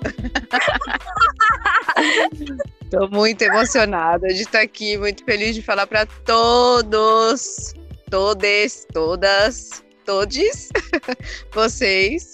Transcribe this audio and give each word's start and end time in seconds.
Estou 2.82 3.08
muito 3.10 3.42
emocionada 3.42 4.28
de 4.28 4.42
estar 4.42 4.60
aqui, 4.60 4.96
muito 4.98 5.24
feliz 5.24 5.54
de 5.54 5.62
falar 5.62 5.86
para 5.86 6.06
todos, 6.06 7.74
todes, 8.10 8.86
todas, 8.92 9.84
todes, 10.04 10.68
vocês. 11.52 12.32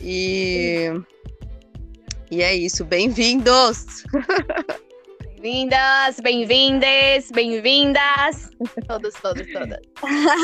E, 0.00 0.90
e 2.30 2.42
é 2.42 2.54
isso, 2.54 2.84
bem-vindos! 2.84 4.04
Bem-vindas, 5.40 6.20
bem-vindes, 6.20 7.30
bem-vindas. 7.30 8.50
Todos, 8.86 9.14
todos, 9.22 9.50
todas. 9.50 9.80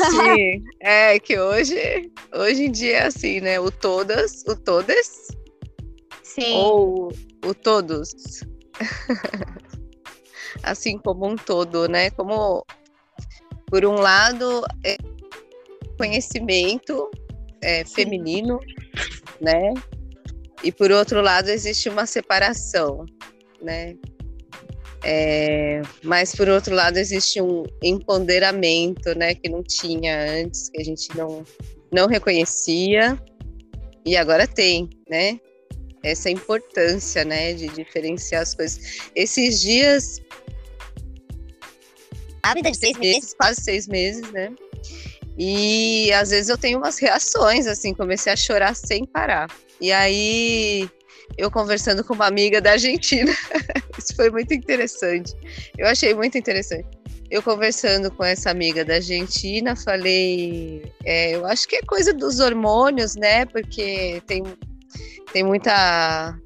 Sim, 0.09 0.63
é 0.79 1.19
que 1.19 1.37
hoje, 1.37 2.11
hoje 2.33 2.63
em 2.63 2.71
dia 2.71 2.97
é 2.97 3.05
assim, 3.05 3.39
né? 3.39 3.59
O 3.59 3.69
todas, 3.69 4.43
o 4.47 4.55
todas. 4.55 5.27
Sim. 6.39 6.53
Ou 6.55 7.11
o 7.45 7.53
todos. 7.53 8.13
assim 10.63 10.97
como 10.97 11.27
um 11.27 11.35
todo, 11.35 11.87
né? 11.87 12.09
Como, 12.11 12.65
por 13.67 13.85
um 13.85 13.95
lado, 13.95 14.63
é 14.83 14.97
conhecimento 15.97 17.09
é, 17.61 17.83
feminino, 17.85 18.59
né? 19.41 19.73
E 20.63 20.71
por 20.71 20.91
outro 20.91 21.21
lado, 21.21 21.49
existe 21.49 21.89
uma 21.89 22.05
separação, 22.05 23.05
né? 23.61 23.95
É, 25.03 25.81
mas 26.03 26.35
por 26.35 26.49
outro 26.49 26.73
lado 26.75 26.97
existe 26.97 27.39
um 27.41 27.63
empoderamento, 27.83 29.17
né, 29.17 29.35
que 29.35 29.47
não 29.47 29.61
tinha 29.61 30.41
antes, 30.41 30.69
que 30.69 30.81
a 30.81 30.83
gente 30.83 31.15
não 31.15 31.43
não 31.91 32.07
reconhecia 32.07 33.17
e 34.03 34.17
agora 34.17 34.45
tem, 34.47 34.89
né? 35.07 35.39
Essa 36.11 36.29
importância, 36.29 37.23
né, 37.23 37.53
de 37.53 37.67
diferenciar 37.69 38.41
as 38.41 38.55
coisas. 38.55 39.09
Esses 39.15 39.61
dias, 39.61 40.21
de 42.55 42.77
seis 42.77 42.97
meses, 42.97 43.33
quase 43.33 43.61
seis 43.61 43.87
meses, 43.87 44.31
né? 44.31 44.51
E 45.37 46.11
às 46.13 46.31
vezes 46.31 46.49
eu 46.49 46.57
tenho 46.57 46.79
umas 46.79 46.97
reações, 46.97 47.67
assim, 47.67 47.93
comecei 47.93 48.31
a 48.33 48.35
chorar 48.35 48.75
sem 48.75 49.05
parar. 49.05 49.47
E 49.79 49.91
aí 49.91 50.89
eu 51.37 51.51
conversando 51.51 52.03
com 52.03 52.13
uma 52.13 52.25
amiga 52.25 52.59
da 52.59 52.71
Argentina. 52.71 53.31
Isso 53.97 54.15
foi 54.15 54.29
muito 54.31 54.53
interessante. 54.53 55.33
Eu 55.77 55.87
achei 55.87 56.13
muito 56.13 56.37
interessante. 56.37 56.87
Eu 57.29 57.43
conversando 57.43 58.09
com 58.09 58.23
essa 58.23 58.49
amiga 58.49 58.85
da 58.85 58.95
Argentina, 58.95 59.75
falei, 59.75 60.81
é, 61.03 61.35
eu 61.35 61.45
acho 61.45 61.67
que 61.67 61.75
é 61.75 61.81
coisa 61.81 62.13
dos 62.13 62.39
hormônios, 62.39 63.15
né? 63.15 63.45
Porque 63.45 64.21
tem, 64.25 64.43
tem 65.31 65.43
muita 65.43 66.37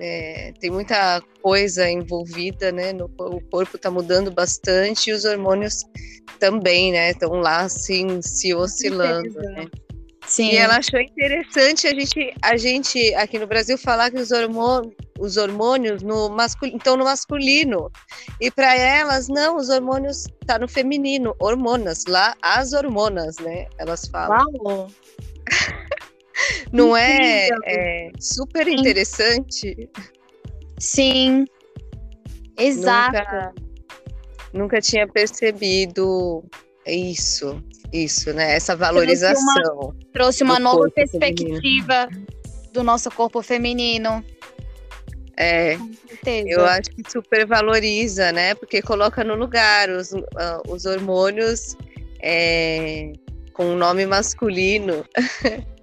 é, 0.00 0.52
tem 0.60 0.70
muita 0.70 1.20
coisa 1.42 1.88
envolvida, 1.90 2.70
né? 2.70 2.92
No, 2.92 3.06
o 3.06 3.40
corpo 3.50 3.76
está 3.76 3.90
mudando 3.90 4.30
bastante 4.30 5.10
e 5.10 5.12
os 5.12 5.24
hormônios 5.24 5.84
também, 6.38 6.92
né? 6.92 7.10
Estão 7.10 7.32
lá 7.32 7.60
assim 7.62 8.22
se 8.22 8.54
oscilando. 8.54 9.34
Né? 9.34 9.66
Sim. 10.26 10.50
E 10.50 10.56
ela 10.56 10.76
achou 10.76 11.00
interessante 11.00 11.86
a 11.86 11.94
gente, 11.94 12.34
a 12.42 12.56
gente 12.56 13.14
aqui 13.14 13.38
no 13.38 13.46
Brasil 13.46 13.78
falar 13.78 14.10
que 14.10 14.18
os 14.18 14.30
hormônios, 14.30 14.94
os 15.18 15.36
hormônios 15.36 16.02
no 16.02 16.28
masculino, 16.28 16.76
estão 16.76 16.96
no 16.96 17.04
masculino. 17.04 17.90
E 18.40 18.50
para 18.50 18.76
elas, 18.76 19.28
não, 19.28 19.56
os 19.56 19.68
hormônios 19.68 20.26
tá 20.46 20.58
no 20.58 20.68
feminino, 20.68 21.34
hormonas, 21.40 22.04
lá 22.06 22.36
as 22.42 22.72
hormonas, 22.72 23.36
né? 23.38 23.66
Elas 23.78 24.06
falam. 24.06 24.44
Uau. 24.62 24.90
Não 26.72 26.96
é, 26.96 27.48
é, 27.64 28.10
super 28.18 28.66
interessante? 28.68 29.88
Sim. 30.78 31.44
Exato. 32.58 33.16
Nunca, 33.16 33.54
nunca 34.52 34.80
tinha 34.80 35.06
percebido 35.06 36.44
isso. 36.86 37.62
Isso, 37.92 38.32
né? 38.32 38.54
Essa 38.54 38.76
valorização. 38.76 39.44
Trouxe 39.54 39.72
uma, 39.72 39.94
trouxe 40.12 40.44
uma 40.44 40.58
nova 40.58 40.90
perspectiva 40.90 42.08
feminino. 42.08 42.26
do 42.72 42.82
nosso 42.82 43.10
corpo 43.10 43.42
feminino. 43.42 44.22
É, 45.40 45.78
eu 46.26 46.64
acho 46.66 46.90
que 46.90 47.10
supervaloriza, 47.10 48.32
né? 48.32 48.54
Porque 48.54 48.82
coloca 48.82 49.22
no 49.22 49.36
lugar 49.36 49.88
os, 49.88 50.12
uh, 50.12 50.26
os 50.68 50.84
hormônios 50.84 51.76
é, 52.20 53.12
com 53.52 53.74
nome 53.76 54.04
masculino, 54.04 55.04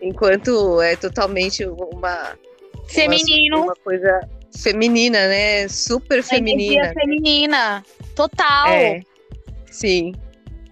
enquanto 0.00 0.80
é 0.80 0.96
totalmente 0.96 1.64
uma 1.64 2.36
feminino, 2.88 3.56
uma, 3.56 3.64
uma 3.66 3.76
coisa 3.76 4.20
feminina, 4.56 5.28
né? 5.28 5.68
Super 5.68 6.22
feminina. 6.22 6.92
feminina, 6.92 7.82
total. 8.14 8.68
É, 8.68 9.00
sim. 9.70 10.14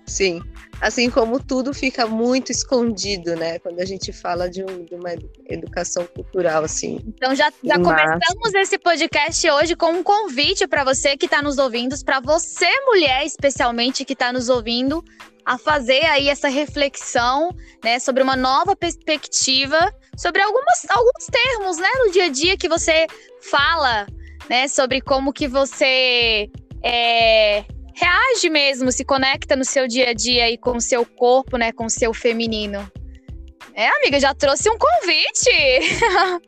Sim. 0.07 0.43
Assim 0.81 1.09
como 1.09 1.41
tudo 1.41 1.73
fica 1.73 2.07
muito 2.07 2.51
escondido, 2.53 3.35
né? 3.37 3.59
Quando 3.59 3.81
a 3.81 3.85
gente 3.85 4.13
fala 4.13 4.49
de, 4.49 4.63
um, 4.63 4.85
de 4.85 4.95
uma 4.95 5.11
educação 5.49 6.07
cultural, 6.07 6.65
assim. 6.65 7.01
Então 7.07 7.35
já, 7.35 7.53
já 7.63 7.77
começamos 7.77 8.55
esse 8.55 8.79
podcast 8.79 9.51
hoje 9.51 9.77
com 9.77 9.91
um 9.93 10.03
convite 10.03 10.67
para 10.67 10.85
você 10.85 11.17
que 11.17 11.27
está 11.27 11.41
nos 11.43 11.59
ouvindo, 11.59 11.97
para 12.05 12.21
você, 12.21 12.69
mulher, 12.87 13.25
especialmente, 13.25 14.05
que 14.05 14.13
está 14.13 14.33
nos 14.33 14.49
ouvindo, 14.49 15.03
a 15.45 15.59
fazer 15.59 16.05
aí 16.07 16.29
essa 16.29 16.49
reflexão, 16.49 17.55
né, 17.83 17.99
sobre 17.99 18.23
uma 18.23 18.37
nova 18.37 18.75
perspectiva, 18.75 19.79
sobre 20.17 20.43
algumas, 20.43 20.87
alguns 20.89 21.27
termos, 21.27 21.77
né, 21.77 21.89
no 22.05 22.13
dia 22.13 22.25
a 22.25 22.29
dia 22.29 22.57
que 22.57 22.69
você 22.69 23.07
fala, 23.43 24.07
né, 24.49 24.67
sobre 24.69 25.01
como 25.01 25.33
que 25.33 25.47
você 25.47 26.51
é, 26.83 27.65
reage 27.95 28.51
mesmo, 28.51 28.93
se 28.93 29.05
conecta 29.05 29.57
no 29.57 29.65
seu 29.65 29.87
dia 29.87 30.11
a 30.11 30.13
dia 30.13 30.45
aí 30.45 30.59
com 30.59 30.77
o 30.77 30.81
seu 30.81 31.07
corpo, 31.07 31.57
né, 31.57 31.73
com 31.73 31.87
o 31.87 31.91
seu 31.91 32.13
feminino. 32.13 32.91
É, 33.75 33.89
amiga, 33.89 34.21
já 34.21 34.35
trouxe 34.35 34.69
um 34.71 34.79
convite. 34.79 35.51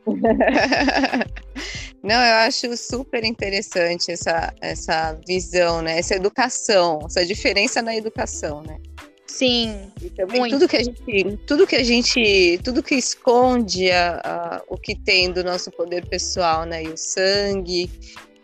Não, 2.03 2.15
eu 2.15 2.35
acho 2.35 2.77
super 2.77 3.23
interessante 3.25 4.11
essa, 4.11 4.53
essa 4.61 5.19
visão, 5.27 5.81
né? 5.81 5.99
Essa 5.99 6.15
educação, 6.15 6.99
essa 7.05 7.25
diferença 7.25 7.81
na 7.81 7.95
educação, 7.95 8.61
né? 8.61 8.77
Sim. 9.25 9.91
E 10.01 10.09
também 10.11 10.39
muito. 10.39 10.53
tudo 10.53 10.67
que 10.69 10.77
a 10.77 10.83
gente, 10.83 11.37
tudo 11.45 11.67
que 11.67 11.75
a 11.75 11.83
gente, 11.83 12.59
tudo 12.63 12.81
que 12.81 12.95
esconde 12.95 13.91
a, 13.91 14.21
a, 14.23 14.63
o 14.69 14.77
que 14.77 14.95
tem 14.95 15.31
do 15.31 15.43
nosso 15.43 15.69
poder 15.71 16.07
pessoal, 16.07 16.63
né? 16.63 16.83
E 16.83 16.87
o 16.87 16.97
sangue 16.97 17.91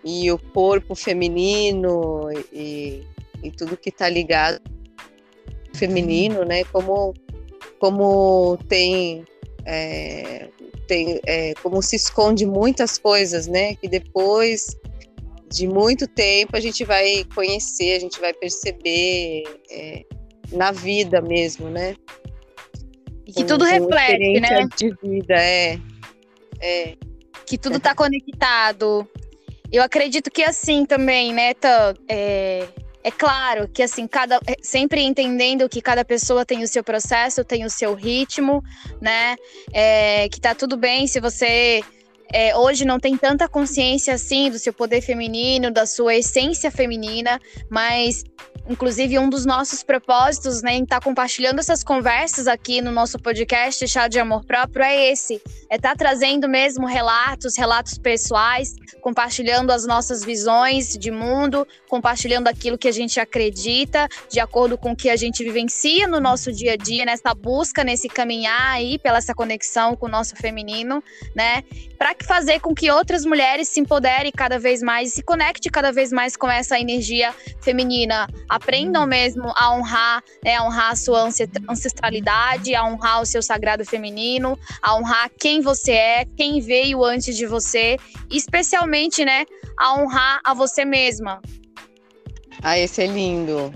e 0.04 0.32
o 0.32 0.38
corpo 0.38 0.96
feminino 0.96 2.30
e, 2.52 3.04
e 3.42 3.52
tudo 3.52 3.78
que 3.78 3.90
está 3.90 4.10
ligado 4.10 4.62
feminino, 5.74 6.44
né? 6.44 6.64
Como, 6.66 7.14
como 7.80 8.58
tem, 8.68 9.26
é, 9.66 10.50
tem 10.88 11.20
é, 11.26 11.54
como 11.62 11.82
se 11.82 11.96
esconde 11.96 12.46
muitas 12.46 12.98
coisas, 12.98 13.48
né? 13.48 13.76
Que 13.76 13.88
depois 13.88 14.78
de 15.52 15.68
muito 15.68 16.08
tempo 16.08 16.56
a 16.56 16.60
gente 16.60 16.84
vai 16.84 17.26
conhecer, 17.36 17.96
a 17.96 18.00
gente 18.00 18.20
vai 18.20 18.34
perceber 18.34 19.44
é, 19.70 20.04
na 20.52 20.72
vida 20.72 21.22
mesmo, 21.22 21.70
né? 21.70 21.96
E 23.26 23.34
que 23.34 23.44
tudo 23.44 23.64
reflete, 23.64 24.40
né? 24.40 24.68
De 24.76 24.96
vida, 25.02 25.36
é. 25.36 25.80
é. 26.60 26.96
Que 27.46 27.58
tudo 27.58 27.78
está 27.78 27.96
conectado. 27.96 29.08
Eu 29.74 29.82
acredito 29.82 30.30
que 30.30 30.44
assim 30.44 30.86
também, 30.86 31.34
né, 31.34 31.54
é, 32.08 32.68
é 33.04 33.10
claro 33.10 33.68
que 33.68 33.82
assim, 33.82 34.06
cada 34.06 34.36
é, 34.46 34.56
sempre 34.62 35.02
entendendo 35.02 35.68
que 35.68 35.82
cada 35.82 36.06
pessoa 36.06 36.46
tem 36.46 36.62
o 36.62 36.68
seu 36.68 36.84
processo, 36.84 37.44
tem 37.44 37.66
o 37.66 37.70
seu 37.72 37.96
ritmo, 37.96 38.64
né? 39.02 39.36
É, 39.74 40.30
que 40.30 40.40
tá 40.40 40.54
tudo 40.54 40.78
bem 40.78 41.08
se 41.08 41.20
você 41.20 41.82
é, 42.32 42.56
hoje 42.56 42.86
não 42.86 43.00
tem 43.00 43.18
tanta 43.18 43.48
consciência 43.48 44.14
assim 44.14 44.52
do 44.52 44.60
seu 44.60 44.72
poder 44.72 45.02
feminino, 45.02 45.72
da 45.72 45.88
sua 45.88 46.14
essência 46.14 46.70
feminina, 46.70 47.42
mas 47.68 48.24
Inclusive, 48.70 49.20
um 49.20 49.30
dos 49.30 49.46
nossos 49.46 49.84
propósitos 49.84 50.62
né, 50.62 50.76
em 50.76 50.84
estar 50.84 51.00
tá 51.00 51.04
compartilhando 51.04 51.60
essas 51.60 51.84
conversas 51.84 52.48
aqui 52.48 52.82
no 52.82 52.92
nosso 52.92 53.20
podcast 53.20 53.86
Chá 53.88 54.08
de 54.08 54.20
Amor 54.20 54.46
Próprio 54.46 54.84
é 54.84 55.12
esse: 55.12 55.42
é 55.70 55.76
estar 55.76 55.90
tá 55.90 55.96
trazendo 55.96 56.48
mesmo 56.48 56.88
relatos, 56.88 57.58
relatos 57.58 57.98
pessoais, 57.98 58.76
compartilhando 59.02 59.72
as 59.72 59.86
nossas 59.86 60.24
visões 60.24 60.98
de 60.98 61.12
mundo, 61.12 61.68
compartilhando 61.90 62.48
aquilo 62.48 62.78
que 62.78 62.88
a 62.88 62.92
gente 62.92 63.20
acredita, 63.20 64.08
de 64.30 64.40
acordo 64.40 64.78
com 64.78 64.92
o 64.92 64.96
que 64.96 65.10
a 65.10 65.18
gente 65.18 65.44
vivencia 65.44 66.08
no 66.08 66.22
nosso 66.22 66.52
dia 66.52 66.74
a 66.74 66.78
dia, 66.78 67.04
nessa 67.04 67.34
busca, 67.34 67.84
nesse 67.84 68.08
caminhar 68.08 68.72
aí 68.72 68.98
pela 68.98 69.18
essa 69.18 69.34
conexão 69.34 69.96
com 69.96 70.06
o 70.06 70.10
nosso 70.10 70.36
feminino, 70.38 71.04
né? 71.36 71.64
Para 71.98 72.16
fazer 72.26 72.62
com 72.62 72.74
que 72.74 72.90
outras 72.90 73.26
mulheres 73.26 73.68
se 73.68 73.80
empoderem 73.80 74.32
cada 74.32 74.58
vez 74.58 74.82
mais 74.82 75.10
e 75.10 75.16
se 75.16 75.24
conectem 75.24 75.72
cada 75.72 75.92
vez 75.92 76.14
mais 76.14 76.38
com 76.38 76.50
essa 76.50 76.80
energia 76.80 77.34
feminina 77.62 78.28
Aprendam 78.54 79.08
mesmo 79.08 79.52
a 79.56 79.76
honrar, 79.76 80.24
né, 80.46 80.58
a 80.58 80.64
honrar 80.64 80.92
a 80.92 80.96
sua 80.96 81.28
ancestralidade, 81.68 82.76
a 82.76 82.86
honrar 82.86 83.20
o 83.20 83.26
seu 83.26 83.42
sagrado 83.42 83.84
feminino, 83.84 84.56
a 84.80 84.96
honrar 84.96 85.32
quem 85.40 85.60
você 85.60 85.94
é, 85.94 86.26
quem 86.38 86.62
veio 86.62 87.04
antes 87.04 87.36
de 87.36 87.48
você, 87.48 87.98
especialmente, 88.30 89.26
né, 89.26 89.44
a 89.76 90.00
honrar 90.00 90.40
a 90.44 90.54
você 90.54 90.86
mesma. 90.86 91.42
Ah, 92.62 92.78
esse 92.78 93.02
é 93.02 93.08
lindo. 93.08 93.74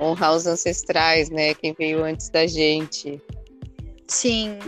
Honrar 0.00 0.36
os 0.36 0.46
ancestrais, 0.46 1.28
né, 1.28 1.52
quem 1.52 1.74
veio 1.76 2.04
antes 2.04 2.28
da 2.28 2.46
gente. 2.46 3.20
Sim. 4.06 4.60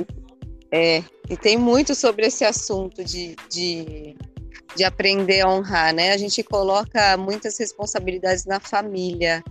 É, 0.73 1.05
e 1.31 1.37
tem 1.37 1.57
muito 1.57 1.95
sobre 1.95 2.27
esse 2.27 2.45
assunto 2.45 3.05
de, 3.05 3.37
de, 3.49 4.17
de 4.77 4.85
aprender 4.85 5.41
a 5.41 5.49
honrar, 5.49 5.95
né? 5.95 6.13
A 6.13 6.17
gente 6.17 6.43
coloca 6.43 7.17
muitas 7.17 7.59
responsabilidades 7.59 8.45
na 8.47 8.59
família, 8.61 9.43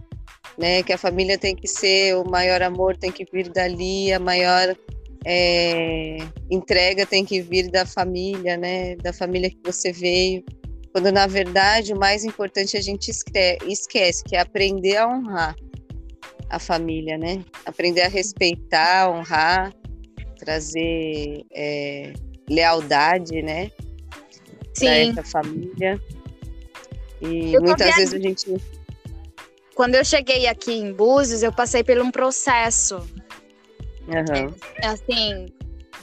né? 0.57 0.83
Que 0.83 0.93
a 0.93 0.97
família 0.97 1.37
tem 1.37 1.55
que 1.55 1.67
ser 1.67 2.15
o 2.15 2.23
maior 2.29 2.61
amor, 2.61 2.97
tem 2.97 3.11
que 3.11 3.25
vir 3.31 3.49
dali, 3.49 4.11
a 4.11 4.19
maior 4.19 4.75
é, 5.25 6.17
entrega 6.49 7.05
tem 7.05 7.23
que 7.23 7.41
vir 7.41 7.69
da 7.69 7.85
família, 7.85 8.57
né? 8.57 8.95
Da 8.97 9.13
família 9.13 9.49
que 9.49 9.59
você 9.63 9.91
veio. 9.91 10.43
Quando 10.91 11.11
na 11.11 11.27
verdade 11.27 11.93
o 11.93 11.99
mais 11.99 12.25
importante 12.25 12.75
a 12.75 12.81
gente 12.81 13.09
esquece, 13.09 14.23
que 14.23 14.35
é 14.35 14.39
aprender 14.39 14.97
a 14.97 15.07
honrar 15.07 15.55
a 16.49 16.59
família, 16.59 17.17
né? 17.17 17.43
Aprender 17.65 18.01
a 18.01 18.09
respeitar, 18.09 19.09
honrar 19.09 19.73
trazer 20.37 21.45
é, 21.53 22.13
lealdade, 22.49 23.41
né? 23.41 23.69
Para 24.77 25.21
essa 25.21 25.23
família. 25.23 26.01
E 27.21 27.53
eu 27.53 27.61
muitas 27.61 27.95
vezes 27.95 28.13
a 28.13 28.19
gente. 28.19 28.61
Quando 29.75 29.95
eu 29.95 30.03
cheguei 30.03 30.47
aqui 30.47 30.73
em 30.73 30.91
Búzios, 30.91 31.43
eu 31.43 31.51
passei 31.51 31.83
por 31.83 31.97
um 31.99 32.11
processo. 32.11 32.97
Uhum. 34.07 34.53
Assim, 34.83 35.45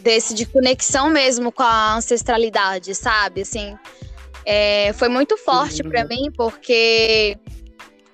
desse 0.01 0.35
de 0.35 0.47
conexão 0.47 1.11
mesmo 1.11 1.53
com 1.53 1.63
a 1.63 1.97
ancestralidade, 1.97 2.95
sabe? 2.95 3.43
Assim, 3.43 3.77
é, 4.45 4.93
foi 4.95 5.09
muito 5.09 5.37
forte 5.37 5.83
uhum. 5.83 5.91
para 5.91 6.05
mim, 6.05 6.31
porque 6.37 7.37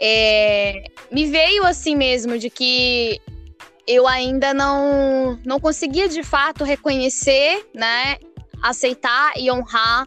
é, 0.01 0.85
me 1.11 1.27
veio 1.27 1.65
assim 1.65 1.95
mesmo 1.95 2.39
de 2.39 2.51
que 2.51 3.21
eu 3.87 4.07
ainda 4.09 4.55
não, 4.55 5.39
não 5.45 5.61
conseguia 5.61 6.09
de 6.09 6.23
fato 6.23 6.65
reconhecer, 6.65 7.67
né, 7.75 8.17
aceitar 8.63 9.33
e 9.37 9.51
honrar 9.51 10.07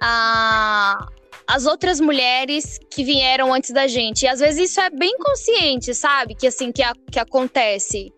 a, 0.00 1.06
as 1.46 1.66
outras 1.66 2.00
mulheres 2.00 2.78
que 2.90 3.02
vieram 3.04 3.52
antes 3.52 3.70
da 3.70 3.86
gente. 3.86 4.22
E 4.22 4.28
às 4.28 4.40
vezes 4.40 4.70
isso 4.70 4.80
é 4.80 4.90
bem 4.90 5.16
consciente, 5.18 5.94
sabe? 5.94 6.34
Que 6.34 6.46
assim 6.46 6.70
que, 6.70 6.82
a, 6.82 6.92
que 7.10 7.18
acontece. 7.18 8.12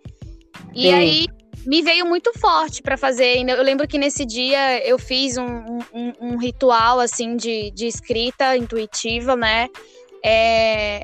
E 0.75 0.83
Sim. 0.83 0.93
aí 0.93 1.27
me 1.67 1.83
veio 1.83 2.07
muito 2.07 2.33
forte 2.39 2.83
para 2.83 2.97
fazer. 2.97 3.37
Eu 3.49 3.63
lembro 3.63 3.87
que 3.87 3.99
nesse 3.99 4.25
dia 4.25 4.85
eu 4.87 4.99
fiz 4.99 5.37
um, 5.37 5.79
um, 5.93 6.13
um 6.21 6.37
ritual 6.39 7.01
assim 7.01 7.37
de, 7.37 7.71
de 7.71 7.87
escrita 7.87 8.57
intuitiva, 8.57 9.37
né? 9.37 9.69
É, 10.25 11.03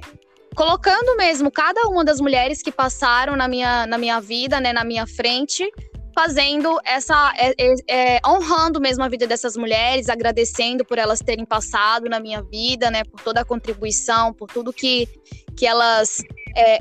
colocando 0.54 1.16
mesmo 1.16 1.50
cada 1.50 1.82
uma 1.82 2.04
das 2.04 2.20
mulheres 2.20 2.62
que 2.62 2.72
passaram 2.72 3.36
na 3.36 3.46
minha, 3.46 3.86
na 3.86 3.98
minha 3.98 4.20
vida, 4.20 4.58
né, 4.58 4.72
na 4.72 4.84
minha 4.84 5.06
frente, 5.06 5.70
fazendo 6.16 6.80
essa. 6.82 7.34
É, 7.36 7.52
é, 7.58 7.74
é, 8.16 8.20
honrando 8.26 8.80
mesmo 8.80 9.04
a 9.04 9.08
vida 9.08 9.26
dessas 9.26 9.54
mulheres, 9.54 10.08
agradecendo 10.08 10.82
por 10.82 10.96
elas 10.96 11.20
terem 11.20 11.44
passado 11.44 12.08
na 12.08 12.18
minha 12.18 12.42
vida, 12.42 12.90
né, 12.90 13.04
por 13.04 13.20
toda 13.20 13.42
a 13.42 13.44
contribuição, 13.44 14.32
por 14.32 14.48
tudo 14.48 14.72
que, 14.72 15.06
que 15.54 15.66
elas. 15.66 16.22
É, 16.56 16.78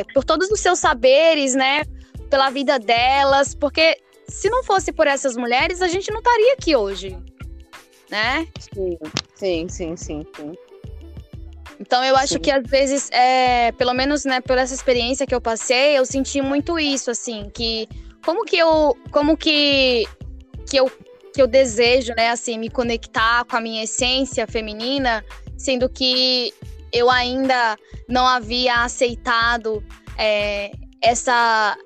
é, 0.00 0.04
por 0.14 0.24
todos 0.24 0.50
os 0.50 0.58
seus 0.58 0.78
saberes, 0.78 1.54
né, 1.54 1.82
pela 2.30 2.48
vida 2.48 2.78
delas, 2.78 3.54
porque 3.54 3.98
se 4.26 4.48
não 4.48 4.64
fosse 4.64 4.90
por 4.90 5.06
essas 5.06 5.36
mulheres, 5.36 5.82
a 5.82 5.88
gente 5.88 6.10
não 6.10 6.20
estaria 6.20 6.54
aqui 6.54 6.74
hoje, 6.74 7.18
né? 8.10 8.48
Sim, 8.58 8.98
sim, 9.34 9.68
sim, 9.68 9.96
sim. 9.96 10.26
sim. 10.34 10.52
Então 11.78 12.02
eu 12.02 12.16
acho 12.16 12.34
Sim. 12.34 12.40
que 12.40 12.50
às 12.50 12.64
vezes, 12.66 13.08
é, 13.12 13.70
pelo 13.72 13.94
menos, 13.94 14.24
né, 14.24 14.40
por 14.40 14.58
essa 14.58 14.74
experiência 14.74 15.24
que 15.26 15.34
eu 15.34 15.40
passei, 15.40 15.96
eu 15.96 16.04
senti 16.04 16.42
muito 16.42 16.76
isso, 16.76 17.08
assim, 17.08 17.48
que 17.54 17.88
como 18.24 18.44
que 18.44 18.56
eu, 18.56 18.96
como 19.10 19.36
que 19.36 20.06
que 20.68 20.76
eu 20.76 20.90
que 21.32 21.42
eu 21.42 21.46
desejo, 21.46 22.14
né, 22.16 22.30
assim, 22.30 22.58
me 22.58 22.68
conectar 22.68 23.44
com 23.44 23.56
a 23.56 23.60
minha 23.60 23.84
essência 23.84 24.46
feminina, 24.46 25.24
sendo 25.56 25.88
que 25.88 26.52
eu 26.92 27.08
ainda 27.10 27.76
não 28.08 28.26
havia 28.26 28.82
aceitado 28.82 29.84
é, 30.16 30.72
essa 31.02 31.76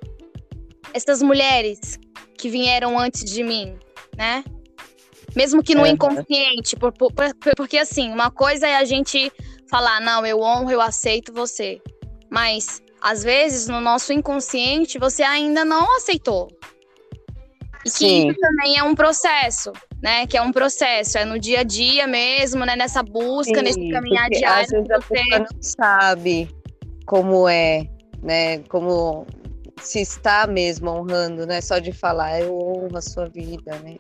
essas 0.95 1.23
mulheres 1.23 1.99
que 2.39 2.49
vieram 2.49 2.99
antes 2.99 3.25
de 3.25 3.43
mim, 3.43 3.77
né? 4.17 4.45
Mesmo 5.35 5.63
que 5.63 5.75
no 5.75 5.87
é, 5.87 5.91
inconsciente, 5.91 6.77
por, 6.77 6.93
por, 6.93 7.13
porque 7.57 7.79
assim, 7.79 8.11
uma 8.11 8.31
coisa 8.31 8.69
é 8.69 8.77
a 8.77 8.85
gente 8.85 9.33
falar, 9.71 10.01
não, 10.01 10.27
eu 10.27 10.41
honro, 10.41 10.71
eu 10.71 10.81
aceito 10.81 11.33
você. 11.33 11.81
Mas, 12.29 12.83
às 13.03 13.25
vezes, 13.25 13.67
no 13.67 13.81
nosso 13.81 14.13
inconsciente, 14.13 14.99
você 14.99 15.23
ainda 15.23 15.65
não 15.65 15.97
aceitou. 15.97 16.49
E 17.85 17.91
que 17.91 17.91
Sim. 17.91 18.29
isso 18.29 18.39
também 18.39 18.79
é 18.79 18.85
um 18.85 18.95
processo, 18.95 19.73
né? 20.01 20.25
Que 20.27 20.37
é 20.37 20.43
um 20.43 20.53
processo, 20.53 21.19
é 21.19 21.25
no 21.25 21.37
dia 21.37 21.61
a 21.61 21.63
dia 21.65 22.07
mesmo, 22.07 22.65
né? 22.65 22.77
Nessa 22.77 23.03
busca, 23.03 23.57
Sim, 23.57 23.63
nesse 23.63 23.91
caminhar 23.91 24.31
diário. 24.31 24.65
Às 24.65 24.71
vezes 24.71 24.91
a 24.91 25.01
pessoa 25.01 25.39
não 25.41 25.63
sabe 25.63 26.49
como 27.05 27.49
é, 27.49 27.89
né? 28.23 28.59
Como 28.69 29.27
se 29.81 30.01
está 30.01 30.47
mesmo 30.47 30.91
honrando, 30.91 31.45
não 31.45 31.55
é 31.55 31.61
só 31.61 31.81
de 31.81 31.93
falar, 31.93 32.41
eu 32.41 32.57
honro 32.57 32.97
a 32.97 33.01
sua 33.01 33.29
vida, 33.29 33.77
né? 33.81 33.97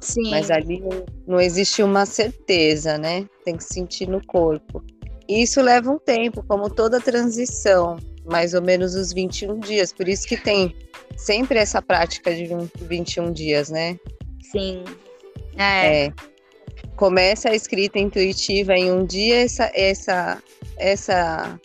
Sim. 0.00 0.30
Mas 0.30 0.50
ali 0.50 0.82
não 1.26 1.38
existe 1.38 1.82
uma 1.82 2.06
certeza, 2.06 2.96
né? 2.96 3.26
Tem 3.44 3.54
que 3.54 3.64
sentir 3.64 4.08
no 4.08 4.24
corpo. 4.26 4.82
E 5.28 5.42
isso 5.42 5.60
leva 5.60 5.90
um 5.90 5.98
tempo, 5.98 6.42
como 6.48 6.70
toda 6.70 7.00
transição, 7.00 7.98
mais 8.24 8.54
ou 8.54 8.62
menos 8.62 8.94
os 8.94 9.12
21 9.12 9.58
dias. 9.60 9.92
Por 9.92 10.08
isso 10.08 10.26
que 10.26 10.36
tem 10.36 10.74
sempre 11.16 11.58
essa 11.58 11.80
prática 11.80 12.34
de 12.34 12.48
21 12.80 13.32
dias, 13.32 13.70
né? 13.70 13.98
Sim. 14.50 14.84
É. 15.56 16.06
é. 16.06 16.12
Começa 16.96 17.48
a 17.48 17.54
escrita 17.54 17.98
intuitiva 17.98 18.74
em 18.74 18.90
um 18.92 19.04
dia, 19.04 19.42
essa, 19.42 19.70
essa, 19.74 20.42
essa, 20.76 21.60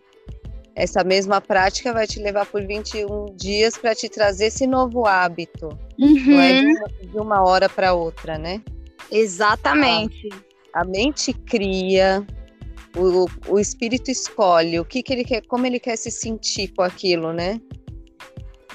essa 0.75 1.04
mesma 1.04 1.42
prática 1.42 1.94
vai 1.94 2.07
te 2.07 2.19
levar 2.19 2.46
por 2.46 2.66
21 2.66 3.36
dias 3.36 3.78
para 3.78 3.94
te 3.94 4.07
trazer 4.07 4.46
esse 4.46 4.66
novo 4.66 5.06
hábito. 5.06 5.69
Uhum. 6.00 6.25
Não 6.28 6.40
é 6.40 6.62
de 6.62 6.68
uma, 6.68 6.88
de 6.88 7.18
uma 7.18 7.44
hora 7.44 7.68
para 7.68 7.94
outra, 7.94 8.38
né? 8.38 8.62
Exatamente. 9.12 10.30
A, 10.74 10.81
a 10.81 10.85
mente 10.85 11.33
cria, 11.33 12.26
o, 12.95 13.28
o 13.47 13.59
espírito 13.59 14.09
escolhe 14.09 14.80
o 14.80 14.85
que, 14.85 15.04
que 15.04 15.14
ele 15.14 15.23
quer, 15.23 15.42
como 15.45 15.66
ele 15.66 15.80
quer 15.80 15.97
se 15.97 16.09
sentir 16.09 16.69
com 16.69 16.81
aquilo, 16.81 17.33
né? 17.33 17.59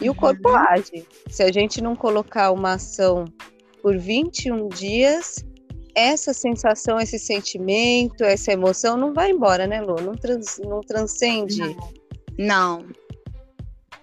E 0.00 0.08
o 0.08 0.14
corpo 0.14 0.48
uhum. 0.48 0.56
age. 0.56 1.06
Se 1.28 1.42
a 1.42 1.52
gente 1.52 1.82
não 1.82 1.94
colocar 1.94 2.52
uma 2.52 2.74
ação 2.74 3.24
por 3.82 3.96
21 3.96 4.68
dias, 4.68 5.44
essa 5.94 6.32
sensação, 6.32 6.98
esse 6.98 7.18
sentimento, 7.18 8.24
essa 8.24 8.52
emoção 8.52 8.96
não 8.96 9.12
vai 9.12 9.30
embora, 9.30 9.66
né, 9.66 9.80
Lu? 9.80 10.00
Não, 10.00 10.14
trans, 10.14 10.60
não 10.64 10.80
transcende. 10.80 11.60
Não. 12.38 12.78
não. 12.78 12.86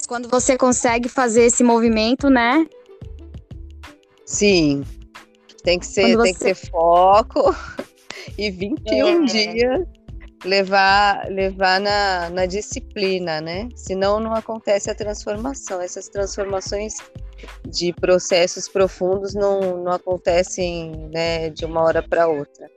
Quando 0.08 0.30
você 0.30 0.58
consegue 0.58 1.10
fazer 1.10 1.44
esse 1.44 1.64
movimento, 1.64 2.30
né? 2.30 2.66
Sim. 4.26 4.84
Tem 5.64 5.80
que 5.80 5.86
ser, 5.86 6.16
você... 6.16 6.24
tem 6.24 6.34
que 6.34 6.40
ser 6.40 6.56
foco 6.56 7.56
e 8.38 8.50
21 8.50 9.24
é. 9.24 9.26
dias 9.26 9.97
levar 10.46 11.28
levar 11.30 11.80
na, 11.80 12.30
na 12.30 12.46
disciplina, 12.46 13.42
né? 13.42 13.70
Senão 13.76 14.20
não 14.20 14.34
acontece 14.34 14.90
a 14.90 14.96
transformação. 14.96 15.82
Essas 15.82 16.08
transformações 16.08 16.96
de 17.68 17.94
processos 17.94 18.68
profundos 18.68 19.34
não, 19.34 19.84
não 19.84 19.92
acontecem 19.92 21.10
né, 21.14 21.50
de 21.50 21.66
uma 21.66 21.82
hora 21.82 22.02
para 22.02 22.28
outra. 22.28 22.70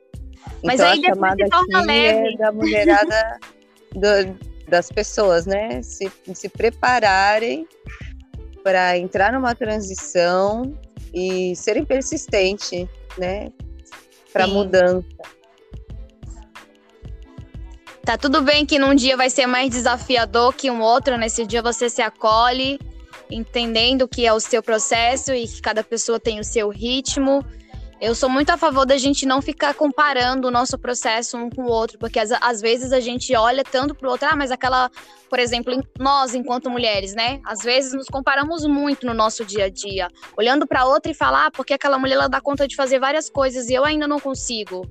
Mas 0.63 0.81
então, 0.81 0.93
aí 0.93 1.07
a 1.07 1.15
chamada 1.15 1.45
aqui 1.45 1.75
é 1.75 1.81
leve. 1.81 2.35
é 2.35 2.37
da 2.37 2.53
mulherada 2.53 3.41
do, 3.93 4.39
das 4.69 4.91
pessoas, 4.91 5.47
né? 5.47 5.83
Se, 5.83 6.11
se 6.35 6.49
prepararem 6.49 7.67
para 8.63 8.97
entrar 8.97 9.33
numa 9.33 9.55
transição 9.55 10.75
e 11.13 11.55
serem 11.57 11.85
persistentes, 11.85 12.87
né? 13.19 13.53
Para 14.33 14.47
mudança. 14.47 15.07
Tá 18.05 18.17
tudo 18.17 18.41
bem 18.41 18.65
que 18.65 18.79
num 18.79 18.95
dia 18.95 19.17
vai 19.17 19.29
ser 19.29 19.47
mais 19.47 19.71
desafiador 19.71 20.55
que 20.55 20.71
um 20.71 20.81
outro, 20.81 21.19
nesse 21.19 21.47
dia 21.47 21.63
você 21.63 21.89
se 21.89 22.01
acolhe, 22.01 22.79
entendendo 23.31 24.09
que 24.09 24.27
é 24.27 24.33
o 24.33 24.41
seu 24.41 24.63
processo 24.63 25.33
e 25.33 25.47
que 25.47 25.61
cada 25.61 25.85
pessoa 25.85 26.19
tem 26.19 26.41
o 26.41 26.45
seu 26.45 26.71
ritmo. 26.71 27.45
Eu 28.01 28.15
sou 28.15 28.31
muito 28.31 28.49
a 28.49 28.57
favor 28.57 28.87
da 28.87 28.97
gente 28.97 29.27
não 29.27 29.43
ficar 29.43 29.75
comparando 29.75 30.49
o 30.49 30.51
nosso 30.51 30.79
processo 30.79 31.37
um 31.37 31.51
com 31.51 31.65
o 31.65 31.71
outro, 31.71 31.99
porque 31.99 32.19
às, 32.19 32.33
às 32.33 32.59
vezes 32.63 32.93
a 32.93 33.01
gente 33.01 33.37
olha 33.37 33.63
tanto 33.63 33.95
para 33.95 34.09
o 34.09 34.11
outro, 34.11 34.27
ah, 34.31 34.35
mas 34.35 34.51
aquela, 34.51 34.91
por 35.29 35.39
exemplo, 35.39 35.79
nós 35.99 36.35
enquanto 36.35 36.71
mulheres, 36.71 37.15
né? 37.15 37.41
Às 37.45 37.61
vezes 37.61 37.93
nos 37.93 38.07
comparamos 38.07 38.65
muito 38.65 39.05
no 39.05 39.13
nosso 39.13 39.45
dia 39.45 39.67
a 39.67 39.69
dia, 39.69 40.09
olhando 40.35 40.67
para 40.67 40.87
outra 40.87 41.13
e 41.13 41.15
falar, 41.15 41.47
ah, 41.47 41.51
porque 41.51 41.75
aquela 41.75 41.99
mulher 41.99 42.15
ela 42.15 42.29
dá 42.29 42.41
conta 42.41 42.67
de 42.67 42.75
fazer 42.75 42.99
várias 42.99 43.29
coisas 43.29 43.69
e 43.69 43.75
eu 43.75 43.85
ainda 43.85 44.09
não 44.09 44.19
consigo. 44.19 44.87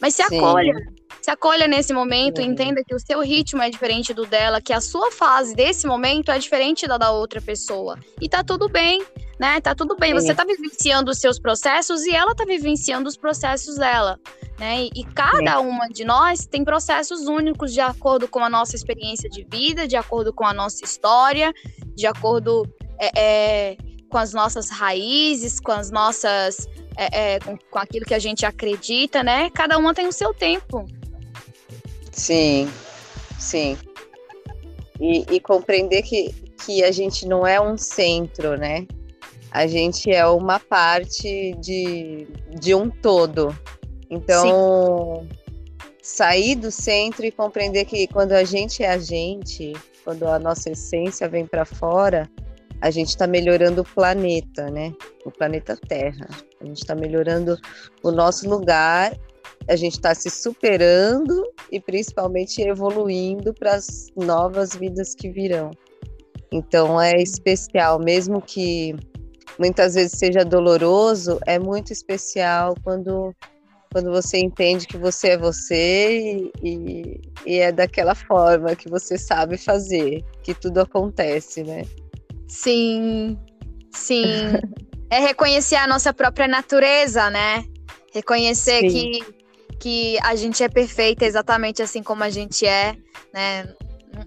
Mas 0.00 0.14
se 0.14 0.22
Sim. 0.22 0.38
acolha, 0.38 0.74
se 1.20 1.30
acolha 1.30 1.68
nesse 1.68 1.92
momento, 1.92 2.40
entenda 2.40 2.82
que 2.86 2.94
o 2.94 2.98
seu 2.98 3.20
ritmo 3.20 3.62
é 3.62 3.70
diferente 3.70 4.14
do 4.14 4.24
dela, 4.24 4.60
que 4.60 4.72
a 4.72 4.80
sua 4.80 5.10
fase 5.10 5.54
desse 5.54 5.86
momento 5.86 6.30
é 6.30 6.38
diferente 6.38 6.86
da 6.86 6.96
da 6.96 7.10
outra 7.10 7.40
pessoa. 7.40 7.98
E 8.20 8.28
tá 8.28 8.42
tudo 8.42 8.68
bem, 8.68 9.02
né? 9.38 9.60
Tá 9.60 9.74
tudo 9.74 9.96
bem. 9.96 10.12
Você 10.12 10.34
tá 10.34 10.44
vivenciando 10.44 11.10
os 11.10 11.18
seus 11.18 11.38
processos 11.38 12.02
e 12.04 12.14
ela 12.14 12.34
tá 12.34 12.44
vivenciando 12.44 13.08
os 13.08 13.16
processos 13.16 13.76
dela. 13.76 14.18
Né? 14.58 14.88
E, 14.94 15.04
cada 15.14 15.58
uma 15.60 15.88
de 15.88 16.04
nós 16.04 16.46
tem 16.46 16.62
processos 16.62 17.26
únicos 17.26 17.72
de 17.72 17.80
acordo 17.80 18.28
com 18.28 18.40
a 18.40 18.50
nossa 18.50 18.76
experiência 18.76 19.30
de 19.30 19.42
vida, 19.50 19.88
de 19.88 19.96
acordo 19.96 20.34
com 20.34 20.44
a 20.44 20.52
nossa 20.52 20.84
história, 20.84 21.50
de 21.96 22.06
acordo 22.06 22.68
é, 22.98 23.10
é, 23.16 23.76
com 24.10 24.18
as 24.18 24.34
nossas 24.34 24.68
raízes, 24.68 25.58
com 25.58 25.72
as 25.72 25.90
nossas. 25.90 26.68
É, 26.96 27.36
é, 27.36 27.40
com, 27.40 27.56
com 27.56 27.78
aquilo 27.78 28.04
que 28.04 28.12
a 28.12 28.18
gente 28.18 28.44
acredita, 28.44 29.22
né? 29.22 29.48
Cada 29.48 29.78
uma 29.78 29.94
tem 29.94 30.06
o 30.06 30.12
seu 30.12 30.34
tempo. 30.34 30.84
Sim, 32.20 32.70
sim. 33.38 33.78
E, 35.00 35.24
e, 35.30 35.40
compreender 35.40 36.02
que, 36.02 36.34
que 36.62 36.84
a 36.84 36.92
gente 36.92 37.26
não 37.26 37.46
é 37.46 37.58
um 37.58 37.78
centro, 37.78 38.58
né? 38.58 38.86
A 39.50 39.66
gente 39.66 40.12
é 40.12 40.26
uma 40.26 40.60
parte 40.60 41.54
de, 41.54 42.28
de 42.60 42.74
um 42.74 42.90
todo. 42.90 43.58
Então, 44.10 45.22
sim. 45.22 45.28
sair 46.02 46.56
do 46.56 46.70
centro 46.70 47.24
e 47.24 47.32
compreender 47.32 47.86
que 47.86 48.06
quando 48.08 48.32
a 48.32 48.44
gente 48.44 48.82
é 48.82 48.90
a 48.90 48.98
gente, 48.98 49.72
quando 50.04 50.28
a 50.28 50.38
nossa 50.38 50.68
essência 50.68 51.26
vem 51.26 51.46
para 51.46 51.64
fora, 51.64 52.30
a 52.82 52.90
gente 52.90 53.08
está 53.08 53.26
melhorando 53.26 53.80
o 53.80 53.94
planeta, 53.94 54.70
né? 54.70 54.92
O 55.24 55.30
planeta 55.30 55.74
Terra. 55.74 56.28
A 56.60 56.66
gente 56.66 56.82
está 56.82 56.94
melhorando 56.94 57.56
o 58.02 58.10
nosso 58.10 58.46
lugar 58.46 59.18
a 59.68 59.76
gente 59.76 59.94
está 59.94 60.14
se 60.14 60.30
superando 60.30 61.44
e 61.70 61.80
principalmente 61.80 62.60
evoluindo 62.62 63.54
para 63.54 63.74
as 63.74 64.08
novas 64.16 64.74
vidas 64.74 65.14
que 65.14 65.30
virão. 65.30 65.70
Então 66.52 67.00
é 67.00 67.20
especial, 67.22 67.98
mesmo 68.00 68.40
que 68.42 68.94
muitas 69.58 69.94
vezes 69.94 70.18
seja 70.18 70.44
doloroso, 70.44 71.38
é 71.46 71.58
muito 71.58 71.92
especial 71.92 72.74
quando 72.82 73.34
quando 73.92 74.12
você 74.12 74.38
entende 74.38 74.86
que 74.86 74.96
você 74.96 75.30
é 75.30 75.36
você 75.36 76.48
e, 76.62 77.20
e, 77.44 77.58
é 77.58 77.72
daquela 77.72 78.14
forma 78.14 78.76
que 78.76 78.88
você 78.88 79.18
sabe 79.18 79.58
fazer, 79.58 80.24
que 80.44 80.54
tudo 80.54 80.78
acontece, 80.78 81.64
né? 81.64 81.82
Sim, 82.46 83.36
sim. 83.92 84.22
é 85.10 85.18
reconhecer 85.18 85.74
a 85.74 85.88
nossa 85.88 86.12
própria 86.12 86.46
natureza, 86.46 87.28
né? 87.30 87.64
Reconhecer 88.12 88.80
sim. 88.80 88.88
que 88.88 89.40
que 89.80 90.18
a 90.22 90.36
gente 90.36 90.62
é 90.62 90.68
perfeita 90.68 91.24
exatamente 91.24 91.82
assim 91.82 92.02
como 92.02 92.22
a 92.22 92.28
gente 92.28 92.66
é, 92.66 92.94
né? 93.32 93.74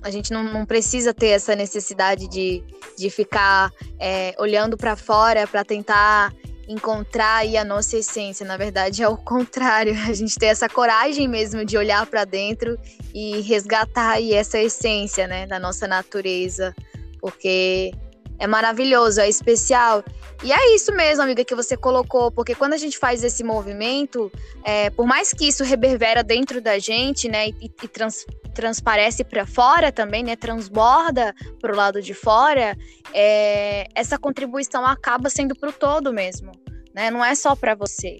A 0.02 0.10
gente 0.10 0.34
não, 0.34 0.44
não 0.44 0.66
precisa 0.66 1.14
ter 1.14 1.28
essa 1.28 1.56
necessidade 1.56 2.28
de, 2.28 2.64
de 2.98 3.10
ficar 3.12 3.72
é, 4.00 4.34
olhando 4.40 4.76
para 4.76 4.96
fora 4.96 5.46
para 5.46 5.64
tentar 5.64 6.34
encontrar 6.68 7.36
aí 7.38 7.56
a 7.56 7.64
nossa 7.64 7.98
essência. 7.98 8.46
Na 8.46 8.58
verdade, 8.58 9.04
é 9.04 9.08
o 9.08 9.18
contrário. 9.18 9.94
A 10.10 10.14
gente 10.14 10.36
tem 10.36 10.50
essa 10.50 10.68
coragem 10.68 11.28
mesmo 11.28 11.64
de 11.64 11.78
olhar 11.78 12.06
para 12.08 12.26
dentro 12.26 12.80
e 13.14 13.42
resgatar 13.42 14.12
aí 14.12 14.34
essa 14.34 14.58
essência, 14.58 15.28
né, 15.28 15.46
da 15.46 15.60
nossa 15.60 15.88
natureza, 15.88 16.74
porque 17.20 17.92
é 18.40 18.48
maravilhoso, 18.48 19.22
é 19.22 19.30
especial. 19.30 20.04
E 20.44 20.52
é 20.52 20.76
isso 20.76 20.92
mesmo, 20.94 21.24
amiga, 21.24 21.46
que 21.46 21.56
você 21.56 21.78
colocou, 21.78 22.32
porque 22.32 22.54
quando 22.54 22.74
a 22.74 22.78
gente 22.78 22.98
faz 22.98 23.24
esse 23.24 23.44
movimento, 23.44 24.32
é, 24.64 24.90
por 24.90 25.06
mais 25.06 25.32
que 25.34 25.48
isso 25.48 25.64
reverbera 25.64 26.22
dentro 26.24 26.62
da 26.62 26.78
gente, 26.80 27.30
né, 27.30 27.48
e, 27.48 27.72
e 27.82 27.88
trans, 27.88 28.26
transparece 28.54 29.24
para 29.24 29.46
fora 29.46 29.92
também, 29.92 30.24
né, 30.24 30.36
transborda 30.36 31.34
para 31.62 31.72
o 31.72 31.76
lado 31.76 32.02
de 32.02 32.14
fora, 32.14 32.78
é, 33.14 33.88
essa 33.96 34.18
contribuição 34.18 34.86
acaba 34.86 35.30
sendo 35.30 35.56
para 35.56 35.70
o 35.70 35.74
todo 35.74 36.12
mesmo, 36.12 36.52
né, 36.94 37.10
não 37.10 37.24
é 37.24 37.36
só 37.36 37.56
para 37.56 37.74
você. 37.74 38.20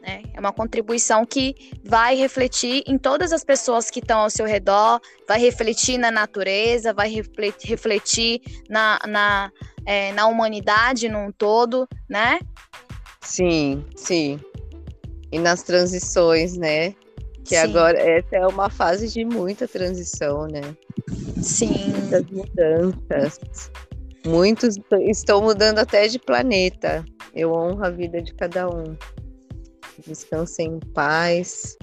Né? 0.00 0.22
É 0.32 0.40
uma 0.40 0.52
contribuição 0.52 1.26
que 1.26 1.54
vai 1.84 2.16
refletir 2.16 2.82
em 2.86 2.96
todas 2.96 3.32
as 3.32 3.44
pessoas 3.44 3.90
que 3.90 3.98
estão 4.00 4.20
ao 4.20 4.30
seu 4.30 4.46
redor, 4.46 4.98
vai 5.28 5.38
refletir 5.38 5.98
na 5.98 6.10
natureza, 6.10 6.94
vai 6.94 7.12
refletir 7.62 8.40
na, 8.68 8.98
na, 9.06 9.52
é, 9.84 10.12
na 10.12 10.26
humanidade 10.26 11.08
num 11.08 11.30
todo, 11.30 11.86
né? 12.08 12.40
Sim, 13.20 13.84
sim. 13.94 14.40
E 15.30 15.38
nas 15.38 15.62
transições, 15.62 16.56
né? 16.56 16.94
Que 17.44 17.56
sim. 17.56 17.56
agora 17.56 17.98
essa 17.98 18.36
é 18.36 18.46
uma 18.46 18.70
fase 18.70 19.08
de 19.08 19.24
muita 19.24 19.68
transição, 19.68 20.46
né? 20.46 20.62
Sim. 21.42 21.92
Muitas 21.92 22.26
mudanças. 22.30 23.70
Muitos 24.26 24.76
estão 25.08 25.42
mudando 25.42 25.78
até 25.78 26.08
de 26.08 26.18
planeta. 26.18 27.04
Eu 27.34 27.52
honro 27.52 27.84
a 27.84 27.90
vida 27.90 28.20
de 28.20 28.34
cada 28.34 28.68
um 28.68 28.96
descansem 30.06 30.66
em 30.74 30.80
paz 30.92 31.76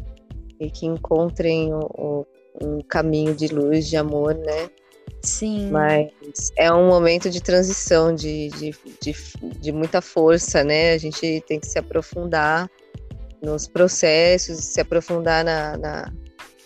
e 0.59 0.69
que 0.69 0.85
encontrem 0.85 1.73
o, 1.73 1.79
o, 1.79 2.25
o 2.61 2.83
caminho 2.83 3.35
de 3.35 3.47
luz, 3.47 3.87
de 3.87 3.97
amor, 3.97 4.35
né? 4.35 4.69
Sim. 5.21 5.69
Mas 5.71 6.11
é 6.57 6.71
um 6.71 6.87
momento 6.87 7.29
de 7.29 7.41
transição, 7.41 8.13
de, 8.13 8.49
de, 8.49 8.75
de, 9.01 9.15
de, 9.59 9.71
muita 9.71 10.01
força, 10.01 10.63
né? 10.63 10.93
A 10.93 10.97
gente 10.97 11.43
tem 11.47 11.59
que 11.59 11.67
se 11.67 11.77
aprofundar 11.79 12.69
nos 13.41 13.67
processos, 13.67 14.57
se 14.57 14.79
aprofundar 14.79 15.43
na, 15.43 15.77
na, 15.77 16.13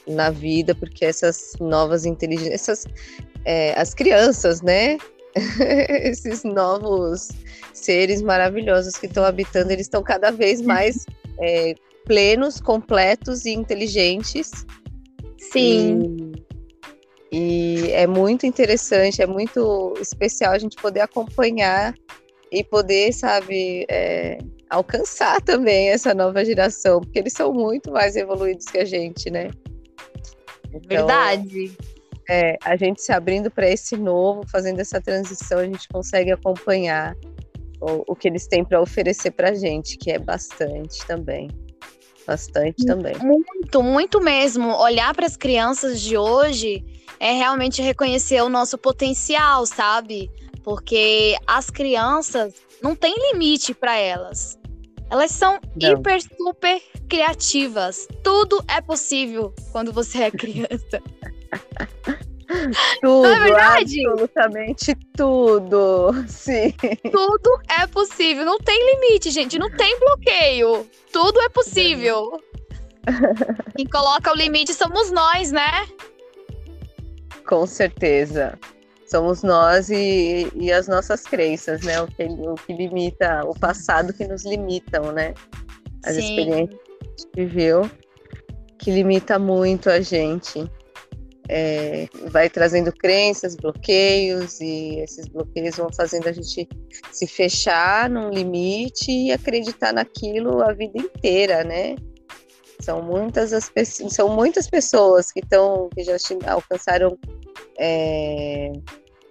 na 0.08 0.29
vida, 0.29 0.75
porque 0.75 1.05
essas 1.05 1.53
novas 1.60 2.05
inteligências, 2.05 2.86
é, 3.46 3.74
as 3.79 3.93
crianças, 3.93 4.62
né? 4.62 4.98
Esses 5.89 6.43
novos 6.43 7.29
seres 7.74 8.22
maravilhosos 8.22 8.96
que 8.96 9.05
estão 9.05 9.24
habitando, 9.24 9.72
eles 9.72 9.86
estão 9.86 10.03
cada 10.03 10.29
vez 10.29 10.62
mais 10.62 11.05
é, 11.41 11.74
plenos, 12.05 12.60
completos 12.60 13.45
e 13.45 13.51
inteligentes. 13.51 14.51
Sim. 15.38 16.31
E, 17.31 17.86
e, 17.86 17.91
é 17.91 18.05
muito 18.07 18.45
interessante, 18.45 19.21
é 19.21 19.27
muito 19.27 19.93
especial 20.00 20.53
a 20.53 20.60
gente 20.60 20.75
poder 20.75 21.01
acompanhar 21.01 21.93
e 22.51 22.63
poder, 22.63 23.13
sabe, 23.13 23.86
é, 23.89 24.38
alcançar 24.69 25.41
também 25.41 25.89
essa 25.89 26.13
nova 26.13 26.43
geração, 26.43 27.00
porque 27.00 27.19
eles 27.19 27.33
são 27.33 27.53
muito 27.53 27.91
mais 27.91 28.15
evoluídos 28.15 28.65
que 28.65 28.77
a 28.77 28.86
gente, 28.86 29.29
né? 29.29 29.50
Então, 30.67 30.81
Verdade. 30.88 31.71
É, 32.29 32.57
a 32.63 32.75
gente 32.77 33.01
se 33.01 33.12
abrindo 33.12 33.51
para 33.51 33.69
esse 33.69 33.98
novo, 33.98 34.48
fazendo 34.50 34.79
essa 34.79 35.01
transição, 35.01 35.60
a 35.60 35.65
gente 35.65 35.88
consegue 35.89 36.31
acompanhar 36.31 37.15
o, 37.81 38.03
o 38.11 38.15
que 38.15 38.27
eles 38.27 38.47
têm 38.47 38.63
para 38.63 38.79
oferecer 38.79 39.31
para 39.31 39.50
a 39.50 39.53
gente, 39.53 39.97
que 39.97 40.11
é 40.11 40.19
bastante 40.19 41.05
também. 41.07 41.50
Bastante 42.25 42.85
também. 42.85 43.15
Muito, 43.17 43.81
muito 43.81 44.21
mesmo. 44.21 44.69
Olhar 44.75 45.13
para 45.15 45.25
as 45.25 45.35
crianças 45.35 46.00
de 46.00 46.15
hoje 46.15 46.85
é 47.19 47.33
realmente 47.33 47.81
reconhecer 47.81 48.41
o 48.41 48.50
nosso 48.50 48.77
potencial, 48.77 49.65
sabe? 49.65 50.29
Porque 50.63 51.35
as 51.47 51.69
crianças 51.69 52.53
não 52.81 52.95
tem 52.95 53.15
limite 53.31 53.73
para 53.73 53.97
elas. 53.97 54.57
Elas 55.09 55.31
são 55.31 55.59
não. 55.75 55.91
hiper, 55.91 56.21
super 56.21 56.81
criativas. 57.09 58.07
Tudo 58.23 58.63
é 58.67 58.79
possível 58.79 59.53
quando 59.71 59.91
você 59.91 60.23
é 60.23 60.31
criança. 60.31 61.01
Tudo, 63.01 63.24
Não 63.24 63.25
é 63.25 63.39
verdade? 63.39 64.08
absolutamente 64.08 64.96
tudo. 65.15 66.13
Sim. 66.27 66.74
Tudo 67.12 67.62
é 67.70 67.88
possível. 67.88 68.46
Não 68.46 68.60
tem 68.60 68.96
limite, 68.96 69.31
gente. 69.31 69.58
Não 69.58 69.70
tem 69.70 70.00
bloqueio. 70.00 70.88
Tudo 71.12 71.39
é 71.41 71.50
possível. 71.50 72.31
Quem 73.75 73.86
coloca 73.88 74.31
o 74.31 74.36
limite 74.36 74.74
somos 74.74 75.12
nós, 75.12 75.51
né? 75.51 75.88
Com 77.48 77.65
certeza. 77.65 78.58
Somos 79.08 79.43
nós 79.43 79.89
e, 79.89 80.50
e 80.55 80.72
as 80.72 80.88
nossas 80.88 81.24
crenças, 81.24 81.81
né? 81.81 82.01
O 82.01 82.08
que, 82.08 82.24
o 82.24 82.55
que 82.55 82.74
limita, 82.74 83.41
o 83.46 83.58
passado 83.60 84.13
que 84.13 84.25
nos 84.25 84.46
limitam, 84.46 85.12
né? 85.12 85.34
As 86.05 86.15
Sim. 86.15 86.22
experiências 86.22 86.79
que 86.84 87.01
a 87.01 87.05
gente 87.05 87.27
viveu 87.36 87.91
que 88.81 88.91
limita 88.91 89.38
muito 89.38 89.89
a 89.89 90.01
gente. 90.01 90.70
É, 91.53 92.08
vai 92.29 92.50
trazendo 92.50 92.93
crenças, 92.93 93.58
bloqueios, 93.58 94.62
e 94.62 95.00
esses 95.00 95.27
bloqueios 95.27 95.75
vão 95.75 95.89
fazendo 95.91 96.27
a 96.27 96.31
gente 96.31 96.65
se 97.12 97.27
fechar 97.27 98.10
num 98.10 98.29
limite 98.29 99.12
e 99.12 99.34
acreditar 99.34 99.91
naquilo 99.91 100.63
a 100.63 100.72
vida 100.72 100.98
inteira, 100.98 101.65
né? 101.65 101.98
São 102.79 103.01
muitas 103.01 103.51
as 103.51 103.70
são 104.10 104.29
muitas 104.29 104.70
pessoas 104.70 105.29
que 105.29 105.41
estão 105.41 105.89
que 105.93 106.05
já 106.05 106.15
alcançaram 106.48 107.17
é, 107.77 108.72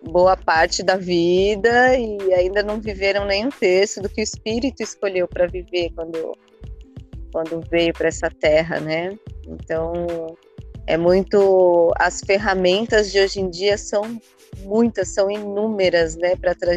boa 0.02 0.36
parte 0.36 0.82
da 0.82 0.96
vida 0.96 1.96
e 1.96 2.34
ainda 2.34 2.62
não 2.62 2.82
viveram 2.82 3.24
nem 3.24 3.46
um 3.46 3.50
terço 3.50 4.02
do 4.02 4.10
que 4.10 4.20
o 4.20 4.22
espírito 4.22 4.82
escolheu 4.82 5.26
para 5.26 5.46
viver 5.46 5.90
quando 5.94 6.36
quando 7.32 7.62
veio 7.70 7.94
para 7.94 8.08
essa 8.08 8.28
terra, 8.28 8.78
né? 8.78 9.16
Então, 9.46 9.94
é 10.90 10.96
muito 10.96 11.92
as 11.96 12.20
ferramentas 12.20 13.12
de 13.12 13.20
hoje 13.20 13.40
em 13.40 13.48
dia 13.48 13.78
são 13.78 14.20
muitas, 14.62 15.08
são 15.08 15.30
inúmeras, 15.30 16.16
né, 16.16 16.34
para 16.34 16.52
tra 16.54 16.72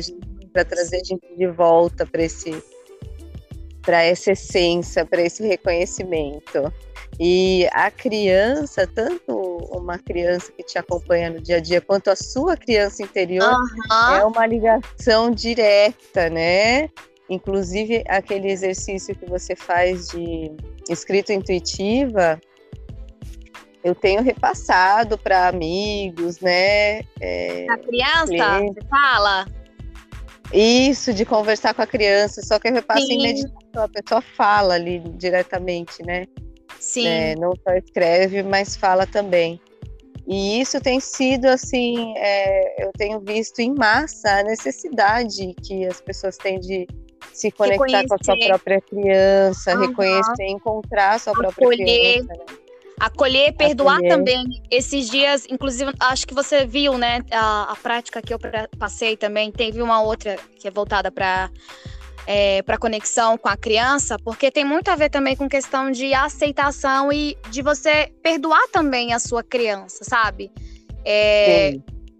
para 0.53 0.63
trazer 0.63 0.97
a 0.97 1.03
gente 1.03 1.35
de 1.35 1.47
volta 1.47 2.05
para 2.05 2.21
esse 2.21 2.63
para 3.81 4.03
essa 4.03 4.31
essência, 4.31 5.03
para 5.03 5.21
esse 5.23 5.45
reconhecimento. 5.45 6.71
E 7.19 7.67
a 7.73 7.91
criança, 7.91 8.87
tanto 8.87 9.35
uma 9.71 9.97
criança 9.97 10.51
que 10.51 10.63
te 10.63 10.77
acompanha 10.77 11.31
no 11.31 11.41
dia 11.41 11.57
a 11.57 11.59
dia, 11.59 11.81
quanto 11.81 12.09
a 12.09 12.15
sua 12.15 12.55
criança 12.55 13.03
interior, 13.03 13.51
uhum. 13.51 14.15
é 14.15 14.23
uma 14.23 14.45
ligação 14.45 15.31
direta, 15.31 16.29
né? 16.29 16.89
Inclusive, 17.29 18.03
aquele 18.07 18.51
exercício 18.51 19.15
que 19.15 19.25
você 19.25 19.55
faz 19.55 20.09
de 20.09 20.51
escrita 20.89 21.33
intuitiva, 21.33 22.39
eu 23.83 23.93
tenho 23.93 24.21
repassado 24.21 25.17
para 25.17 25.47
amigos, 25.47 26.39
né? 26.39 27.01
É, 27.19 27.67
a 27.69 27.77
criança, 27.77 28.25
você 28.25 28.87
fala? 28.89 29.45
Isso, 30.53 31.13
de 31.13 31.25
conversar 31.25 31.73
com 31.73 31.81
a 31.81 31.87
criança, 31.87 32.41
só 32.43 32.59
que 32.59 32.67
eu 32.67 32.73
repasso 32.73 33.05
Sim. 33.05 33.13
em 33.13 33.21
meditação, 33.21 33.83
a 33.83 33.89
pessoa 33.89 34.21
fala 34.21 34.75
ali 34.75 34.99
diretamente, 35.17 36.03
né? 36.03 36.25
Sim. 36.79 37.07
É, 37.07 37.35
não 37.35 37.53
só 37.63 37.73
escreve, 37.73 38.43
mas 38.43 38.75
fala 38.75 39.07
também. 39.07 39.59
E 40.27 40.61
isso 40.61 40.79
tem 40.79 40.99
sido 40.99 41.47
assim, 41.47 42.13
é, 42.17 42.85
eu 42.85 42.91
tenho 42.93 43.19
visto 43.19 43.59
em 43.59 43.73
massa 43.73 44.39
a 44.39 44.43
necessidade 44.43 45.53
que 45.65 45.85
as 45.85 45.99
pessoas 45.99 46.37
têm 46.37 46.59
de 46.59 46.87
se 47.33 47.51
conectar 47.51 47.83
reconhecer. 47.83 48.07
com 48.07 48.15
a 48.15 48.23
sua 48.23 48.47
própria 48.47 48.81
criança, 48.81 49.75
uhum. 49.75 49.87
reconhecer, 49.87 50.45
encontrar 50.45 51.15
a 51.15 51.19
sua 51.19 51.33
própria 51.33 51.65
Acolher. 51.65 51.85
criança. 51.85 52.33
Né? 52.33 52.63
Acolher, 52.99 53.53
perdoar 53.55 53.95
Acolher. 53.95 54.09
também. 54.09 54.45
Esses 54.69 55.09
dias, 55.09 55.45
inclusive, 55.49 55.91
acho 55.99 56.27
que 56.27 56.33
você 56.33 56.65
viu, 56.65 56.97
né? 56.97 57.21
A, 57.31 57.71
a 57.71 57.75
prática 57.75 58.21
que 58.21 58.33
eu 58.33 58.39
passei 58.77 59.17
também. 59.17 59.51
Teve 59.51 59.81
uma 59.81 60.01
outra 60.01 60.37
que 60.59 60.67
é 60.67 60.71
voltada 60.71 61.11
para 61.11 61.49
é, 62.25 62.61
para 62.61 62.77
conexão 62.77 63.37
com 63.37 63.49
a 63.49 63.57
criança, 63.57 64.17
porque 64.23 64.49
tem 64.49 64.63
muito 64.63 64.89
a 64.89 64.95
ver 64.95 65.09
também 65.09 65.35
com 65.35 65.49
questão 65.49 65.91
de 65.91 66.13
aceitação 66.13 67.11
e 67.11 67.37
de 67.49 67.61
você 67.61 68.11
perdoar 68.21 68.65
também 68.71 69.13
a 69.13 69.19
sua 69.19 69.43
criança, 69.43 70.03
sabe? 70.03 70.49
É, 71.05 71.77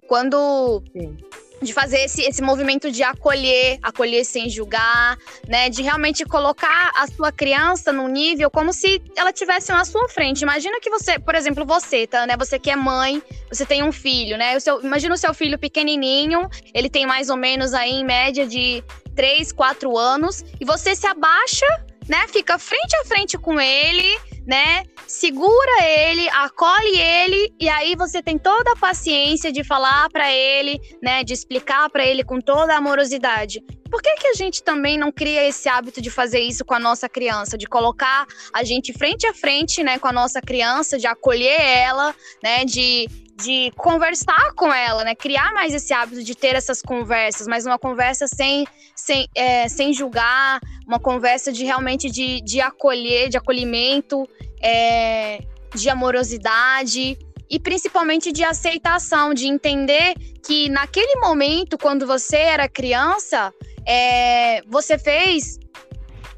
quando 0.07 0.83
Sim 0.91 1.15
de 1.63 1.73
fazer 1.73 1.99
esse, 1.99 2.21
esse 2.21 2.41
movimento 2.41 2.91
de 2.91 3.01
acolher, 3.03 3.79
acolher 3.81 4.23
sem 4.25 4.49
julgar, 4.49 5.17
né? 5.47 5.69
De 5.69 5.81
realmente 5.81 6.25
colocar 6.25 6.91
a 6.95 7.07
sua 7.07 7.31
criança 7.31 7.91
num 7.91 8.07
nível 8.07 8.49
como 8.49 8.71
se 8.73 9.01
ela 9.15 9.31
tivesse 9.31 9.71
na 9.71 9.85
sua 9.85 10.07
frente. 10.09 10.41
Imagina 10.41 10.79
que 10.79 10.89
você, 10.89 11.17
por 11.17 11.35
exemplo, 11.35 11.65
você, 11.65 12.05
tá, 12.05 12.27
né? 12.27 12.35
Você 12.37 12.59
que 12.59 12.69
é 12.69 12.75
mãe, 12.75 13.21
você 13.49 13.65
tem 13.65 13.83
um 13.83 13.91
filho, 13.91 14.37
né? 14.37 14.55
O 14.57 14.59
seu, 14.61 14.81
imagina 14.81 15.15
o 15.15 15.17
seu 15.17 15.33
filho 15.33 15.57
pequenininho, 15.57 16.49
ele 16.73 16.89
tem 16.89 17.05
mais 17.05 17.29
ou 17.29 17.37
menos 17.37 17.73
aí 17.73 17.91
em 17.91 18.05
média 18.05 18.45
de 18.45 18.83
3, 19.15 19.51
4 19.51 19.97
anos, 19.97 20.43
e 20.59 20.65
você 20.65 20.95
se 20.95 21.07
abaixa, 21.07 21.65
né? 22.07 22.27
Fica 22.27 22.57
frente 22.59 22.95
a 22.97 23.05
frente 23.05 23.37
com 23.37 23.59
ele, 23.59 24.19
né? 24.45 24.83
Segura 25.13 25.83
ele, 25.83 26.27
acolhe 26.29 26.99
ele 26.99 27.53
e 27.59 27.69
aí 27.69 27.95
você 27.95 28.19
tem 28.19 28.35
toda 28.35 28.71
a 28.71 28.75
paciência 28.75 29.51
de 29.51 29.63
falar 29.63 30.09
para 30.09 30.31
ele, 30.31 30.81
né, 31.03 31.23
de 31.23 31.33
explicar 31.33 31.87
para 31.91 32.03
ele 32.03 32.23
com 32.23 32.41
toda 32.41 32.73
a 32.73 32.77
amorosidade. 32.77 33.61
Por 33.91 34.01
que 34.01 34.11
que 34.15 34.25
a 34.25 34.33
gente 34.33 34.63
também 34.63 34.97
não 34.97 35.11
cria 35.11 35.47
esse 35.47 35.69
hábito 35.69 36.01
de 36.01 36.09
fazer 36.09 36.39
isso 36.39 36.65
com 36.65 36.73
a 36.73 36.79
nossa 36.79 37.07
criança, 37.07 37.59
de 37.59 37.67
colocar 37.67 38.25
a 38.51 38.63
gente 38.63 38.91
frente 38.91 39.27
a 39.27 39.35
frente, 39.35 39.83
né, 39.83 39.99
com 39.99 40.07
a 40.07 40.11
nossa 40.11 40.41
criança, 40.41 40.97
de 40.97 41.05
acolher 41.05 41.61
ela, 41.61 42.15
né, 42.41 42.65
de 42.65 43.07
de 43.35 43.71
conversar 43.75 44.53
com 44.55 44.71
ela, 44.71 45.03
né? 45.03 45.15
Criar 45.15 45.53
mais 45.53 45.73
esse 45.73 45.93
hábito 45.93 46.23
de 46.23 46.35
ter 46.35 46.55
essas 46.55 46.81
conversas, 46.81 47.47
mas 47.47 47.65
uma 47.65 47.79
conversa 47.79 48.27
sem, 48.27 48.65
sem, 48.95 49.27
é, 49.35 49.67
sem 49.67 49.93
julgar, 49.93 50.59
uma 50.87 50.99
conversa 50.99 51.51
de 51.51 51.63
realmente 51.65 52.09
de, 52.09 52.41
de 52.41 52.61
acolher, 52.61 53.29
de 53.29 53.37
acolhimento, 53.37 54.27
é, 54.61 55.39
de 55.73 55.89
amorosidade 55.89 57.17
e 57.49 57.59
principalmente 57.59 58.31
de 58.31 58.43
aceitação, 58.43 59.33
de 59.33 59.47
entender 59.47 60.13
que 60.45 60.69
naquele 60.69 61.19
momento, 61.19 61.77
quando 61.77 62.05
você 62.05 62.37
era 62.37 62.69
criança, 62.69 63.53
é, 63.85 64.61
você 64.63 64.97
fez 64.97 65.59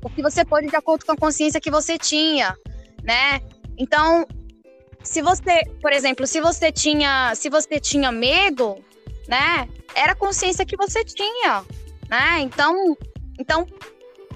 o 0.04 0.10
que 0.10 0.22
você 0.22 0.46
pôde 0.46 0.68
de 0.68 0.76
acordo 0.76 1.06
com 1.06 1.12
a 1.12 1.18
consciência 1.18 1.60
que 1.60 1.72
você 1.72 1.98
tinha, 1.98 2.56
né? 3.04 3.42
Então, 3.78 4.26
se 5.06 5.22
você, 5.22 5.64
por 5.82 5.94
exemplo, 5.94 6.26
se 6.26 6.42
você 6.42 6.72
tinha, 6.72 7.34
se 7.36 7.50
você 7.50 7.80
tinha 7.80 8.12
medo, 8.12 8.76
né? 9.28 9.70
Era 9.96 10.12
a 10.12 10.16
consciência 10.16 10.66
que 10.66 10.76
você 10.76 11.06
tinha, 11.06 11.64
né? 12.10 12.40
Então, 12.42 12.98
então 13.40 13.66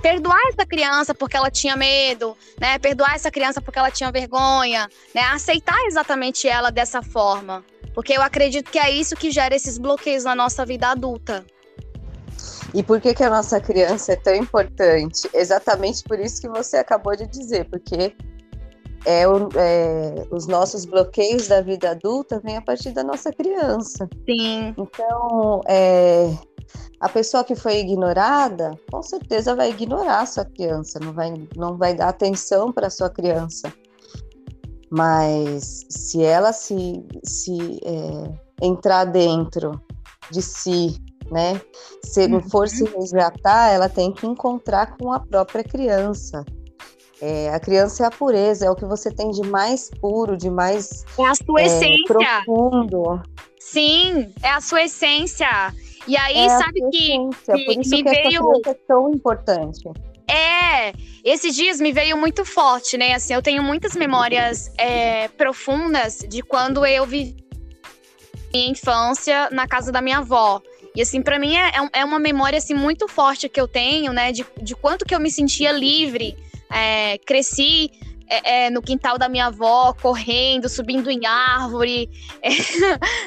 perdoar 0.02 0.40
essa 0.48 0.66
criança 0.66 1.14
porque 1.14 1.36
ela 1.36 1.50
tinha 1.50 1.76
medo, 1.76 2.38
né? 2.60 2.78
Perdoar 2.78 3.16
essa 3.16 3.32
criança 3.32 3.62
porque 3.62 3.80
ela 3.80 3.92
tinha 3.92 4.12
vergonha, 4.12 4.88
né? 5.14 5.22
Aceitar 5.24 5.78
exatamente 5.88 6.48
ela 6.48 6.70
dessa 6.70 7.02
forma, 7.02 7.66
porque 7.94 8.14
eu 8.14 8.22
acredito 8.22 8.72
que 8.72 8.80
é 8.80 8.92
isso 8.92 9.16
que 9.16 9.32
gera 9.32 9.56
esses 9.56 9.78
bloqueios 9.78 10.24
na 10.24 10.36
nossa 10.36 10.66
vida 10.66 10.88
adulta. 10.88 11.44
E 12.74 12.84
por 12.84 13.02
que 13.02 13.16
que 13.16 13.24
a 13.24 13.30
nossa 13.30 13.60
criança 13.60 14.14
é 14.14 14.16
tão 14.16 14.36
importante? 14.36 15.28
Exatamente 15.34 16.04
por 16.04 16.20
isso 16.20 16.40
que 16.40 16.48
você 16.48 16.78
acabou 16.78 17.16
de 17.16 17.26
dizer, 17.28 17.66
porque 17.66 18.16
é, 19.06 19.24
é, 19.24 20.28
os 20.32 20.48
nossos 20.48 20.86
bloqueios 20.86 21.48
da 21.48 21.62
vida 21.62 21.92
adulta 21.92 22.40
vêm 22.44 22.58
a 22.58 22.62
partir 22.62 22.92
da 22.92 23.04
nossa 23.04 23.32
criança. 23.32 24.08
Sim. 24.28 24.74
Então, 24.78 25.62
é, 25.68 26.34
a 27.00 27.08
pessoa 27.08 27.44
que 27.44 27.56
foi 27.56 27.80
ignorada, 27.80 28.72
com 28.92 29.02
certeza 29.02 29.56
vai 29.56 29.70
ignorar 29.70 30.22
a 30.22 30.26
sua 30.26 30.46
criança, 30.46 31.00
não 31.00 31.14
vai, 31.14 31.34
não 31.56 31.78
vai 31.78 31.94
dar 31.94 32.10
atenção 32.10 32.72
para 32.72 32.88
a 32.88 32.92
sua 32.92 33.10
criança. 33.10 33.72
Mas 34.92 35.86
se 35.90 36.24
ela 36.24 36.52
se, 36.52 37.06
se 37.24 37.80
é, 37.86 38.66
entrar 38.66 39.06
dentro 39.06 39.80
de 40.32 40.42
si, 40.42 40.98
né, 41.32 41.62
se 42.04 42.28
não 42.28 42.42
for 42.42 42.68
se 42.68 42.84
uhum. 42.84 43.00
resgatar, 43.00 43.72
ela 43.72 43.88
tem 43.88 44.12
que 44.12 44.26
encontrar 44.26 44.98
com 44.98 45.14
a 45.14 45.20
própria 45.20 45.64
criança. 45.64 46.44
É, 47.22 47.50
a 47.50 47.60
criança 47.60 48.04
é 48.04 48.08
a 48.08 48.12
pureza, 48.12 48.66
é 48.66 48.70
o 48.70 48.76
que 48.76 48.86
você 48.86 49.12
tem 49.12 49.30
de 49.32 49.42
mais 49.42 49.90
puro, 50.02 50.38
de 50.38 50.50
mais 50.50 51.04
é 51.18 51.26
a 51.26 51.36
sua 51.36 51.62
é, 51.62 51.66
essência. 51.66 52.06
profundo. 52.46 53.22
Sim, 53.60 54.34
é 54.42 54.50
a 54.50 54.62
sua 54.62 54.84
essência. 54.84 55.48
E 56.08 56.16
aí, 56.16 56.38
é 56.38 56.50
sabe 56.50 56.80
que, 56.90 57.18
que, 57.46 57.66
Por 57.66 57.82
isso 57.82 57.90
me 57.92 58.04
que 58.04 58.10
veio 58.10 58.62
é 58.66 58.74
tão 58.88 59.12
importante. 59.12 59.84
É, 60.28 60.94
esses 61.24 61.56
dias 61.56 61.82
me 61.82 61.92
veio 61.92 62.16
muito 62.16 62.46
forte, 62.46 62.98
né? 62.98 63.14
Assim, 63.14 63.34
eu 63.34 63.42
tenho 63.42 63.62
muitas 63.62 63.96
memórias 63.96 64.72
é, 64.78 65.28
profundas 65.30 66.20
de 66.20 66.42
quando 66.42 66.86
eu 66.86 67.06
vivi 67.06 67.36
minha 68.54 68.72
infância 68.72 69.50
na 69.52 69.68
casa 69.68 69.92
da 69.92 70.02
minha 70.02 70.20
avó. 70.20 70.62
E 70.96 71.02
assim, 71.02 71.22
para 71.22 71.38
mim 71.38 71.56
é, 71.56 71.72
é 71.94 72.06
uma 72.06 72.20
memória 72.20 72.58
assim 72.58 72.74
muito 72.74 73.08
forte 73.08 73.50
que 73.50 73.60
eu 73.60 73.68
tenho, 73.68 74.14
né? 74.14 74.32
De, 74.32 74.46
de 74.62 74.76
quanto 74.76 75.06
que 75.06 75.14
eu 75.14 75.20
me 75.20 75.30
sentia 75.30 75.72
livre 75.72 76.36
é, 76.72 77.18
cresci 77.20 77.92
é, 78.30 78.66
é, 78.66 78.70
no 78.70 78.82
quintal 78.82 79.18
da 79.18 79.28
minha 79.28 79.48
avó, 79.48 79.94
correndo, 79.94 80.70
subindo 80.70 81.10
em 81.10 81.26
árvore, 81.26 82.10
é, 82.42 82.52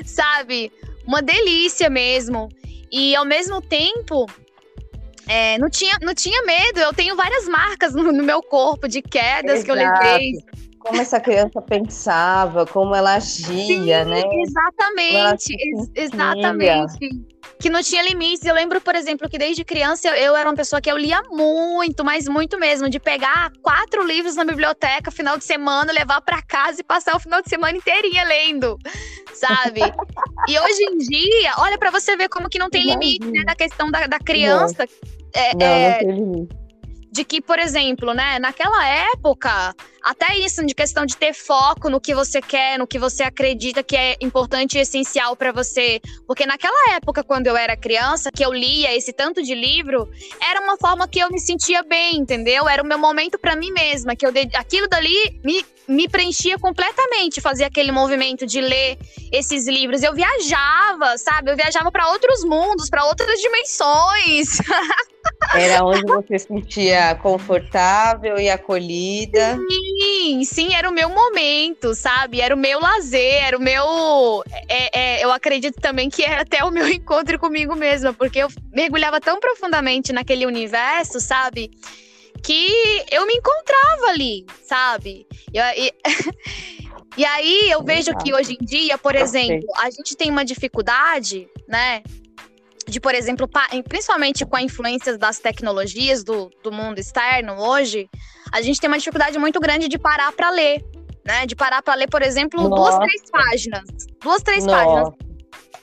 sabe? 0.04 0.72
Uma 1.06 1.20
delícia 1.20 1.90
mesmo. 1.90 2.48
E 2.90 3.16
ao 3.16 3.24
mesmo 3.24 3.60
tempo, 3.60 4.26
é, 5.26 5.58
não, 5.58 5.68
tinha, 5.68 5.96
não 6.00 6.14
tinha 6.14 6.42
medo. 6.42 6.78
Eu 6.78 6.92
tenho 6.92 7.16
várias 7.16 7.48
marcas 7.48 7.94
no, 7.94 8.12
no 8.12 8.22
meu 8.22 8.42
corpo 8.42 8.86
de 8.88 9.02
quedas 9.02 9.60
Exato. 9.60 9.64
que 9.64 9.70
eu 9.70 9.74
levei. 9.74 10.32
Como 10.78 11.00
essa 11.00 11.20
criança 11.20 11.62
pensava, 11.62 12.66
como 12.66 12.94
ela 12.94 13.14
agia, 13.14 14.04
Sim, 14.04 14.10
né? 14.10 14.22
Exatamente, 14.42 15.54
exatamente. 15.94 17.31
Que 17.62 17.70
não 17.70 17.80
tinha 17.80 18.02
limites. 18.02 18.44
Eu 18.44 18.54
lembro, 18.54 18.80
por 18.80 18.96
exemplo, 18.96 19.30
que 19.30 19.38
desde 19.38 19.64
criança 19.64 20.08
eu, 20.08 20.14
eu, 20.14 20.36
era 20.36 20.48
uma 20.48 20.56
pessoa 20.56 20.80
que 20.82 20.90
eu 20.90 20.98
lia 20.98 21.22
muito, 21.30 22.04
mas 22.04 22.26
muito 22.28 22.58
mesmo, 22.58 22.90
de 22.90 22.98
pegar 22.98 23.52
quatro 23.62 24.04
livros 24.04 24.34
na 24.34 24.44
biblioteca 24.44 25.12
final 25.12 25.38
de 25.38 25.44
semana, 25.44 25.92
levar 25.92 26.20
para 26.20 26.42
casa 26.42 26.80
e 26.80 26.84
passar 26.84 27.14
o 27.14 27.20
final 27.20 27.40
de 27.40 27.48
semana 27.48 27.78
inteirinha 27.78 28.24
lendo, 28.24 28.76
sabe? 29.32 29.80
e 30.48 30.58
hoje 30.58 30.82
em 30.82 30.98
dia, 30.98 31.54
olha 31.58 31.78
para 31.78 31.92
você 31.92 32.16
ver 32.16 32.28
como 32.28 32.50
que 32.50 32.58
não 32.58 32.68
tem 32.68 32.84
limite, 32.84 33.30
né, 33.30 33.44
da 33.44 33.54
questão 33.54 33.90
da, 33.90 34.08
da 34.08 34.18
criança. 34.18 34.84
É, 35.32 35.54
não, 35.54 35.66
é, 35.66 35.90
não 35.90 35.98
tem 35.98 36.16
limite 36.16 36.62
de 37.12 37.26
que, 37.26 37.42
por 37.42 37.58
exemplo, 37.58 38.14
né, 38.14 38.38
naquela 38.38 38.88
época, 38.88 39.74
até 40.02 40.36
isso 40.36 40.64
de 40.64 40.74
questão 40.74 41.06
de 41.06 41.16
ter 41.16 41.32
foco 41.32 41.88
no 41.88 42.00
que 42.00 42.14
você 42.14 42.40
quer, 42.40 42.78
no 42.78 42.86
que 42.86 42.98
você 42.98 43.22
acredita 43.22 43.82
que 43.82 43.96
é 43.96 44.16
importante 44.20 44.76
e 44.76 44.80
essencial 44.80 45.36
para 45.36 45.52
você, 45.52 46.00
porque 46.26 46.46
naquela 46.46 46.94
época 46.94 47.22
quando 47.22 47.46
eu 47.46 47.56
era 47.56 47.76
criança, 47.76 48.30
que 48.30 48.44
eu 48.44 48.52
lia 48.52 48.94
esse 48.94 49.12
tanto 49.12 49.42
de 49.42 49.54
livro, 49.54 50.08
era 50.40 50.60
uma 50.60 50.76
forma 50.76 51.06
que 51.06 51.20
eu 51.20 51.30
me 51.30 51.38
sentia 51.38 51.82
bem, 51.82 52.16
entendeu? 52.16 52.68
Era 52.68 52.82
o 52.82 52.86
meu 52.86 52.98
momento 52.98 53.38
para 53.38 53.56
mim 53.56 53.70
mesma, 53.70 54.16
que 54.16 54.26
eu 54.26 54.32
aquilo 54.54 54.88
dali 54.88 55.40
me 55.44 55.64
me 55.88 56.08
preenchia 56.08 56.58
completamente 56.58 57.40
fazer 57.40 57.64
aquele 57.64 57.92
movimento 57.92 58.46
de 58.46 58.60
ler 58.60 58.98
esses 59.32 59.66
livros. 59.66 60.02
Eu 60.02 60.14
viajava, 60.14 61.18
sabe? 61.18 61.50
Eu 61.50 61.56
viajava 61.56 61.90
para 61.90 62.08
outros 62.08 62.44
mundos, 62.44 62.88
para 62.88 63.04
outras 63.04 63.40
dimensões. 63.40 64.58
Era 65.54 65.84
onde 65.84 66.02
você 66.02 66.38
se 66.38 66.46
sentia 66.46 67.14
confortável 67.16 68.38
e 68.38 68.48
acolhida. 68.48 69.56
Sim, 69.56 69.91
sim, 70.44 70.74
era 70.74 70.88
o 70.88 70.92
meu 70.92 71.08
momento, 71.08 71.94
sabe? 71.94 72.40
Era 72.40 72.54
o 72.54 72.58
meu 72.58 72.80
lazer, 72.80 73.42
era 73.44 73.56
o 73.56 73.60
meu. 73.60 74.44
É, 74.68 74.98
é, 74.98 75.24
eu 75.24 75.32
acredito 75.32 75.80
também 75.80 76.08
que 76.08 76.22
era 76.22 76.42
até 76.42 76.64
o 76.64 76.70
meu 76.70 76.86
encontro 76.92 77.38
comigo 77.38 77.74
mesma, 77.74 78.12
porque 78.12 78.38
eu 78.38 78.48
mergulhava 78.72 79.20
tão 79.20 79.40
profundamente 79.40 80.12
naquele 80.12 80.46
universo, 80.46 81.20
sabe? 81.20 81.70
Que 82.42 83.04
eu 83.10 83.26
me 83.26 83.34
encontrava 83.34 84.06
ali, 84.08 84.46
sabe? 84.64 85.26
E, 85.52 85.58
e, 85.58 85.92
e 87.18 87.24
aí 87.24 87.70
eu 87.70 87.82
vejo 87.82 88.16
que 88.18 88.34
hoje 88.34 88.56
em 88.60 88.64
dia, 88.64 88.98
por 88.98 89.14
exemplo, 89.14 89.68
a 89.76 89.90
gente 89.90 90.16
tem 90.16 90.30
uma 90.30 90.44
dificuldade, 90.44 91.48
né? 91.68 92.02
de, 92.86 93.00
por 93.00 93.14
exemplo, 93.14 93.48
principalmente 93.88 94.44
com 94.44 94.56
a 94.56 94.62
influência 94.62 95.16
das 95.16 95.38
tecnologias 95.38 96.24
do, 96.24 96.50
do 96.62 96.72
mundo 96.72 96.98
externo 96.98 97.54
hoje, 97.54 98.08
a 98.52 98.60
gente 98.60 98.80
tem 98.80 98.88
uma 98.88 98.98
dificuldade 98.98 99.38
muito 99.38 99.58
grande 99.58 99.88
de 99.88 99.98
parar 99.98 100.30
para 100.32 100.50
ler, 100.50 100.84
né? 101.24 101.46
De 101.46 101.56
parar 101.56 101.82
para 101.82 101.94
ler, 101.94 102.08
por 102.08 102.22
exemplo, 102.22 102.68
Nossa. 102.68 102.98
duas, 102.98 103.08
três 103.08 103.30
páginas. 103.30 103.84
Duas, 104.22 104.42
três 104.42 104.66
Nossa. 104.66 104.84
páginas 104.84 105.32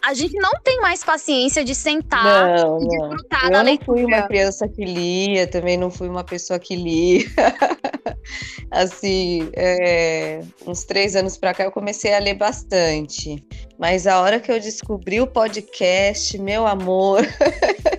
a 0.02 0.14
gente 0.14 0.36
não 0.36 0.52
tem 0.64 0.80
mais 0.80 1.04
paciência 1.04 1.64
de 1.64 1.76
sentar 1.76 2.58
não, 2.58 2.82
e 2.82 2.88
desfrutar 2.88 3.44
não. 3.46 3.52
da 3.52 3.60
Eu 3.60 3.64
leitura. 3.64 3.88
não 3.88 3.98
fui 3.98 4.06
uma 4.06 4.28
criança 4.28 4.68
que 4.68 4.86
lia, 4.86 5.48
também 5.48 5.78
não 5.78 5.92
fui 5.92 6.08
uma 6.08 6.24
pessoa 6.24 6.58
que 6.58 6.76
lia. 6.76 7.26
assim, 8.72 9.50
é, 9.54 10.42
uns 10.66 10.84
três 10.84 11.16
anos 11.16 11.38
para 11.38 11.54
cá 11.54 11.64
eu 11.66 11.72
comecei 11.72 12.14
a 12.14 12.20
ler 12.20 12.36
bastante. 12.36 13.44
Mas 13.78 14.08
a 14.08 14.22
hora 14.22 14.40
que 14.40 14.52
eu 14.52 14.60
descobri 14.60 15.20
o 15.22 15.28
podcast, 15.28 16.38
meu 16.38 16.66
amor. 16.66 17.22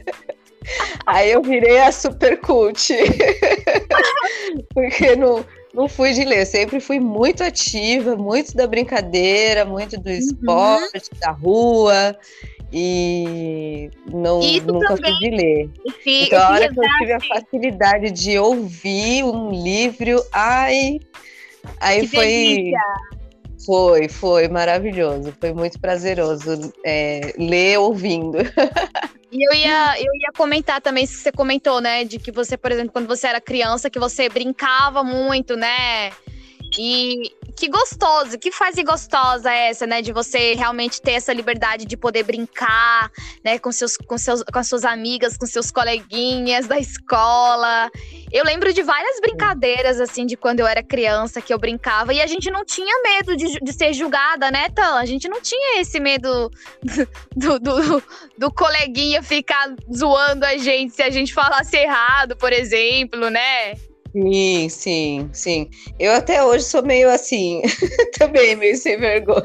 Aí 1.12 1.33
eu 1.33 1.42
virei 1.42 1.79
a 1.81 1.90
super 1.90 2.38
cult. 2.40 2.92
Porque 4.73 5.16
não, 5.16 5.44
não 5.75 5.88
fui 5.88 6.12
de 6.12 6.25
ler, 6.25 6.46
sempre 6.46 6.81
fui 6.81 7.01
muito 7.01 7.42
ativa, 7.42 8.14
muito 8.14 8.57
da 8.57 8.66
brincadeira, 8.66 9.64
muito 9.64 9.99
do 9.99 10.09
uhum. 10.09 10.16
esporte, 10.16 11.11
uhum. 11.12 11.20
da 11.20 11.31
rua. 11.33 12.16
E 12.73 13.90
não, 14.07 14.38
nunca 14.40 14.96
também. 14.96 15.12
fui 15.18 15.31
de 15.31 15.37
ler. 15.37 15.70
Sim, 16.05 16.25
então, 16.27 16.40
a 16.40 16.51
hora 16.51 16.73
que 16.73 16.79
eu 16.79 16.85
tive 16.99 17.12
a 17.12 17.20
facilidade 17.20 18.11
de 18.12 18.38
ouvir 18.38 19.25
um 19.25 19.51
livro, 19.51 20.25
ai, 20.33 21.01
aí 21.81 22.03
que 22.03 22.14
foi. 22.14 22.27
Delícia. 22.27 22.81
Foi, 23.64 24.09
foi 24.09 24.49
maravilhoso, 24.49 25.35
foi 25.38 25.53
muito 25.53 25.79
prazeroso 25.81 26.73
é, 26.85 27.35
ler 27.38 27.79
ouvindo. 27.79 28.38
E 29.33 29.46
eu 29.46 29.53
ia, 29.55 29.96
eu 30.01 30.12
ia 30.12 30.33
comentar 30.37 30.81
também 30.81 31.07
que 31.07 31.12
você 31.12 31.31
comentou, 31.31 31.81
né? 31.81 32.05
De 32.05 32.18
que 32.18 32.33
você, 32.33 32.57
por 32.57 32.73
exemplo, 32.73 32.92
quando 32.92 33.07
você 33.07 33.29
era 33.29 33.40
criança, 33.40 33.88
que 33.88 33.99
você 33.99 34.29
brincava 34.29 35.05
muito, 35.05 35.57
né? 35.57 36.11
E 36.78 37.33
que 37.56 37.68
gostoso, 37.68 38.38
que 38.38 38.50
fase 38.50 38.83
gostosa 38.83 39.52
é 39.52 39.70
essa, 39.70 39.87
né? 39.87 40.00
De 40.00 40.12
você 40.12 40.54
realmente 40.54 41.00
ter 41.02 41.12
essa 41.12 41.33
liberdade 41.33 41.85
de 41.85 41.96
poder 41.96 42.22
brincar, 42.22 43.11
né? 43.44 43.59
Com, 43.59 43.72
seus, 43.72 43.96
com, 43.96 44.16
seus, 44.16 44.42
com 44.42 44.59
as 44.59 44.68
suas 44.68 44.85
amigas, 44.85 45.37
com 45.37 45.46
seus 45.46 45.70
coleguinhas 45.70 46.66
da 46.66 46.78
escola. 46.78 47.90
Eu 48.33 48.44
lembro 48.44 48.72
de 48.72 48.83
várias 48.83 49.20
brincadeiras, 49.20 50.00
assim, 50.00 50.24
de 50.24 50.37
quando 50.37 50.61
eu 50.61 50.66
era 50.66 50.83
criança, 50.83 51.40
que 51.40 51.52
eu 51.52 51.59
brincava. 51.59 52.14
E 52.14 52.20
a 52.20 52.26
gente 52.26 52.50
não 52.50 52.64
tinha 52.64 53.02
medo 53.02 53.37
de, 53.37 53.59
de 53.61 53.72
ser 53.72 53.92
julgada, 53.92 54.50
né, 54.50 54.68
Tan? 54.70 54.94
A 54.94 55.04
gente 55.04 55.28
não 55.28 55.40
tinha 55.40 55.80
esse 55.80 55.98
medo 55.98 56.50
do, 57.37 57.59
do, 57.59 58.02
do 58.38 58.52
coleguinha 58.52 59.22
ficar 59.22 59.74
zoando 59.94 60.46
a 60.46 60.56
gente 60.56 60.94
se 60.94 61.02
a 61.02 61.11
gente 61.11 61.35
falasse 61.35 61.76
errado, 61.76 62.37
por 62.37 62.52
exemplo, 62.52 63.28
né? 63.28 63.74
Sim, 64.12 64.68
sim, 64.68 65.31
sim. 65.33 65.70
Eu 65.99 66.12
até 66.12 66.42
hoje 66.42 66.64
sou 66.64 66.83
meio 66.83 67.09
assim, 67.09 67.62
também 68.18 68.57
meio 68.57 68.77
sem 68.77 68.99
vergonha. 68.99 69.44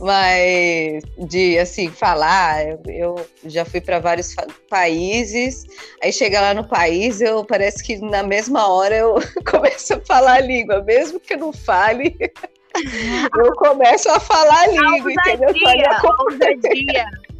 Mas 0.00 1.02
de 1.28 1.58
assim 1.58 1.90
falar, 1.90 2.64
eu, 2.88 3.14
já 3.44 3.64
fui 3.64 3.80
para 3.80 3.98
vários 3.98 4.34
países. 4.70 5.66
Aí 6.02 6.12
chega 6.12 6.40
lá 6.40 6.54
no 6.54 6.66
país, 6.66 7.20
eu 7.20 7.44
parece 7.44 7.82
que 7.82 7.98
na 7.98 8.22
mesma 8.22 8.68
hora 8.68 8.96
eu 8.96 9.16
começo 9.50 9.94
a 9.94 10.00
falar 10.00 10.34
a 10.34 10.40
língua, 10.40 10.82
mesmo 10.82 11.20
que 11.20 11.34
eu 11.34 11.38
não 11.38 11.52
fale. 11.52 12.16
eu 13.38 13.52
começo 13.56 14.08
a 14.08 14.18
falar 14.18 14.60
a 14.60 14.66
língua, 14.68 15.12
ousadia, 16.20 16.62
entendeu? 16.62 17.31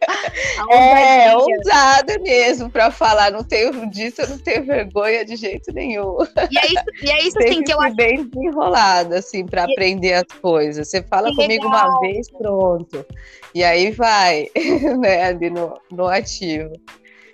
é, 0.70 1.36
ousada 1.36 2.18
mesmo 2.20 2.70
para 2.70 2.90
falar. 2.90 3.30
Não 3.30 3.44
tenho 3.44 3.88
disso, 3.90 4.22
eu 4.22 4.28
não 4.28 4.38
tenho 4.38 4.64
vergonha 4.64 5.24
de 5.24 5.36
jeito 5.36 5.72
nenhum. 5.72 6.18
E 6.50 6.58
é 6.58 6.66
isso, 6.66 6.84
e 7.02 7.10
é 7.10 7.22
isso 7.26 7.38
assim, 7.38 7.62
que 7.62 7.72
eu 7.72 7.80
acho. 7.80 7.96
bem 7.96 8.24
desenrolada, 8.24 9.18
assim, 9.18 9.44
para 9.44 9.66
e... 9.68 9.72
aprender 9.72 10.14
as 10.14 10.38
coisas. 10.40 10.88
Você 10.88 11.02
fala 11.02 11.28
que 11.30 11.36
comigo 11.36 11.64
legal. 11.64 11.88
uma 11.88 12.00
vez, 12.00 12.30
pronto. 12.30 13.06
E 13.54 13.64
aí 13.64 13.90
vai, 13.90 14.48
né, 15.00 15.24
ali 15.24 15.50
no, 15.50 15.78
no 15.90 16.06
ativo. 16.06 16.72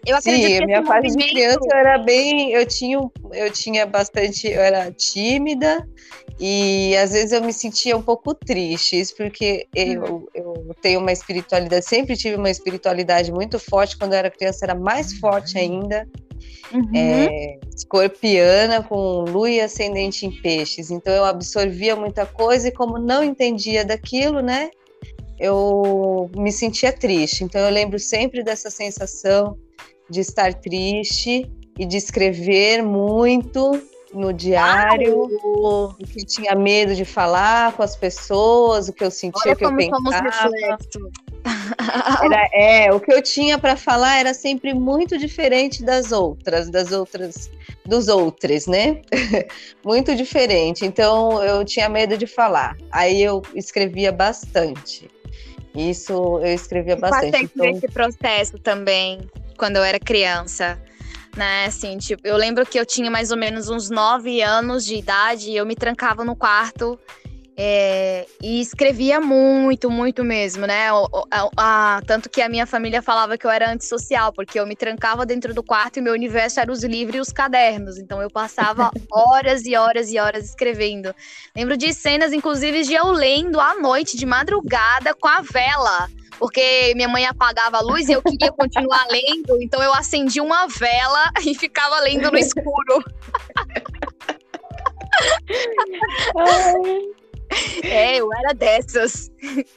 Eu 0.07 0.17
acredito 0.17 0.47
Sim, 0.47 0.59
que 0.59 0.67
minha 0.67 0.85
fase 0.85 1.09
movimento... 1.09 1.27
de 1.27 1.33
criança 1.33 1.61
eu 1.65 1.79
era 1.79 1.99
bem, 1.99 2.53
eu 2.53 2.67
tinha, 2.67 2.99
eu 3.33 3.51
tinha 3.51 3.87
bastante, 3.87 4.47
eu 4.47 4.61
era 4.61 4.93
tímida 4.93 5.87
e 6.39 6.95
às 6.97 7.13
vezes 7.13 7.33
eu 7.33 7.43
me 7.43 7.53
sentia 7.53 7.97
um 7.97 8.03
pouco 8.03 8.35
triste, 8.35 9.01
isso 9.01 9.17
porque 9.17 9.67
eu, 9.75 10.03
uhum. 10.03 10.27
Eu 10.55 10.75
tenho 10.81 11.01
uma 11.01 11.13
espiritualidade, 11.13 11.85
sempre 11.85 12.17
tive 12.17 12.37
uma 12.37 12.51
espiritualidade 12.51 13.33
muito 13.33 13.59
forte, 13.59 13.97
quando 13.97 14.13
eu 14.13 14.19
era 14.19 14.31
criança 14.31 14.65
era 14.65 14.75
mais 14.75 15.15
forte 15.19 15.59
ainda. 15.59 16.07
Uhum. 16.73 16.91
É, 16.95 17.59
escorpiana 17.75 18.83
com 18.83 19.21
lua 19.23 19.51
e 19.51 19.61
ascendente 19.61 20.27
em 20.27 20.31
peixes, 20.41 20.91
então 20.91 21.13
eu 21.13 21.25
absorvia 21.25 21.95
muita 21.95 22.27
coisa 22.27 22.69
e 22.69 22.73
como 22.73 22.99
não 22.99 23.23
entendia 23.23 23.85
daquilo, 23.85 24.41
né? 24.41 24.71
Eu 25.39 26.31
me 26.37 26.51
sentia 26.51 26.93
triste. 26.93 27.45
Então 27.45 27.61
eu 27.61 27.71
lembro 27.71 27.99
sempre 27.99 28.43
dessa 28.43 28.71
sensação 28.71 29.57
de 30.09 30.21
estar 30.21 30.55
triste 30.55 31.51
e 31.79 31.85
de 31.85 31.97
escrever 31.97 32.83
muito 32.83 33.81
no 34.15 34.33
diário, 34.33 35.29
o 35.43 35.95
que 35.95 36.25
tinha 36.25 36.55
medo 36.55 36.95
de 36.95 37.05
falar 37.05 37.73
com 37.73 37.83
as 37.83 37.97
pessoas, 37.97 38.89
o 38.89 38.93
que 38.93 39.05
eu 39.05 39.11
sentia, 39.11 39.53
o 39.53 39.57
que 39.57 39.65
eu 39.65 39.77
pensava. 39.77 40.51
Era, 42.23 42.49
é, 42.53 42.93
o 42.93 43.01
que 43.01 43.13
eu 43.13 43.23
tinha 43.23 43.59
para 43.59 43.77
falar 43.77 44.19
era 44.19 44.33
sempre 44.33 44.73
muito 44.73 45.19
diferente 45.19 45.85
das 45.85 46.13
outras, 46.13 46.71
das 46.71 46.93
outras, 46.93 47.51
dos 47.85 48.09
outros, 48.09 48.67
né? 48.67 49.03
muito 49.85 50.15
diferente. 50.15 50.87
Então 50.87 51.43
eu 51.43 51.65
tinha 51.65 51.89
medo 51.89 52.17
de 52.17 52.27
falar. 52.27 52.77
Aí 52.91 53.23
eu 53.23 53.43
escrevia 53.55 54.13
bastante. 54.13 55.11
Isso 55.75 56.13
eu 56.39 56.55
escrevia 56.55 56.97
bastante. 56.97 57.33
Passei 57.33 57.51
então... 57.55 57.67
esse 57.67 57.89
processo 57.89 58.59
também 58.59 59.21
quando 59.59 59.77
eu 59.77 59.85
era 59.85 59.99
criança 59.99 60.81
né? 61.37 61.67
Assim, 61.67 61.99
tipo, 61.99 62.27
eu 62.27 62.37
lembro 62.37 62.65
que 62.67 62.79
eu 62.79 62.87
tinha 62.87 63.11
mais 63.11 63.31
ou 63.31 63.37
menos 63.37 63.69
uns 63.69 63.91
nove 63.91 64.43
anos 64.43 64.85
de 64.85 64.97
idade 64.97 65.51
e 65.51 65.57
eu 65.57 65.67
me 65.67 65.75
trancava 65.75 66.25
no 66.25 66.37
quarto 66.37 66.99
é, 67.57 68.27
e 68.43 68.61
escrevia 68.61 69.21
muito, 69.21 69.89
muito 69.89 70.25
mesmo, 70.25 70.67
né? 70.67 70.89
A, 71.31 71.49
a, 71.57 72.03
tanto 72.05 72.29
que 72.29 72.43
a 72.43 72.49
minha 72.49 72.67
família 72.67 73.01
falava 73.01 73.39
que 73.39 73.47
eu 73.47 73.51
era 73.51 73.71
antissocial, 73.71 74.33
porque 74.33 74.59
eu 74.59 74.67
me 74.67 74.75
trancava 74.75 75.25
dentro 75.25 75.55
do 75.55 75.63
quarto 75.63 75.99
e 75.99 76.03
meu 76.03 76.13
universo 76.13 76.59
era 76.59 76.71
os 76.71 76.83
livros 76.83 77.17
e 77.17 77.21
os 77.21 77.33
cadernos. 77.33 77.97
Então 77.97 78.21
eu 78.21 78.29
passava 78.29 78.91
horas 79.11 79.65
e 79.67 79.77
horas 79.77 80.11
e 80.11 80.19
horas 80.19 80.45
escrevendo. 80.47 81.15
Lembro 81.57 81.77
de 81.77 81.93
cenas, 81.93 82.33
inclusive, 82.33 82.83
de 82.83 82.95
eu 82.95 83.13
lendo 83.13 83.61
à 83.61 83.77
noite, 83.77 84.17
de 84.17 84.27
madrugada, 84.27 85.15
com 85.15 85.29
a 85.29 85.41
vela 85.41 86.09
porque 86.39 86.93
minha 86.95 87.09
mãe 87.09 87.27
apagava 87.27 87.79
a 87.79 87.81
luz 87.81 88.09
e 88.09 88.13
eu 88.13 88.23
queria 88.23 88.53
continuar 88.53 89.07
lendo, 89.11 89.61
então 89.63 89.83
eu 89.83 89.93
acendi 89.95 90.41
uma 90.41 90.67
vela 90.67 91.31
e 91.45 91.55
ficava 91.55 92.01
lendo 92.01 92.31
no 92.31 92.39
escuro. 92.39 93.05
É, 97.85 98.17
eu 98.17 98.33
era 98.33 98.53
dessas. 98.53 99.31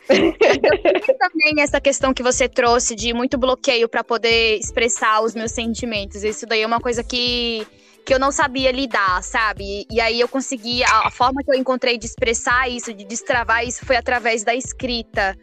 eu 0.10 1.18
também 1.18 1.62
essa 1.62 1.80
questão 1.80 2.14
que 2.14 2.24
você 2.24 2.48
trouxe 2.48 2.96
de 2.96 3.14
muito 3.14 3.38
bloqueio 3.38 3.88
para 3.88 4.04
poder 4.04 4.58
expressar 4.58 5.22
os 5.22 5.36
meus 5.36 5.52
sentimentos. 5.52 6.24
Isso 6.24 6.46
daí 6.46 6.62
é 6.62 6.68
uma 6.68 6.80
coisa 6.80 7.04
que 7.04 7.68
que 8.08 8.14
eu 8.14 8.20
não 8.20 8.32
sabia 8.32 8.72
lidar, 8.72 9.22
sabe? 9.22 9.86
E 9.92 10.00
aí 10.00 10.18
eu 10.22 10.30
consegui, 10.30 10.82
a, 10.82 11.08
a, 11.08 11.12
forma 11.12 11.44
que 11.44 11.52
eu 11.52 11.56
encontrei 11.56 11.98
de 11.98 12.06
expressar 12.06 12.70
isso, 12.70 12.94
de 12.94 13.04
destravar 13.04 13.68
isso, 13.68 13.86
foi 13.86 13.98
através 13.98 14.46
da 14.46 14.56
escrita. 14.56 15.38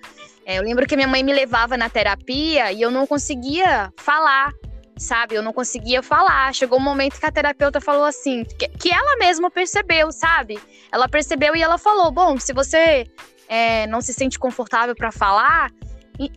É, 0.47 0.59
eu 0.59 0.63
lembro 0.63 0.87
que 0.87 0.97
minha 0.97 1.09
mãe 1.09 1.23
me 1.23 1.33
levava 1.33 1.77
na 1.77 1.89
terapia 1.89 2.71
e 2.73 2.83
eu 2.83 2.91
não 2.91 3.07
conseguia 3.07 3.93
falar, 3.97 4.53
sabe? 4.97 5.35
Eu 5.35 5.43
não 5.43 5.53
conseguia 5.53 6.03
falar. 6.03 6.55
Chegou 6.55 6.79
um 6.79 6.83
momento 6.83 7.19
que 7.19 7.27
a 7.27 7.33
terapeuta 7.33 7.81
falou 7.81 8.05
assim, 8.05 8.45
que, 8.45 8.69
que 8.69 8.93
ela 8.93 9.17
mesma 9.17 9.51
percebeu, 9.51 10.13
sabe? 10.13 10.59
Ela 10.93 11.09
percebeu 11.09 11.57
e 11.57 11.63
ela 11.63 11.79
falou: 11.79 12.11
bom, 12.11 12.39
se 12.39 12.53
você 12.53 13.07
é, 13.49 13.87
não 13.87 14.01
se 14.01 14.13
sente 14.13 14.39
confortável 14.39 14.95
para 14.95 15.11
falar, 15.11 15.71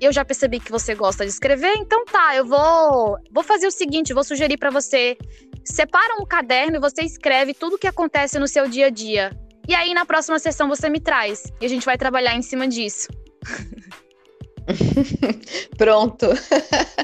eu 0.02 0.12
já 0.12 0.26
percebi 0.26 0.60
que 0.60 0.72
você 0.72 0.96
gosta 0.96 1.24
de 1.24 1.32
escrever, 1.32 1.76
então 1.78 2.04
tá, 2.06 2.36
eu 2.36 2.46
vou, 2.46 3.18
vou 3.32 3.44
fazer 3.44 3.68
o 3.68 3.72
seguinte, 3.72 4.14
vou 4.14 4.24
sugerir 4.24 4.58
para 4.58 4.72
você, 4.72 5.16
separa 5.64 6.16
um 6.20 6.26
caderno 6.26 6.78
e 6.78 6.80
você 6.80 7.04
escreve 7.04 7.54
tudo 7.54 7.76
o 7.76 7.78
que 7.78 7.88
acontece 7.88 8.40
no 8.40 8.48
seu 8.48 8.68
dia 8.68 8.88
a 8.88 8.90
dia. 8.90 9.32
E 9.68 9.76
aí 9.76 9.94
na 9.94 10.06
próxima 10.06 10.40
sessão 10.40 10.68
você 10.68 10.90
me 10.90 11.00
traz 11.00 11.52
e 11.62 11.66
a 11.66 11.70
gente 11.70 11.86
vai 11.86 11.98
trabalhar 11.98 12.36
em 12.36 12.42
cima 12.42 12.68
disso. 12.68 13.08
Pronto. 15.78 16.28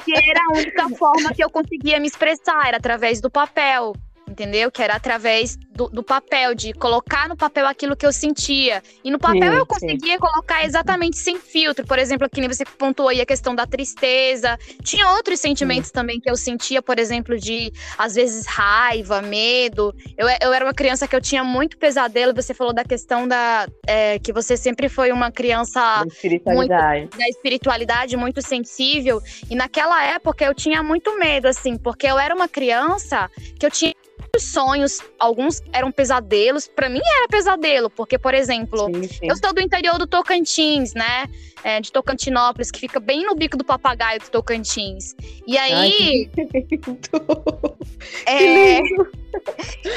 que 0.03 0.13
era 0.13 0.39
a 0.49 0.57
única 0.57 0.89
forma 0.97 1.33
que 1.33 1.43
eu 1.43 1.49
conseguia 1.49 1.99
me 1.99 2.07
expressar, 2.07 2.67
era 2.67 2.77
através 2.77 3.21
do 3.21 3.29
papel 3.29 3.93
entendeu? 4.33 4.71
Que 4.71 4.81
era 4.81 4.95
através 4.95 5.55
do, 5.55 5.87
do, 5.87 6.03
papel, 6.03 6.53
de 6.53 6.73
colocar 6.73 7.29
no 7.29 7.37
papel 7.37 7.65
aquilo 7.65 7.95
que 7.95 8.05
eu 8.05 8.11
sentia. 8.11 8.83
E 9.03 9.09
no 9.09 9.17
papel 9.17 9.51
sim, 9.51 9.57
eu 9.57 9.65
conseguia 9.65 10.13
sim. 10.13 10.19
colocar 10.19 10.65
exatamente 10.65 11.17
sem 11.17 11.39
filtro. 11.39 11.85
Por 11.85 11.97
exemplo, 11.97 12.25
aqui 12.25 12.45
você 12.47 12.65
pontuou 12.65 13.09
aí 13.09 13.21
a 13.21 13.25
questão 13.25 13.55
da 13.55 13.65
tristeza. 13.65 14.57
Tinha 14.83 15.09
outros 15.11 15.39
sentimentos 15.39 15.87
sim. 15.87 15.93
também 15.93 16.19
que 16.19 16.29
eu 16.29 16.35
sentia, 16.35 16.81
por 16.81 16.99
exemplo, 16.99 17.37
de 17.37 17.71
às 17.97 18.15
vezes 18.15 18.45
raiva, 18.45 19.21
medo. 19.21 19.95
Eu, 20.17 20.27
eu 20.41 20.53
era 20.53 20.65
uma 20.65 20.73
criança 20.73 21.07
que 21.07 21.15
eu 21.15 21.21
tinha 21.21 21.43
muito 21.43 21.77
pesadelo. 21.77 22.33
Você 22.33 22.53
falou 22.53 22.73
da 22.73 22.83
questão 22.83 23.27
da 23.27 23.67
é, 23.87 24.19
que 24.19 24.33
você 24.33 24.57
sempre 24.57 24.89
foi 24.89 25.11
uma 25.11 25.31
criança 25.31 25.79
da 25.79 26.07
espiritualidade. 26.07 26.99
Muito, 26.99 27.17
da 27.17 27.29
espiritualidade 27.29 28.17
muito 28.17 28.41
sensível. 28.41 29.21
E 29.49 29.55
naquela 29.55 30.03
época 30.03 30.43
eu 30.43 30.53
tinha 30.53 30.81
muito 30.83 31.17
medo, 31.17 31.47
assim, 31.47 31.77
porque 31.77 32.07
eu 32.07 32.17
era 32.17 32.33
uma 32.33 32.47
criança 32.47 33.29
que 33.59 33.65
eu 33.65 33.71
tinha 33.71 33.93
sonhos, 34.39 34.99
alguns 35.19 35.61
eram 35.71 35.91
pesadelos. 35.91 36.67
Para 36.67 36.89
mim 36.89 37.01
era 37.17 37.27
pesadelo, 37.27 37.89
porque, 37.89 38.17
por 38.17 38.33
exemplo, 38.33 38.85
sim, 38.85 39.03
sim. 39.03 39.27
eu 39.27 39.37
sou 39.37 39.53
do 39.53 39.61
interior 39.61 39.97
do 39.99 40.07
Tocantins, 40.07 40.93
né? 40.93 41.29
É, 41.63 41.79
de 41.79 41.91
Tocantinópolis, 41.91 42.71
que 42.71 42.79
fica 42.79 42.99
bem 42.99 43.25
no 43.25 43.35
bico 43.35 43.55
do 43.55 43.63
papagaio 43.63 44.19
do 44.19 44.29
Tocantins. 44.29 45.15
E 45.47 45.57
aí. 45.57 46.29
Ai, 46.35 46.43
é, 48.25 48.81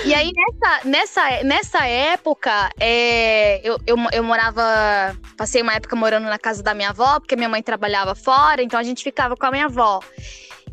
e 0.04 0.14
aí, 0.14 0.30
nessa, 0.32 0.88
nessa, 0.88 1.42
nessa 1.42 1.86
época, 1.86 2.70
é, 2.78 3.60
eu, 3.66 3.78
eu, 3.86 3.96
eu 4.12 4.22
morava. 4.22 5.16
Passei 5.36 5.62
uma 5.62 5.74
época 5.74 5.96
morando 5.96 6.24
na 6.24 6.38
casa 6.38 6.62
da 6.62 6.74
minha 6.74 6.90
avó, 6.90 7.18
porque 7.18 7.36
minha 7.36 7.48
mãe 7.48 7.62
trabalhava 7.62 8.14
fora, 8.14 8.62
então 8.62 8.78
a 8.78 8.82
gente 8.82 9.02
ficava 9.02 9.34
com 9.34 9.46
a 9.46 9.50
minha 9.50 9.66
avó. 9.66 10.00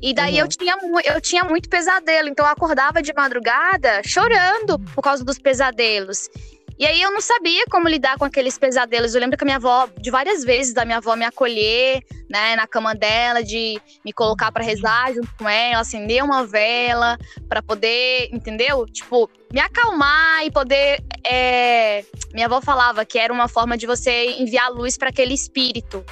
E 0.04 0.14
daí 0.14 0.34
uhum. 0.34 0.40
eu, 0.40 0.48
tinha, 0.50 0.76
eu 1.06 1.22
tinha 1.22 1.44
muito 1.46 1.70
pesadelo, 1.70 2.28
então 2.28 2.46
eu 2.46 2.52
acordava 2.52 3.02
de 3.02 3.14
madrugada 3.14 4.02
chorando 4.06 4.78
por 4.94 5.02
causa 5.02 5.24
dos 5.24 5.40
pesadelos. 5.40 6.30
E 6.78 6.86
aí 6.86 7.02
eu 7.02 7.10
não 7.10 7.22
sabia 7.22 7.64
como 7.72 7.88
lidar 7.88 8.18
com 8.18 8.26
aqueles 8.26 8.58
pesadelos. 8.58 9.16
Eu 9.16 9.22
lembro 9.22 9.38
que 9.38 9.44
a 9.44 9.48
minha 9.48 9.56
avó, 9.56 9.88
de 9.98 10.12
várias 10.12 10.44
vezes, 10.44 10.74
da 10.74 10.84
minha 10.84 10.98
avó 10.98 11.16
me 11.16 11.24
acolher, 11.24 12.02
né, 12.30 12.54
na 12.58 12.68
cama 12.68 12.94
dela, 12.94 13.42
de 13.42 13.80
me 14.04 14.12
colocar 14.12 14.52
para 14.52 14.62
rezar 14.62 15.14
junto 15.14 15.30
com 15.38 15.48
ela, 15.48 15.80
acender 15.80 16.22
uma 16.22 16.46
vela, 16.46 17.18
para 17.48 17.62
poder, 17.62 18.28
entendeu? 18.34 18.86
Tipo, 18.88 19.30
me 19.54 19.62
acalmar 19.62 20.46
e 20.46 20.52
poder. 20.52 21.02
É... 21.26 22.04
Minha 22.34 22.48
avó 22.48 22.60
falava 22.60 23.06
que 23.06 23.18
era 23.18 23.32
uma 23.32 23.48
forma 23.48 23.78
de 23.78 23.88
você 23.88 24.36
enviar 24.38 24.70
luz 24.70 24.98
para 24.98 25.08
aquele 25.08 25.34
espírito. 25.34 26.04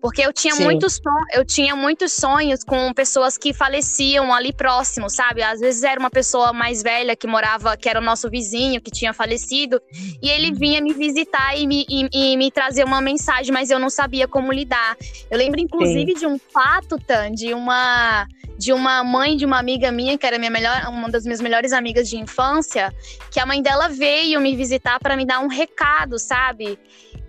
Porque 0.00 0.22
eu 0.22 0.32
tinha, 0.32 0.54
muitos 0.56 0.98
eu 1.34 1.44
tinha 1.44 1.76
muitos 1.76 2.14
sonhos 2.14 2.64
com 2.64 2.92
pessoas 2.94 3.36
que 3.36 3.52
faleciam 3.52 4.32
ali 4.32 4.52
próximo, 4.52 5.10
sabe? 5.10 5.42
Às 5.42 5.60
vezes 5.60 5.82
era 5.82 6.00
uma 6.00 6.10
pessoa 6.10 6.52
mais 6.52 6.82
velha 6.82 7.14
que 7.14 7.26
morava, 7.26 7.76
que 7.76 7.88
era 7.88 8.00
o 8.00 8.02
nosso 8.02 8.30
vizinho, 8.30 8.80
que 8.80 8.90
tinha 8.90 9.12
falecido, 9.12 9.80
e 10.22 10.30
ele 10.30 10.52
vinha 10.52 10.80
me 10.80 10.94
visitar 10.94 11.56
e 11.56 11.66
me, 11.66 11.84
e, 11.88 12.08
e 12.12 12.36
me 12.36 12.50
trazer 12.50 12.84
uma 12.84 13.00
mensagem, 13.00 13.52
mas 13.52 13.70
eu 13.70 13.78
não 13.78 13.90
sabia 13.90 14.26
como 14.26 14.52
lidar. 14.52 14.96
Eu 15.30 15.36
lembro, 15.36 15.60
inclusive, 15.60 16.12
Sim. 16.12 16.18
de 16.18 16.26
um 16.26 16.38
fato, 16.38 16.98
Tan, 16.98 17.32
de 17.32 17.52
uma 17.52 18.26
de 18.60 18.74
uma 18.74 19.02
mãe 19.02 19.38
de 19.38 19.46
uma 19.46 19.58
amiga 19.58 19.90
minha, 19.90 20.18
que 20.18 20.26
era 20.26 20.38
minha 20.38 20.50
melhor, 20.50 20.86
uma 20.88 21.08
das 21.08 21.24
minhas 21.24 21.40
melhores 21.40 21.72
amigas 21.72 22.10
de 22.10 22.18
infância, 22.18 22.94
que 23.30 23.40
a 23.40 23.46
mãe 23.46 23.62
dela 23.62 23.88
veio 23.88 24.38
me 24.38 24.54
visitar 24.54 25.00
para 25.00 25.16
me 25.16 25.24
dar 25.24 25.40
um 25.40 25.48
recado, 25.48 26.18
sabe? 26.18 26.78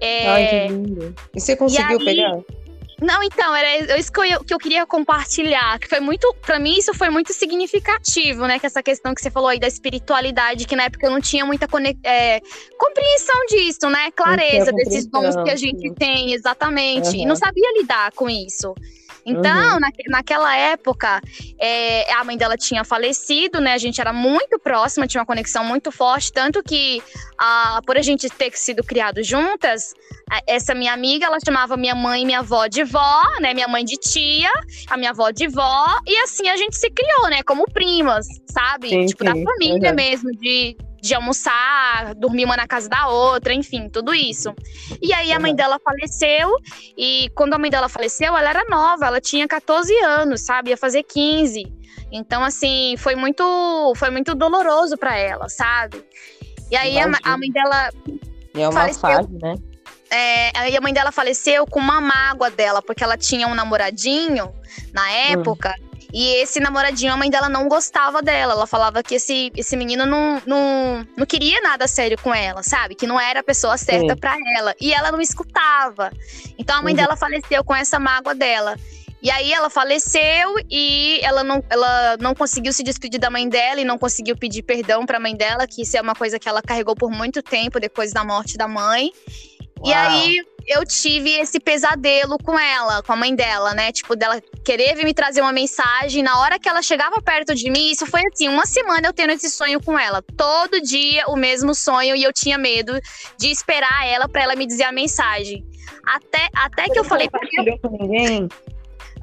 É... 0.01 0.27
Ai, 0.27 0.47
que 0.47 0.73
lindo. 0.73 1.15
E 1.33 1.39
você 1.39 1.55
conseguiu 1.55 1.99
e 1.99 2.01
aí, 2.01 2.05
pegar? 2.05 2.60
Não, 3.01 3.23
então, 3.23 3.55
era 3.55 3.97
isso 3.97 4.11
que 4.11 4.19
eu, 4.19 4.43
que 4.43 4.53
eu 4.53 4.59
queria 4.59 4.85
compartilhar, 4.85 5.79
que 5.79 5.87
foi 5.87 5.99
muito, 5.99 6.31
para 6.45 6.59
mim 6.59 6.77
isso 6.77 6.93
foi 6.93 7.09
muito 7.09 7.33
significativo, 7.33 8.45
né, 8.45 8.59
que 8.59 8.67
essa 8.67 8.83
questão 8.83 9.15
que 9.15 9.21
você 9.21 9.31
falou 9.31 9.49
aí 9.49 9.59
da 9.59 9.67
espiritualidade, 9.67 10.67
que 10.67 10.75
na 10.75 10.83
época 10.83 11.07
eu 11.07 11.11
não 11.11 11.19
tinha 11.19 11.43
muita 11.43 11.67
é, 12.03 12.39
compreensão 12.77 13.45
disso, 13.49 13.89
né, 13.89 14.11
clareza 14.11 14.71
desses 14.71 15.07
dons 15.07 15.35
que 15.43 15.49
a 15.49 15.55
gente 15.55 15.91
tem, 15.95 16.33
exatamente, 16.33 17.09
uhum. 17.09 17.23
e 17.23 17.25
não 17.25 17.35
sabia 17.35 17.73
lidar 17.79 18.11
com 18.11 18.29
isso. 18.29 18.75
Então, 19.25 19.73
uhum. 19.73 19.79
na, 19.79 19.89
naquela 20.07 20.55
época, 20.55 21.21
é, 21.59 22.11
a 22.13 22.23
mãe 22.23 22.37
dela 22.37 22.57
tinha 22.57 22.83
falecido, 22.83 23.59
né? 23.59 23.73
A 23.73 23.77
gente 23.77 24.01
era 24.01 24.11
muito 24.11 24.59
próxima, 24.59 25.07
tinha 25.07 25.21
uma 25.21 25.25
conexão 25.25 25.63
muito 25.63 25.91
forte, 25.91 26.31
tanto 26.31 26.63
que, 26.63 27.01
a, 27.37 27.81
por 27.85 27.97
a 27.97 28.01
gente 28.01 28.29
ter 28.29 28.51
sido 28.57 28.83
criados 28.83 29.27
juntas, 29.27 29.93
a, 30.29 30.41
essa 30.47 30.73
minha 30.73 30.93
amiga, 30.93 31.25
ela 31.25 31.37
chamava 31.43 31.77
minha 31.77 31.95
mãe 31.95 32.23
e 32.23 32.25
minha 32.25 32.39
avó 32.39 32.67
de 32.67 32.83
vó, 32.83 33.21
né? 33.39 33.53
Minha 33.53 33.67
mãe 33.67 33.85
de 33.85 33.97
tia, 33.97 34.51
a 34.87 34.97
minha 34.97 35.11
avó 35.11 35.29
de 35.31 35.47
vó, 35.47 35.85
e 36.07 36.17
assim 36.19 36.49
a 36.49 36.57
gente 36.57 36.75
se 36.75 36.89
criou, 36.89 37.29
né? 37.29 37.43
Como 37.43 37.65
primas, 37.71 38.25
sabe? 38.49 38.89
Sim, 38.89 39.05
tipo, 39.05 39.23
sim. 39.23 39.33
da 39.33 39.51
família 39.51 39.89
uhum. 39.89 39.95
mesmo, 39.95 40.31
de 40.31 40.75
de 41.01 41.15
almoçar, 41.15 42.13
dormir 42.15 42.45
uma 42.45 42.55
na 42.55 42.67
casa 42.67 42.87
da 42.87 43.07
outra, 43.07 43.53
enfim, 43.53 43.89
tudo 43.89 44.13
isso. 44.13 44.53
E 45.01 45.11
aí 45.13 45.33
a 45.33 45.39
mãe 45.39 45.55
dela 45.55 45.79
faleceu, 45.83 46.55
e 46.95 47.29
quando 47.35 47.55
a 47.55 47.57
mãe 47.57 47.71
dela 47.71 47.89
faleceu, 47.89 48.37
ela 48.37 48.49
era 48.49 48.63
nova, 48.69 49.07
ela 49.07 49.19
tinha 49.19 49.47
14 49.47 49.93
anos, 49.99 50.41
sabe? 50.41 50.69
Ia 50.69 50.77
fazer 50.77 51.03
15. 51.03 51.63
Então, 52.11 52.43
assim, 52.43 52.95
foi 52.97 53.15
muito, 53.15 53.93
foi 53.95 54.11
muito 54.11 54.35
doloroso 54.35 54.95
para 54.95 55.17
ela, 55.17 55.49
sabe? 55.49 56.03
E 56.69 56.75
aí 56.75 56.99
a, 56.99 57.09
a, 57.23 57.37
mãe 57.37 57.51
dela. 57.51 57.89
É 58.53 58.67
uma 58.67 58.71
faleceu, 58.71 59.01
fase, 59.01 59.37
né? 59.41 59.55
É, 60.11 60.51
aí 60.59 60.75
a 60.75 60.81
mãe 60.81 60.93
dela 60.93 61.11
faleceu 61.11 61.65
com 61.65 61.79
uma 61.79 61.99
mágoa 61.99 62.51
dela, 62.51 62.81
porque 62.81 63.03
ela 63.03 63.17
tinha 63.17 63.47
um 63.47 63.55
namoradinho 63.55 64.53
na 64.93 65.03
hum. 65.03 65.31
época. 65.31 65.73
Hum. 65.79 65.90
E 66.13 66.41
esse 66.41 66.59
namoradinho, 66.59 67.13
a 67.13 67.17
mãe 67.17 67.29
dela 67.29 67.47
não 67.47 67.67
gostava 67.67 68.21
dela. 68.21 68.53
Ela 68.53 68.67
falava 68.67 69.01
que 69.01 69.15
esse, 69.15 69.51
esse 69.55 69.77
menino 69.77 70.05
não, 70.05 70.41
não, 70.45 71.07
não 71.15 71.25
queria 71.25 71.61
nada 71.61 71.87
sério 71.87 72.17
com 72.21 72.33
ela, 72.33 72.63
sabe? 72.63 72.95
Que 72.95 73.07
não 73.07 73.19
era 73.19 73.39
a 73.39 73.43
pessoa 73.43 73.77
certa 73.77 74.15
para 74.15 74.35
ela. 74.57 74.75
E 74.79 74.93
ela 74.93 75.11
não 75.11 75.21
escutava. 75.21 76.11
Então 76.57 76.77
a 76.77 76.81
mãe 76.81 76.93
uhum. 76.93 76.97
dela 76.97 77.15
faleceu 77.15 77.63
com 77.63 77.75
essa 77.75 77.99
mágoa 77.99 78.35
dela. 78.35 78.77
E 79.21 79.29
aí 79.29 79.53
ela 79.53 79.69
faleceu 79.69 80.55
e 80.69 81.19
ela 81.21 81.43
não, 81.43 81.63
ela 81.69 82.17
não 82.17 82.33
conseguiu 82.33 82.73
se 82.73 82.83
despedir 82.83 83.19
da 83.19 83.29
mãe 83.29 83.47
dela 83.47 83.79
e 83.79 83.85
não 83.85 83.97
conseguiu 83.97 84.35
pedir 84.35 84.63
perdão 84.63 85.05
para 85.05 85.17
a 85.17 85.19
mãe 85.19 85.35
dela, 85.35 85.67
que 85.67 85.83
isso 85.83 85.95
é 85.95 86.01
uma 86.01 86.15
coisa 86.15 86.39
que 86.39 86.49
ela 86.49 86.61
carregou 86.61 86.95
por 86.95 87.11
muito 87.11 87.43
tempo 87.43 87.79
depois 87.79 88.11
da 88.11 88.23
morte 88.23 88.57
da 88.57 88.67
mãe. 88.67 89.11
Uau. 89.79 89.89
E 89.89 89.93
aí 89.93 90.45
eu 90.71 90.85
tive 90.85 91.31
esse 91.31 91.59
pesadelo 91.59 92.37
com 92.37 92.57
ela, 92.57 93.03
com 93.03 93.11
a 93.11 93.15
mãe 93.15 93.35
dela, 93.35 93.73
né? 93.73 93.91
Tipo, 93.91 94.15
dela 94.15 94.41
querer 94.63 94.95
vir 94.95 95.03
me 95.03 95.13
trazer 95.13 95.41
uma 95.41 95.51
mensagem. 95.51 96.23
Na 96.23 96.39
hora 96.39 96.57
que 96.57 96.69
ela 96.69 96.81
chegava 96.81 97.21
perto 97.21 97.53
de 97.53 97.69
mim, 97.69 97.91
isso 97.91 98.05
foi 98.05 98.21
assim, 98.25 98.47
uma 98.47 98.65
semana 98.65 99.07
eu 99.07 99.13
tendo 99.13 99.33
esse 99.33 99.49
sonho 99.49 99.81
com 99.83 99.99
ela. 99.99 100.23
Todo 100.37 100.81
dia 100.81 101.25
o 101.27 101.35
mesmo 101.35 101.75
sonho 101.75 102.15
e 102.15 102.23
eu 102.23 102.31
tinha 102.31 102.57
medo 102.57 102.93
de 103.37 103.51
esperar 103.51 104.07
ela 104.07 104.29
para 104.29 104.43
ela 104.43 104.55
me 104.55 104.65
dizer 104.65 104.83
a 104.83 104.91
mensagem. 104.91 105.65
Até, 106.05 106.47
até 106.55 106.89
que 106.89 106.97
eu 106.97 107.03
falei 107.03 107.29
pra 107.29 107.41
ela. 107.57 107.77
com 107.79 107.89
ninguém? 107.89 108.47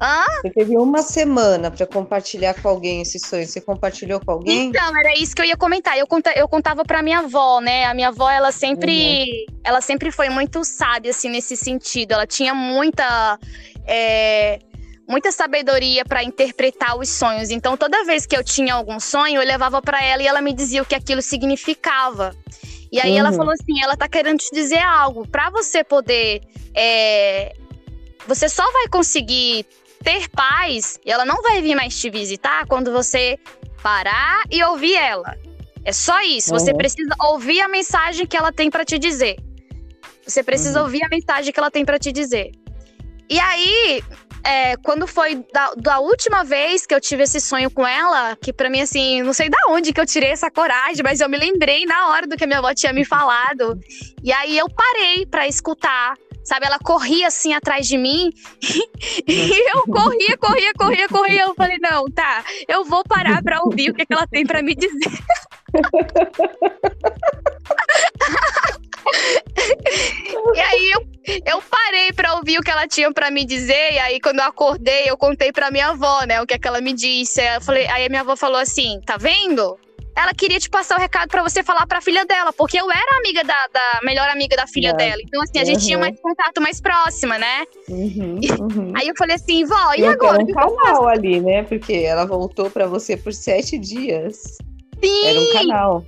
Hã? 0.01 0.25
Você 0.41 0.49
teve 0.51 0.77
uma 0.77 1.01
semana 1.01 1.69
para 1.69 1.85
compartilhar 1.85 2.53
com 2.61 2.69
alguém 2.69 3.01
esse 3.01 3.19
sonho. 3.19 3.45
Você 3.45 3.59
compartilhou 3.59 4.19
com 4.19 4.31
alguém? 4.31 4.67
Então, 4.67 4.97
era 4.97 5.13
isso 5.19 5.35
que 5.35 5.41
eu 5.41 5.45
ia 5.45 5.57
comentar. 5.57 5.97
Eu, 5.97 6.07
conta, 6.07 6.31
eu 6.31 6.47
contava 6.47 6.85
para 6.85 7.03
minha 7.03 7.19
avó, 7.19 7.59
né? 7.59 7.85
A 7.85 7.93
minha 7.93 8.07
avó, 8.07 8.29
ela 8.29 8.51
sempre, 8.51 9.45
uhum. 9.49 9.59
ela 9.63 9.81
sempre 9.81 10.09
foi 10.09 10.29
muito 10.29 10.63
sábia, 10.63 11.11
assim, 11.11 11.29
nesse 11.29 11.57
sentido. 11.57 12.13
Ela 12.13 12.25
tinha 12.25 12.53
muita 12.53 13.37
é, 13.85 14.59
muita 15.09 15.31
sabedoria 15.31 16.05
para 16.05 16.23
interpretar 16.23 16.95
os 16.97 17.09
sonhos. 17.09 17.49
Então, 17.49 17.75
toda 17.75 18.05
vez 18.05 18.27
que 18.27 18.37
eu 18.37 18.43
tinha 18.43 18.75
algum 18.75 18.99
sonho, 18.99 19.41
eu 19.41 19.45
levava 19.45 19.81
para 19.81 20.01
ela 20.03 20.21
e 20.21 20.27
ela 20.27 20.39
me 20.39 20.53
dizia 20.53 20.83
o 20.83 20.85
que 20.85 20.93
aquilo 20.93 21.21
significava. 21.21 22.33
E 22.91 23.01
aí 23.01 23.13
uhum. 23.13 23.19
ela 23.19 23.33
falou 23.33 23.51
assim: 23.51 23.83
ela 23.83 23.97
tá 23.97 24.07
querendo 24.07 24.37
te 24.37 24.51
dizer 24.53 24.79
algo. 24.79 25.27
Para 25.27 25.49
você 25.49 25.83
poder. 25.83 26.41
É, 26.75 27.53
você 28.27 28.47
só 28.47 28.63
vai 28.71 28.87
conseguir 28.87 29.65
ter 30.03 30.29
paz 30.29 30.99
e 31.05 31.11
ela 31.11 31.25
não 31.25 31.41
vai 31.41 31.61
vir 31.61 31.75
mais 31.75 31.99
te 31.99 32.09
visitar 32.09 32.65
quando 32.67 32.91
você 32.91 33.37
parar 33.81 34.43
e 34.51 34.63
ouvir 34.63 34.95
ela. 34.95 35.37
É 35.83 35.91
só 35.91 36.21
isso. 36.21 36.53
Uhum. 36.53 36.59
Você 36.59 36.73
precisa 36.73 37.15
ouvir 37.19 37.61
a 37.61 37.67
mensagem 37.67 38.25
que 38.25 38.37
ela 38.37 38.51
tem 38.51 38.69
para 38.69 38.85
te 38.85 38.97
dizer. 38.97 39.37
Você 40.25 40.43
precisa 40.43 40.79
uhum. 40.79 40.85
ouvir 40.85 41.03
a 41.03 41.09
mensagem 41.09 41.51
que 41.51 41.59
ela 41.59 41.71
tem 41.71 41.85
para 41.85 41.97
te 41.97 42.11
dizer. 42.11 42.51
E 43.29 43.39
aí, 43.39 44.03
é, 44.43 44.75
quando 44.77 45.05
foi 45.07 45.43
da, 45.53 45.73
da, 45.75 45.99
última 45.99 46.43
vez 46.43 46.85
que 46.85 46.93
eu 46.93 47.01
tive 47.01 47.23
esse 47.23 47.39
sonho 47.39 47.69
com 47.69 47.85
ela, 47.85 48.35
que 48.35 48.51
para 48.51 48.69
mim, 48.69 48.81
assim, 48.81 49.21
não 49.21 49.33
sei 49.33 49.49
da 49.49 49.57
onde 49.69 49.93
que 49.93 49.99
eu 49.99 50.05
tirei 50.05 50.29
essa 50.29 50.49
coragem, 50.49 51.03
mas 51.03 51.19
eu 51.19 51.29
me 51.29 51.37
lembrei 51.37 51.85
na 51.85 52.09
hora 52.09 52.27
do 52.27 52.35
que 52.35 52.43
a 52.43 52.47
minha 52.47 52.59
avó 52.59 52.73
tinha 52.73 52.93
me 52.93 53.05
falado. 53.05 53.79
E 54.23 54.31
aí 54.31 54.57
eu 54.57 54.67
parei 54.69 55.25
para 55.25 55.47
escutar. 55.47 56.15
Sabe, 56.49 56.65
ela 56.65 56.79
corria 56.79 57.27
assim 57.27 57.53
atrás 57.53 57.85
de 57.85 57.95
mim 57.95 58.31
e 59.27 59.69
eu 59.69 59.83
corria, 59.83 60.35
corria, 60.35 60.73
corria, 60.73 61.07
corria. 61.07 61.41
Eu 61.43 61.53
falei, 61.53 61.77
não, 61.77 62.09
tá, 62.09 62.43
eu 62.67 62.83
vou 62.83 63.03
parar 63.03 63.43
para 63.43 63.61
ouvir 63.61 63.91
o 63.91 63.93
que, 63.93 64.03
que 64.03 64.11
ela 64.11 64.25
tem 64.25 64.47
para 64.47 64.63
me 64.63 64.73
dizer. 64.73 65.11
e 70.55 70.59
aí 70.59 70.89
eu, 70.89 71.07
eu 71.45 71.61
parei 71.61 72.11
para 72.13 72.33
ouvir 72.33 72.57
o 72.57 72.63
que 72.63 72.71
ela 72.71 72.87
tinha 72.87 73.13
para 73.13 73.29
me 73.29 73.45
dizer, 73.45 73.93
e 73.93 73.99
aí 73.99 74.19
quando 74.19 74.39
eu 74.39 74.45
acordei, 74.45 75.03
eu 75.07 75.15
contei 75.15 75.51
para 75.51 75.69
minha 75.69 75.89
avó, 75.89 76.23
né, 76.25 76.41
o 76.41 76.47
que, 76.47 76.55
é 76.55 76.57
que 76.57 76.67
ela 76.67 76.81
me 76.81 76.93
disse. 76.93 77.43
Eu 77.43 77.61
falei, 77.61 77.85
aí 77.89 78.09
minha 78.09 78.21
avó 78.21 78.35
falou 78.35 78.57
assim: 78.57 78.99
"Tá 79.05 79.17
vendo? 79.17 79.77
Ela 80.19 80.33
queria 80.33 80.59
te 80.59 80.69
passar 80.69 80.97
o 80.97 80.99
recado 80.99 81.29
para 81.29 81.41
você 81.41 81.63
falar 81.63 81.87
para 81.87 81.99
a 81.99 82.01
filha 82.01 82.25
dela, 82.25 82.51
porque 82.51 82.77
eu 82.77 82.91
era 82.91 83.17
amiga 83.19 83.41
da, 83.41 83.67
da 83.67 83.99
melhor 84.03 84.27
amiga 84.29 84.53
da 84.57 84.67
filha 84.67 84.89
é. 84.89 84.93
dela. 84.93 85.21
Então 85.23 85.41
assim, 85.41 85.59
a 85.59 85.63
gente 85.63 85.79
uhum. 85.79 85.85
tinha 85.85 85.97
mais 85.97 86.19
contato 86.19 86.61
mais 86.61 86.81
próxima, 86.81 87.37
né? 87.37 87.63
Uhum, 87.87 88.39
uhum. 88.59 88.93
Aí 88.97 89.07
eu 89.07 89.15
falei 89.17 89.37
assim, 89.37 89.63
vó, 89.63 89.93
e, 89.95 90.01
e 90.01 90.05
agora? 90.05 90.41
Era 90.41 90.67
um 90.67 90.75
canal 90.75 91.07
ali, 91.07 91.39
né? 91.39 91.63
Porque 91.63 91.93
ela 91.93 92.25
voltou 92.25 92.69
para 92.69 92.85
você 92.85 93.15
por 93.15 93.31
sete 93.31 93.77
dias. 93.77 94.57
Sim. 95.01 95.25
Era 95.25 95.39
um 95.39 95.53
canal. 95.53 96.05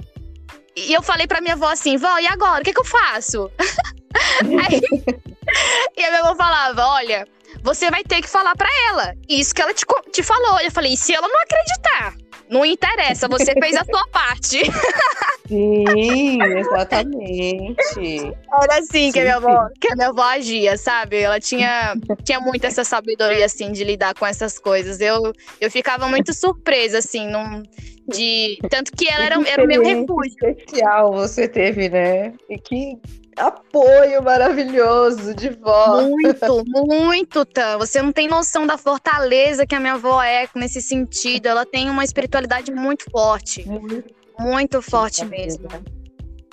E 0.76 0.94
eu 0.94 1.02
falei 1.02 1.26
pra 1.26 1.40
minha 1.40 1.54
avó 1.54 1.68
assim, 1.68 1.96
vó, 1.96 2.20
e 2.20 2.28
agora? 2.28 2.62
O 2.62 2.66
que, 2.66 2.74
que 2.74 2.80
eu 2.82 2.86
faço? 2.86 3.50
Aí, 4.44 4.82
e 5.96 6.04
a 6.04 6.10
minha 6.10 6.22
avó 6.22 6.36
falava, 6.36 6.86
olha, 6.86 7.26
você 7.64 7.90
vai 7.90 8.04
ter 8.04 8.22
que 8.22 8.30
falar 8.30 8.56
para 8.56 8.70
ela. 8.90 9.14
Isso 9.28 9.54
que 9.54 9.62
ela 9.62 9.74
te, 9.74 9.86
te 10.12 10.24
falou. 10.24 10.60
Eu 10.60 10.72
falei, 10.72 10.94
e 10.94 10.98
se 10.98 11.14
ela 11.14 11.28
não 11.28 11.42
acreditar? 11.42 12.16
Não 12.50 12.66
interessa, 12.66 13.30
você 13.30 13.54
fez 13.54 13.78
a 13.78 13.86
sua 13.86 14.06
parte. 14.08 14.60
Sim, 15.48 16.42
exatamente. 16.42 18.34
Era 18.62 18.80
assim 18.80 19.08
sim, 19.08 19.12
que 19.12 19.20
a 19.20 19.24
minha 19.24 19.36
avó, 19.36 19.70
que 19.80 19.92
a 19.92 19.96
minha 19.96 20.08
avó 20.10 20.22
agia, 20.22 20.78
sabe? 20.78 21.18
Ela 21.18 21.42
tinha, 21.42 21.94
tinha 22.24 22.40
muito 22.40 22.66
essa 22.66 22.86
sabedoria 22.86 23.46
assim 23.46 23.72
de 23.72 23.84
lidar 23.84 24.14
com 24.14 24.26
essas 24.26 24.58
coisas. 24.58 25.02
Eu, 25.02 25.34
eu 25.60 25.70
ficava 25.70 26.08
muito 26.08 26.34
surpresa 26.34 27.00
assim, 27.00 27.28
num, 27.28 27.64
de 28.08 28.60
tanto 28.70 28.92
que 28.94 29.10
ela 29.10 29.26
era, 29.26 29.50
era 29.50 29.64
o 29.64 29.68
meu 29.68 29.84
refúgio. 29.84 30.36
especial 30.50 31.12
você 31.12 31.48
teve, 31.48 31.90
né? 31.90 32.34
E 32.50 32.58
que 32.58 32.98
apoio 33.38 34.22
maravilhoso 34.24 35.34
de 35.34 35.50
vó. 35.50 36.02
Muito, 36.02 36.64
muito, 36.66 37.46
Tan. 37.46 37.78
Você 37.78 38.02
não 38.02 38.12
tem 38.12 38.28
noção 38.28 38.68
da 38.68 38.78
fortaleza 38.78 39.66
que 39.66 39.76
a 39.76 39.80
minha 39.80 39.94
avó 39.94 40.22
é 40.22 40.48
nesse 40.56 40.82
sentido. 40.82 41.48
Ela 41.48 41.66
tem 41.66 41.90
uma 41.90 42.04
espiritualidade 42.04 42.72
muito 42.72 43.10
forte. 43.10 43.68
Muito, 43.68 44.14
muito 44.40 44.82
forte 44.82 45.26
mesmo. 45.26 45.68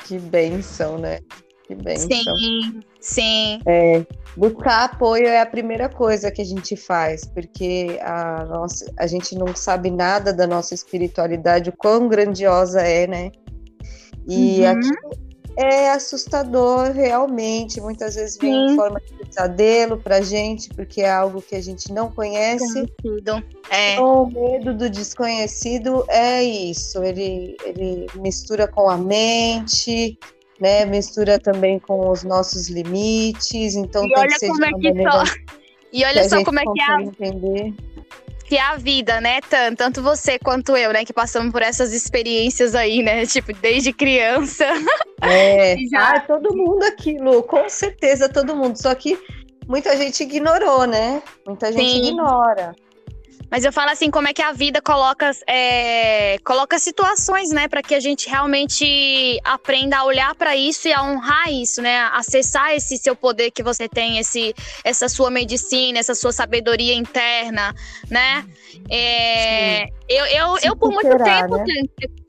Que 0.04 0.18
benção, 0.18 0.98
né? 0.98 1.20
Que 1.66 1.74
benção. 1.74 2.08
Sim, 2.36 2.80
sim. 3.00 3.60
É, 3.66 4.06
buscar 4.36 4.84
apoio 4.84 5.26
é 5.26 5.40
a 5.40 5.46
primeira 5.46 5.88
coisa 5.88 6.30
que 6.30 6.40
a 6.40 6.44
gente 6.44 6.76
faz, 6.76 7.26
porque 7.26 7.98
a, 8.02 8.44
nossa, 8.46 8.90
a 8.98 9.06
gente 9.06 9.34
não 9.34 9.54
sabe 9.54 9.90
nada 9.90 10.32
da 10.32 10.46
nossa 10.46 10.74
espiritualidade, 10.74 11.68
o 11.68 11.76
quão 11.76 12.08
grandiosa 12.08 12.80
é, 12.80 13.06
né? 13.06 13.30
E 14.26 14.60
uhum. 14.60 14.70
aqui 14.70 15.27
é 15.58 15.90
assustador 15.90 16.92
realmente. 16.92 17.80
Muitas 17.80 18.14
vezes 18.14 18.38
vem 18.38 18.52
Sim. 18.52 18.72
em 18.72 18.76
forma 18.76 19.00
de 19.00 19.12
pesadelo 19.12 19.98
pra 19.98 20.20
gente, 20.20 20.68
porque 20.70 21.02
é 21.02 21.10
algo 21.10 21.42
que 21.42 21.56
a 21.56 21.60
gente 21.60 21.92
não 21.92 22.10
conhece. 22.10 22.86
É. 23.68 24.00
O 24.00 24.26
medo 24.26 24.72
do 24.72 24.88
desconhecido 24.88 26.04
é 26.08 26.44
isso. 26.44 27.02
Ele, 27.02 27.56
ele 27.64 28.06
mistura 28.14 28.68
com 28.68 28.88
a 28.88 28.96
mente, 28.96 30.16
né? 30.60 30.84
Mistura 30.84 31.40
também 31.40 31.80
com 31.80 32.08
os 32.08 32.22
nossos 32.22 32.68
limites. 32.68 33.74
Então 33.74 34.04
e 34.04 34.08
tem 34.08 34.18
olha 34.18 34.28
que 34.28 34.38
ser 34.38 34.48
como 34.48 34.78
de 34.78 34.86
é 34.86 34.92
que 34.92 35.02
só. 35.02 35.24
E 35.90 36.04
olha 36.04 36.28
só 36.28 36.44
como 36.44 36.60
é 36.60 36.64
que 36.64 36.82
é. 36.82 37.02
Entender 37.02 37.74
que 38.48 38.56
é 38.56 38.62
a 38.62 38.76
vida, 38.76 39.20
né? 39.20 39.40
Tanto, 39.42 39.76
tanto 39.76 40.02
você 40.02 40.38
quanto 40.38 40.74
eu, 40.74 40.90
né? 40.90 41.04
Que 41.04 41.12
passamos 41.12 41.52
por 41.52 41.60
essas 41.60 41.92
experiências 41.92 42.74
aí, 42.74 43.02
né? 43.02 43.26
Tipo, 43.28 43.52
desde 43.52 43.92
criança. 43.92 44.64
É, 45.20 45.76
já... 45.92 46.16
ah, 46.16 46.20
todo 46.20 46.56
mundo 46.56 46.82
aqui, 46.84 47.18
Lu, 47.18 47.42
com 47.42 47.68
certeza 47.68 48.28
todo 48.28 48.56
mundo. 48.56 48.80
Só 48.80 48.94
que 48.94 49.18
muita 49.68 49.94
gente 49.96 50.22
ignorou, 50.22 50.86
né? 50.86 51.22
Muita 51.46 51.70
gente 51.70 51.90
Sim. 51.90 52.08
ignora. 52.08 52.74
Mas 53.50 53.64
eu 53.64 53.72
falo 53.72 53.90
assim, 53.90 54.10
como 54.10 54.28
é 54.28 54.32
que 54.32 54.42
a 54.42 54.52
vida 54.52 54.80
coloca, 54.82 55.30
é, 55.46 56.38
coloca 56.44 56.78
situações, 56.78 57.50
né, 57.50 57.66
para 57.66 57.82
que 57.82 57.94
a 57.94 58.00
gente 58.00 58.28
realmente 58.28 59.40
aprenda 59.42 59.98
a 59.98 60.04
olhar 60.04 60.34
para 60.34 60.54
isso 60.54 60.86
e 60.88 60.92
a 60.92 61.02
honrar 61.02 61.50
isso, 61.50 61.80
né, 61.80 62.10
acessar 62.12 62.74
esse 62.74 62.98
seu 62.98 63.16
poder 63.16 63.50
que 63.50 63.62
você 63.62 63.88
tem, 63.88 64.18
esse, 64.18 64.54
essa 64.84 65.08
sua 65.08 65.30
medicina, 65.30 65.98
essa 65.98 66.14
sua 66.14 66.32
sabedoria 66.32 66.94
interna, 66.94 67.74
né? 68.10 68.46
É, 68.90 69.88
eu, 70.08 70.24
eu, 70.26 70.56
eu 70.62 70.76
por 70.76 70.90
muito 70.90 71.18
tempo, 71.18 71.56
né? 71.56 71.64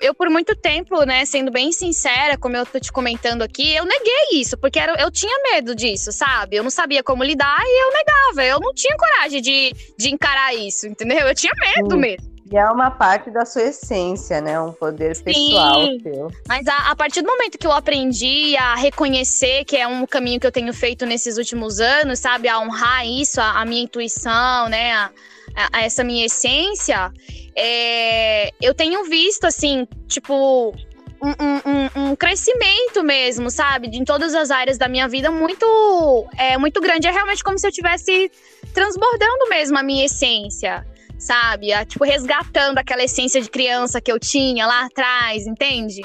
eu 0.01 0.13
por 0.13 0.29
muito 0.29 0.55
tempo, 0.55 1.03
né, 1.03 1.25
sendo 1.25 1.51
bem 1.51 1.71
sincera, 1.71 2.37
como 2.37 2.57
eu 2.57 2.65
tô 2.65 2.79
te 2.79 2.91
comentando 2.91 3.41
aqui, 3.41 3.75
eu 3.75 3.85
neguei 3.85 4.39
isso, 4.39 4.57
porque 4.57 4.77
era, 4.77 4.99
eu 5.01 5.09
tinha 5.09 5.35
medo 5.51 5.73
disso, 5.73 6.11
sabe? 6.11 6.57
Eu 6.57 6.63
não 6.63 6.69
sabia 6.69 7.01
como 7.01 7.23
lidar 7.23 7.61
e 7.61 7.83
eu 7.85 7.93
negava, 7.93 8.45
eu 8.45 8.59
não 8.59 8.73
tinha 8.73 8.95
coragem 8.97 9.41
de, 9.41 9.73
de 9.97 10.09
encarar 10.09 10.53
isso, 10.53 10.87
entendeu? 10.87 11.27
Eu 11.27 11.35
tinha 11.35 11.53
medo 11.57 11.95
Sim. 11.95 12.01
mesmo. 12.01 12.39
E 12.51 12.57
é 12.57 12.65
uma 12.65 12.89
parte 12.89 13.29
da 13.29 13.45
sua 13.45 13.61
essência, 13.61 14.41
né? 14.41 14.59
Um 14.59 14.71
poder 14.71 15.15
Sim, 15.15 15.23
pessoal 15.23 15.85
seu. 16.01 16.31
Mas 16.47 16.67
a, 16.67 16.89
a, 16.89 16.95
partir 16.95 17.21
do 17.21 17.27
momento 17.27 17.59
que 17.59 17.67
eu 17.67 17.71
aprendi 17.71 18.57
a 18.57 18.73
reconhecer, 18.73 19.63
que 19.65 19.77
é 19.77 19.87
um 19.87 20.03
caminho 20.07 20.39
que 20.39 20.47
eu 20.47 20.51
tenho 20.51 20.73
feito 20.73 21.05
nesses 21.05 21.37
últimos 21.37 21.79
anos, 21.79 22.17
sabe? 22.17 22.47
A 22.47 22.59
honrar 22.59 23.05
isso, 23.05 23.39
a, 23.39 23.61
a 23.61 23.65
minha 23.65 23.83
intuição, 23.83 24.67
né? 24.67 25.11
A, 25.55 25.79
a, 25.79 25.81
essa 25.83 26.03
minha 26.03 26.25
essência, 26.25 27.11
é, 27.55 28.51
eu 28.61 28.73
tenho 28.73 29.03
visto, 29.05 29.45
assim, 29.45 29.87
tipo, 30.07 30.73
um, 31.21 32.01
um, 32.01 32.09
um, 32.11 32.15
crescimento 32.15 33.03
mesmo, 33.03 33.49
sabe? 33.51 33.87
Em 33.87 34.03
todas 34.03 34.33
as 34.33 34.51
áreas 34.51 34.77
da 34.77 34.87
minha 34.87 35.07
vida 35.07 35.29
muito, 35.29 36.27
é, 36.37 36.57
muito 36.57 36.79
grande. 36.79 37.07
É 37.07 37.11
realmente 37.11 37.43
como 37.43 37.57
se 37.57 37.67
eu 37.67 37.69
estivesse 37.69 38.31
transbordando 38.73 39.49
mesmo 39.49 39.77
a 39.77 39.83
minha 39.83 40.05
essência, 40.05 40.85
sabe? 41.17 41.73
A, 41.73 41.85
tipo, 41.85 42.03
resgatando 42.05 42.77
aquela 42.77 43.03
essência 43.03 43.41
de 43.41 43.49
criança 43.49 43.99
que 43.99 44.11
eu 44.11 44.19
tinha 44.19 44.65
lá 44.65 44.85
atrás, 44.85 45.45
entende? 45.45 46.01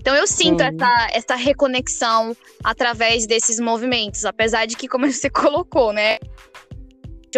Então 0.00 0.14
eu 0.14 0.26
sinto 0.26 0.62
essa, 0.62 1.08
essa 1.12 1.34
reconexão 1.34 2.36
através 2.62 3.26
desses 3.26 3.58
movimentos, 3.58 4.26
apesar 4.26 4.66
de 4.66 4.76
que, 4.76 4.86
como 4.86 5.10
você 5.10 5.28
colocou, 5.32 5.94
né? 5.94 6.18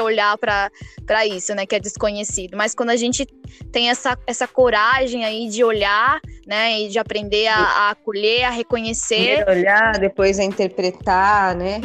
Olhar 0.01 0.37
para 0.39 1.27
isso, 1.27 1.55
né, 1.55 1.67
que 1.67 1.75
é 1.75 1.81
desconhecido. 1.81 2.57
Mas 2.57 2.75
quando 2.75 2.91
a 2.91 2.97
gente 2.97 3.27
tem 3.73 3.91
essa, 3.91 4.19
essa 4.27 4.47
coragem 4.47 5.25
aí 5.25 5.49
de 5.49 5.63
olhar, 5.65 6.21
né, 6.47 6.81
e 6.81 6.89
de 6.89 6.99
aprender 6.99 7.49
a, 7.49 7.57
a 7.57 7.91
acolher, 7.91 8.45
a 8.45 8.51
reconhecer. 8.51 9.17
Primeiro 9.17 9.51
olhar, 9.51 9.99
depois 9.99 10.39
a 10.39 10.45
interpretar, 10.45 11.57
né? 11.57 11.81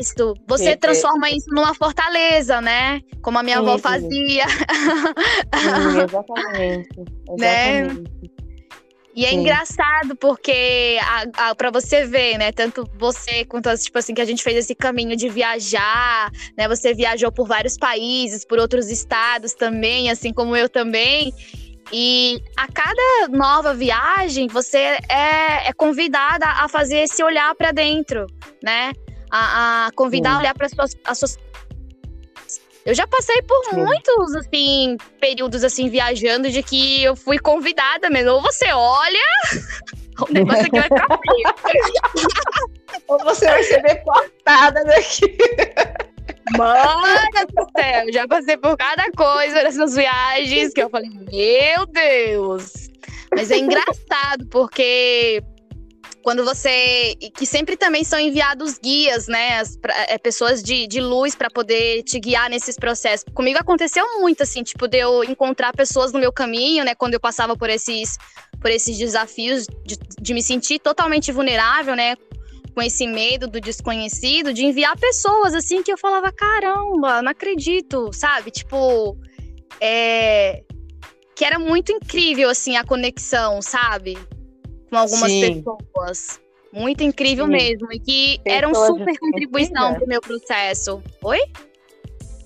Isso. 0.00 0.34
Você 0.46 0.76
transforma 0.76 1.30
isso 1.30 1.46
numa 1.50 1.74
fortaleza, 1.74 2.60
né? 2.60 3.00
Como 3.22 3.38
a 3.38 3.42
minha 3.42 3.56
Sim, 3.56 3.62
avó 3.62 3.78
fazia. 3.78 4.48
Sim, 4.48 6.00
exatamente. 6.04 6.88
Exatamente. 7.26 8.10
Né? 8.22 8.33
E 9.14 9.24
é 9.24 9.28
Sim. 9.28 9.36
engraçado 9.36 10.16
porque 10.16 10.98
para 11.56 11.70
você 11.70 12.04
ver, 12.04 12.36
né, 12.36 12.50
tanto 12.50 12.88
você 12.98 13.44
quanto 13.44 13.68
as, 13.68 13.84
tipo 13.84 13.96
assim 13.96 14.12
que 14.12 14.20
a 14.20 14.24
gente 14.24 14.42
fez 14.42 14.56
esse 14.56 14.74
caminho 14.74 15.16
de 15.16 15.28
viajar, 15.28 16.32
né? 16.58 16.66
Você 16.66 16.92
viajou 16.92 17.30
por 17.30 17.46
vários 17.46 17.78
países, 17.78 18.44
por 18.44 18.58
outros 18.58 18.90
estados 18.90 19.54
também, 19.54 20.10
assim 20.10 20.32
como 20.32 20.56
eu 20.56 20.68
também. 20.68 21.32
E 21.92 22.42
a 22.56 22.66
cada 22.66 23.28
nova 23.28 23.72
viagem, 23.72 24.48
você 24.48 24.78
é, 25.08 25.68
é 25.68 25.72
convidada 25.72 26.46
a 26.46 26.68
fazer 26.68 26.98
esse 26.98 27.22
olhar 27.22 27.54
para 27.54 27.70
dentro, 27.70 28.26
né? 28.60 28.92
A, 29.30 29.86
a 29.86 29.92
convidar 29.92 30.30
Sim. 30.30 30.36
a 30.36 30.38
olhar 30.40 30.54
para 30.54 30.66
as 31.06 31.18
suas 31.18 31.38
Eu 32.84 32.94
já 32.94 33.06
passei 33.06 33.40
por 33.42 33.64
Sim. 33.70 33.76
muitos, 33.76 34.34
assim, 34.36 34.96
períodos, 35.18 35.64
assim, 35.64 35.88
viajando 35.88 36.50
de 36.50 36.62
que 36.62 37.02
eu 37.02 37.16
fui 37.16 37.38
convidada 37.38 38.10
mesmo. 38.10 38.32
Ou 38.32 38.42
você 38.42 38.66
olha, 38.72 39.18
o 40.20 40.32
negócio 40.32 40.66
aqui 40.66 40.78
vai 40.78 40.82
ficar 40.82 41.18
feio. 41.18 42.74
Ou 43.08 43.18
você 43.20 43.46
vai 43.46 43.62
ser 43.62 43.82
deportada 43.82 44.84
daqui. 44.84 45.36
Mano 46.56 47.20
do 47.54 47.66
céu, 47.76 48.12
já 48.12 48.28
passei 48.28 48.56
por 48.58 48.76
cada 48.76 49.10
coisa 49.12 49.62
nessas 49.62 49.94
viagens 49.94 50.72
que 50.74 50.82
eu 50.82 50.90
falei, 50.90 51.08
meu 51.10 51.86
Deus. 51.86 52.90
Mas 53.34 53.50
é 53.50 53.58
engraçado, 53.58 54.46
porque 54.50 55.42
quando 56.24 56.42
você. 56.42 57.14
que 57.36 57.44
sempre 57.44 57.76
também 57.76 58.02
são 58.02 58.18
enviados 58.18 58.78
guias, 58.78 59.28
né? 59.28 59.58
As, 59.58 59.76
pra, 59.76 59.94
é, 60.08 60.16
pessoas 60.16 60.62
de, 60.62 60.86
de 60.86 60.98
luz 60.98 61.34
para 61.34 61.50
poder 61.50 62.02
te 62.02 62.18
guiar 62.18 62.48
nesses 62.48 62.76
processos. 62.76 63.26
Comigo 63.34 63.58
aconteceu 63.58 64.02
muito, 64.20 64.42
assim, 64.42 64.62
tipo, 64.62 64.88
de 64.88 64.96
eu 64.96 65.22
encontrar 65.22 65.76
pessoas 65.76 66.12
no 66.14 66.18
meu 66.18 66.32
caminho, 66.32 66.82
né? 66.82 66.94
Quando 66.94 67.12
eu 67.12 67.20
passava 67.20 67.54
por 67.54 67.68
esses, 67.68 68.16
por 68.58 68.70
esses 68.70 68.96
desafios 68.96 69.66
de, 69.84 69.98
de 70.18 70.32
me 70.32 70.42
sentir 70.42 70.78
totalmente 70.78 71.30
vulnerável, 71.30 71.94
né? 71.94 72.16
Com 72.74 72.80
esse 72.80 73.06
medo 73.06 73.46
do 73.46 73.60
desconhecido, 73.60 74.54
de 74.54 74.64
enviar 74.64 74.98
pessoas, 74.98 75.54
assim, 75.54 75.82
que 75.82 75.92
eu 75.92 75.98
falava, 75.98 76.32
caramba, 76.32 77.20
não 77.20 77.30
acredito, 77.30 78.10
sabe? 78.14 78.50
Tipo. 78.50 79.18
É, 79.78 80.62
que 81.36 81.44
era 81.44 81.58
muito 81.58 81.92
incrível, 81.92 82.48
assim, 82.48 82.76
a 82.76 82.84
conexão, 82.84 83.60
sabe? 83.60 84.16
Com 84.94 84.98
algumas 84.98 85.30
Sim. 85.30 85.62
pessoas. 85.62 86.40
Muito 86.72 87.02
incrível 87.02 87.46
Sim. 87.46 87.52
mesmo. 87.52 87.92
E 87.92 87.98
que 87.98 88.40
pessoas 88.42 88.56
eram 88.56 88.74
super 88.74 89.18
contribuição 89.18 89.94
para 89.94 90.04
o 90.04 90.08
meu 90.08 90.20
processo. 90.20 91.02
Oi? 91.22 91.40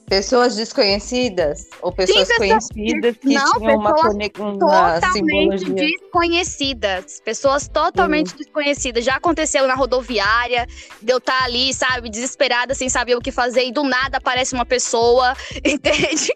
Pessoas 0.08 0.56
desconhecidas? 0.56 1.68
Ou 1.82 1.92
pessoas 1.92 2.26
Sim, 2.28 2.36
conhecidas 2.38 3.16
que 3.18 3.34
não, 3.34 3.52
tinham 3.52 3.76
uma 3.76 3.92
conexão 3.92 4.58
totalmente 4.58 5.70
desconhecidas. 5.70 7.20
Pessoas 7.22 7.68
totalmente 7.68 8.34
desconhecidas. 8.34 9.04
Já 9.04 9.16
aconteceu 9.16 9.66
na 9.66 9.74
rodoviária, 9.74 10.66
de 11.02 11.12
eu 11.12 11.18
estar 11.18 11.40
tá 11.40 11.44
ali, 11.44 11.74
sabe, 11.74 12.08
desesperada, 12.08 12.74
sem 12.74 12.88
saber 12.88 13.16
o 13.16 13.20
que 13.20 13.30
fazer, 13.30 13.66
e 13.66 13.72
do 13.72 13.84
nada 13.84 14.16
aparece 14.16 14.54
uma 14.54 14.64
pessoa, 14.64 15.34
entende? 15.62 16.32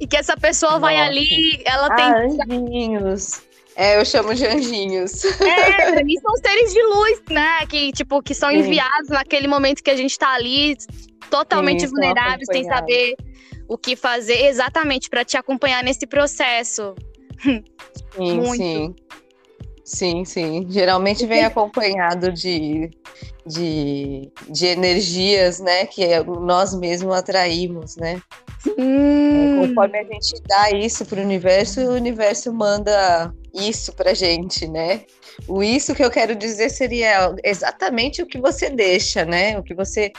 e 0.00 0.06
que 0.06 0.16
essa 0.16 0.36
pessoa 0.36 0.72
Nossa. 0.72 0.82
vai 0.82 0.96
ali, 0.96 1.62
ela 1.64 1.96
tem. 1.96 2.04
Ah, 2.04 2.26
anjinhos. 2.26 3.47
É, 3.78 3.96
eu 3.96 4.04
chamo 4.04 4.34
de 4.34 4.44
anjinhos. 4.44 5.24
É, 5.24 5.92
pra 5.92 6.02
mim 6.04 6.14
são 6.20 6.36
seres 6.38 6.72
de 6.72 6.82
luz, 6.82 7.22
né? 7.30 7.64
Que, 7.66 7.92
tipo, 7.92 8.20
que 8.20 8.34
são 8.34 8.50
Sim. 8.50 8.56
enviados 8.56 9.08
naquele 9.08 9.46
momento 9.46 9.84
que 9.84 9.90
a 9.90 9.96
gente 9.96 10.18
tá 10.18 10.34
ali, 10.34 10.76
totalmente 11.30 11.82
Sim, 11.82 11.86
vulneráveis, 11.86 12.48
sem 12.50 12.64
saber 12.64 13.14
o 13.68 13.78
que 13.78 13.94
fazer, 13.94 14.46
exatamente 14.46 15.08
para 15.08 15.24
te 15.24 15.36
acompanhar 15.36 15.84
nesse 15.84 16.08
processo. 16.08 16.96
Sim, 17.40 17.62
Muito. 18.18 18.56
sim. 18.56 18.94
Sim, 19.84 20.24
sim. 20.24 20.66
Geralmente 20.68 21.24
vem 21.24 21.44
acompanhado 21.44 22.32
de, 22.32 22.90
de, 23.46 24.28
de 24.50 24.66
energias, 24.66 25.60
né? 25.60 25.86
Que 25.86 26.04
nós 26.24 26.74
mesmos 26.74 27.14
atraímos, 27.14 27.96
né? 27.96 28.20
Hum. 28.78 29.62
É, 29.62 29.66
conforme 29.66 29.98
a 29.98 30.04
gente 30.04 30.42
dá 30.46 30.70
isso 30.70 31.04
para 31.06 31.20
o 31.20 31.22
universo, 31.22 31.80
o 31.80 31.94
universo 31.94 32.52
manda 32.52 33.32
isso 33.54 33.92
pra 33.92 34.14
gente, 34.14 34.66
né? 34.66 35.02
O 35.46 35.62
isso 35.62 35.94
que 35.94 36.04
eu 36.04 36.10
quero 36.10 36.34
dizer 36.34 36.70
seria 36.70 37.34
exatamente 37.44 38.22
o 38.22 38.26
que 38.26 38.40
você 38.40 38.70
deixa, 38.70 39.24
né? 39.24 39.58
O 39.58 39.62
que 39.62 39.74
você 39.74 40.12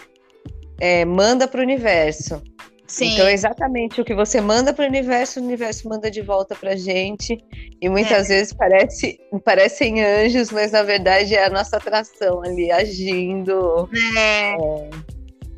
é, 0.80 1.04
manda 1.06 1.48
para 1.48 1.60
o 1.60 1.64
universo. 1.64 2.42
Sim. 2.88 3.14
Então, 3.14 3.30
exatamente 3.30 4.02
o 4.02 4.06
que 4.06 4.16
você 4.16 4.42
manda 4.42 4.74
para 4.74 4.84
o 4.84 4.88
universo, 4.88 5.40
o 5.40 5.44
universo 5.44 5.88
manda 5.88 6.10
de 6.10 6.22
volta 6.22 6.56
para 6.56 6.76
gente. 6.76 7.38
E 7.80 7.88
muitas 7.88 8.30
é. 8.32 8.36
vezes 8.36 8.52
parece, 8.52 9.20
parecem 9.46 10.04
anjos, 10.04 10.50
mas 10.50 10.72
na 10.72 10.82
verdade 10.82 11.36
é 11.36 11.46
a 11.46 11.50
nossa 11.52 11.78
atração 11.78 12.42
ali 12.44 12.72
agindo 12.72 13.88
é. 14.18 14.56
É, 14.56 14.90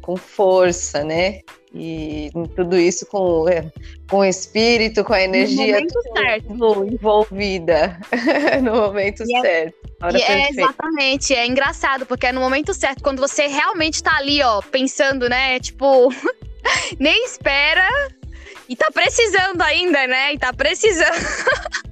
com 0.02 0.18
força, 0.18 1.06
né? 1.06 1.40
E 1.74 2.30
tudo 2.56 2.78
isso 2.78 3.06
com, 3.06 3.48
é, 3.48 3.72
com 4.10 4.18
o 4.18 4.26
espírito, 4.26 5.06
com 5.06 5.14
a 5.14 5.22
energia 5.22 5.80
envolvida 6.90 7.98
no 8.62 8.76
momento 8.76 9.24
e 9.26 9.38
é 9.38 9.42
certo. 9.42 9.92
É, 10.14 10.32
é 10.34 10.50
exatamente, 10.50 11.34
é 11.34 11.46
engraçado, 11.46 12.06
porque 12.06 12.28
é 12.28 12.32
no 12.32 12.42
momento 12.42 12.74
certo, 12.74 13.02
quando 13.02 13.20
você 13.20 13.48
realmente 13.48 14.04
tá 14.04 14.18
ali, 14.18 14.42
ó, 14.42 14.62
pensando, 14.62 15.30
né? 15.30 15.60
Tipo, 15.60 16.10
nem 17.00 17.24
espera 17.24 17.88
e 18.68 18.76
tá 18.76 18.90
precisando 18.92 19.62
ainda, 19.62 20.08
né? 20.08 20.34
E 20.34 20.40
tá 20.40 20.52
precisando. 20.52 21.12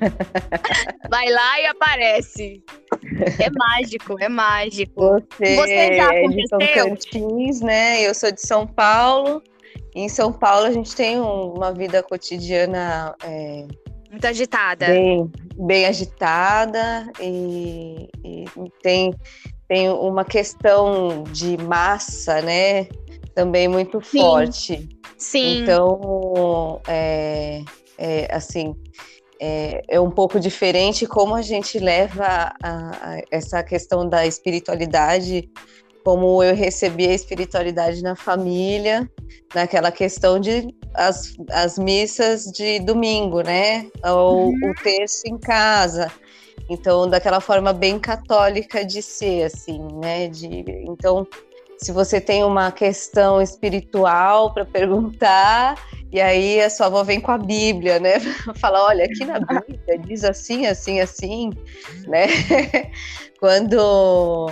Vai 1.10 1.28
lá 1.30 1.60
e 1.60 1.66
aparece. 1.66 2.62
É 3.38 3.50
mágico, 3.50 4.16
é 4.20 4.28
mágico. 4.28 5.00
Você, 5.00 5.56
Você 5.56 5.96
já 5.96 6.14
é 6.14 6.26
de 6.28 6.48
São 6.48 6.58
Cantins, 6.58 7.60
né? 7.60 8.02
Eu 8.02 8.14
sou 8.14 8.32
de 8.32 8.40
São 8.40 8.66
Paulo. 8.66 9.42
Em 9.94 10.08
São 10.08 10.32
Paulo 10.32 10.66
a 10.66 10.72
gente 10.72 10.94
tem 10.94 11.18
uma 11.18 11.72
vida 11.72 12.02
cotidiana 12.02 13.14
é, 13.24 13.66
muito 14.10 14.26
agitada. 14.26 14.86
Bem, 14.86 15.30
bem 15.56 15.86
agitada 15.86 17.10
e, 17.20 18.08
e, 18.24 18.44
tem, 18.82 19.14
tem 19.68 19.90
uma 19.90 20.24
questão 20.24 21.24
de 21.24 21.56
massa, 21.58 22.40
né? 22.40 22.84
Também 23.34 23.68
muito 23.68 24.00
Sim. 24.02 24.20
forte. 24.20 24.88
Sim. 25.18 25.62
Então, 25.62 26.80
é, 26.86 27.62
é, 27.98 28.34
assim, 28.34 28.74
é, 29.40 29.82
é, 29.88 30.00
um 30.00 30.10
pouco 30.10 30.40
diferente 30.40 31.06
como 31.06 31.34
a 31.34 31.42
gente 31.42 31.78
leva 31.78 32.24
a, 32.24 32.56
a 32.62 33.22
essa 33.30 33.62
questão 33.62 34.08
da 34.08 34.26
espiritualidade, 34.26 35.50
como 36.04 36.42
eu 36.42 36.54
recebi 36.54 37.06
a 37.06 37.12
espiritualidade 37.12 38.02
na 38.02 38.14
família, 38.14 39.10
naquela 39.54 39.90
questão 39.90 40.38
de 40.38 40.74
as, 40.94 41.34
as 41.50 41.78
missas 41.78 42.44
de 42.44 42.80
domingo, 42.80 43.42
né? 43.42 43.90
Ou 44.04 44.46
uhum. 44.46 44.70
o 44.70 44.74
texto 44.82 45.26
em 45.26 45.38
casa. 45.38 46.10
Então, 46.68 47.08
daquela 47.08 47.40
forma 47.40 47.72
bem 47.72 47.98
católica 47.98 48.84
de 48.84 49.02
ser, 49.02 49.44
assim, 49.44 49.80
né? 50.00 50.28
De, 50.28 50.64
então, 50.88 51.26
se 51.78 51.92
você 51.92 52.20
tem 52.20 52.42
uma 52.44 52.72
questão 52.72 53.40
espiritual 53.40 54.52
para 54.52 54.64
perguntar, 54.66 55.76
e 56.12 56.20
aí 56.20 56.60
a 56.60 56.70
sua 56.70 56.86
avó 56.86 57.02
vem 57.02 57.20
com 57.20 57.32
a 57.32 57.38
Bíblia, 57.38 57.98
né? 57.98 58.20
Fala, 58.60 58.84
olha, 58.86 59.04
aqui 59.04 59.24
na 59.24 59.40
Bíblia 59.40 59.98
diz 59.98 60.24
assim, 60.24 60.66
assim, 60.66 61.00
assim, 61.00 61.50
né? 62.06 62.26
quando 63.40 64.48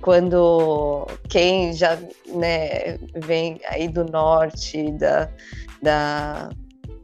quando 0.00 1.04
quem 1.28 1.72
já 1.72 1.98
né, 2.28 2.96
vem 3.16 3.60
aí 3.68 3.88
do 3.88 4.04
norte 4.04 4.92
da, 4.92 5.28
da, 5.82 6.48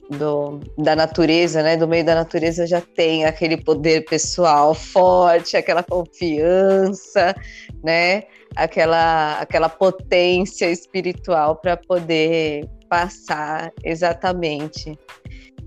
do, 0.09 0.61
da 0.79 0.95
natureza, 0.95 1.65
né, 1.65 1.77
do 1.77 1.89
meio 1.89 2.05
da 2.05 2.15
natureza 2.15 2.65
já 2.65 2.81
tem 2.81 3.25
aquele 3.25 3.57
poder 3.57 4.05
pessoal 4.05 4.73
forte, 4.73 5.57
aquela 5.57 5.83
confiança, 5.83 7.35
né, 7.83 8.23
aquela, 8.55 9.41
aquela 9.41 9.69
potência 9.69 10.71
espiritual 10.71 11.57
para 11.57 11.77
poder 11.77 12.69
passar 12.93 13.73
exatamente. 13.83 14.99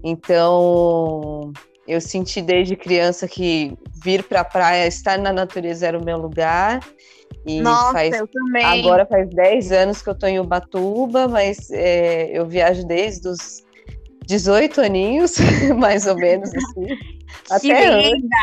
Então, 0.04 1.52
eu 1.88 2.00
senti 2.00 2.40
desde 2.40 2.76
criança 2.76 3.28
que 3.28 3.76
vir 4.04 4.22
para 4.22 4.42
a 4.42 4.46
praia, 4.46 4.86
estar 4.86 5.18
na 5.18 5.34
natureza 5.34 5.88
era 5.88 5.98
o 5.98 6.06
meu 6.06 6.18
lugar. 6.18 6.82
E 7.44 7.62
Nossa, 7.62 7.94
faz, 7.94 8.20
eu 8.20 8.28
também. 8.28 8.64
Agora 8.64 9.08
faz 9.08 9.28
10 9.32 9.72
anos 9.72 10.04
que 10.04 10.10
eu 10.10 10.14
estou 10.14 10.30
em 10.30 10.40
Ubatuba, 10.40 11.28
mas 11.28 11.72
é, 11.72 12.30
eu 12.32 12.46
viajo 12.46 12.86
desde 12.86 13.28
os 13.28 13.64
18 14.28 14.82
aninhos, 14.82 15.38
mais 15.80 16.06
ou 16.06 16.16
menos 16.16 16.52
assim. 16.54 16.86
Até 17.50 17.90
linda! 17.98 18.38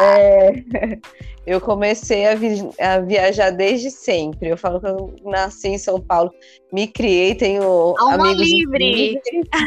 É, 0.00 0.98
eu 1.46 1.60
comecei 1.60 2.26
a, 2.26 2.34
vi 2.34 2.70
a, 2.78 3.00
viajar 3.00 3.50
desde 3.50 3.90
sempre. 3.90 4.50
Eu 4.50 4.56
falo 4.56 4.80
que 4.80 4.86
eu 4.86 5.14
nasci 5.24 5.68
em 5.68 5.78
São 5.78 6.00
Paulo, 6.00 6.32
me 6.72 6.86
criei, 6.86 7.34
tenho 7.34 7.62
Alma 7.98 8.14
amigos 8.14 8.48
livre. 8.48 9.20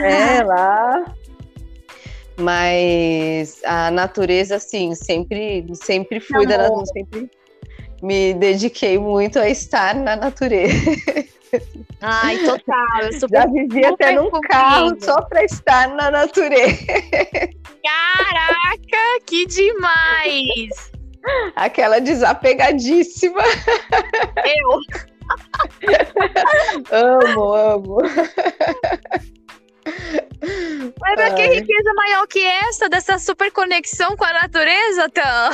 é, 0.04 0.44
lá. 0.46 1.14
Mas 2.38 3.62
a 3.64 3.92
natureza, 3.92 4.58
assim, 4.58 4.94
sempre, 4.94 5.66
sempre 5.74 6.20
fui 6.20 6.46
Amor. 6.46 6.48
da 6.48 6.58
natureza, 6.58 6.92
sempre 6.94 7.30
me 8.02 8.34
dediquei 8.34 8.98
muito 8.98 9.40
a 9.40 9.50
estar 9.50 9.96
na 9.96 10.16
natureza. 10.16 10.74
Ai, 12.02 12.38
total. 12.40 13.02
Eu 13.04 13.14
super, 13.20 13.40
Já 13.40 13.46
vivi 13.48 13.86
até 13.86 14.12
num 14.12 14.30
carro 14.30 14.96
só 15.00 15.22
para 15.22 15.44
estar 15.46 15.88
na 15.96 16.12
natureza. 16.12 16.86
Caraca, 17.84 19.22
que 19.26 19.46
demais! 19.46 20.95
Aquela 21.56 22.00
desapegadíssima. 22.00 23.42
Eu. 24.46 24.80
amo, 26.92 27.54
amo. 27.54 27.98
Mas 31.00 31.16
pra 31.16 31.34
que 31.34 31.42
Ai. 31.42 31.56
riqueza 31.56 31.94
maior 31.96 32.28
que 32.28 32.46
essa, 32.46 32.90
dessa 32.90 33.18
super 33.20 33.52
conexão 33.52 34.16
com 34.16 34.26
a 34.26 34.34
natureza, 34.34 35.10
Tan? 35.10 35.50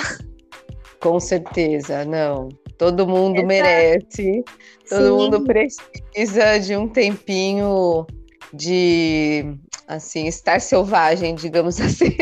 Com 0.99 1.19
certeza, 1.19 2.05
não. 2.05 2.49
Todo 2.77 3.07
mundo 3.07 3.45
merece, 3.45 4.43
todo 4.89 5.05
Sim. 5.05 5.11
mundo 5.11 5.43
precisa 5.43 6.59
de 6.59 6.75
um 6.75 6.87
tempinho 6.87 8.05
de, 8.53 9.45
assim, 9.87 10.27
estar 10.27 10.59
selvagem, 10.59 11.35
digamos 11.35 11.79
assim. 11.81 12.15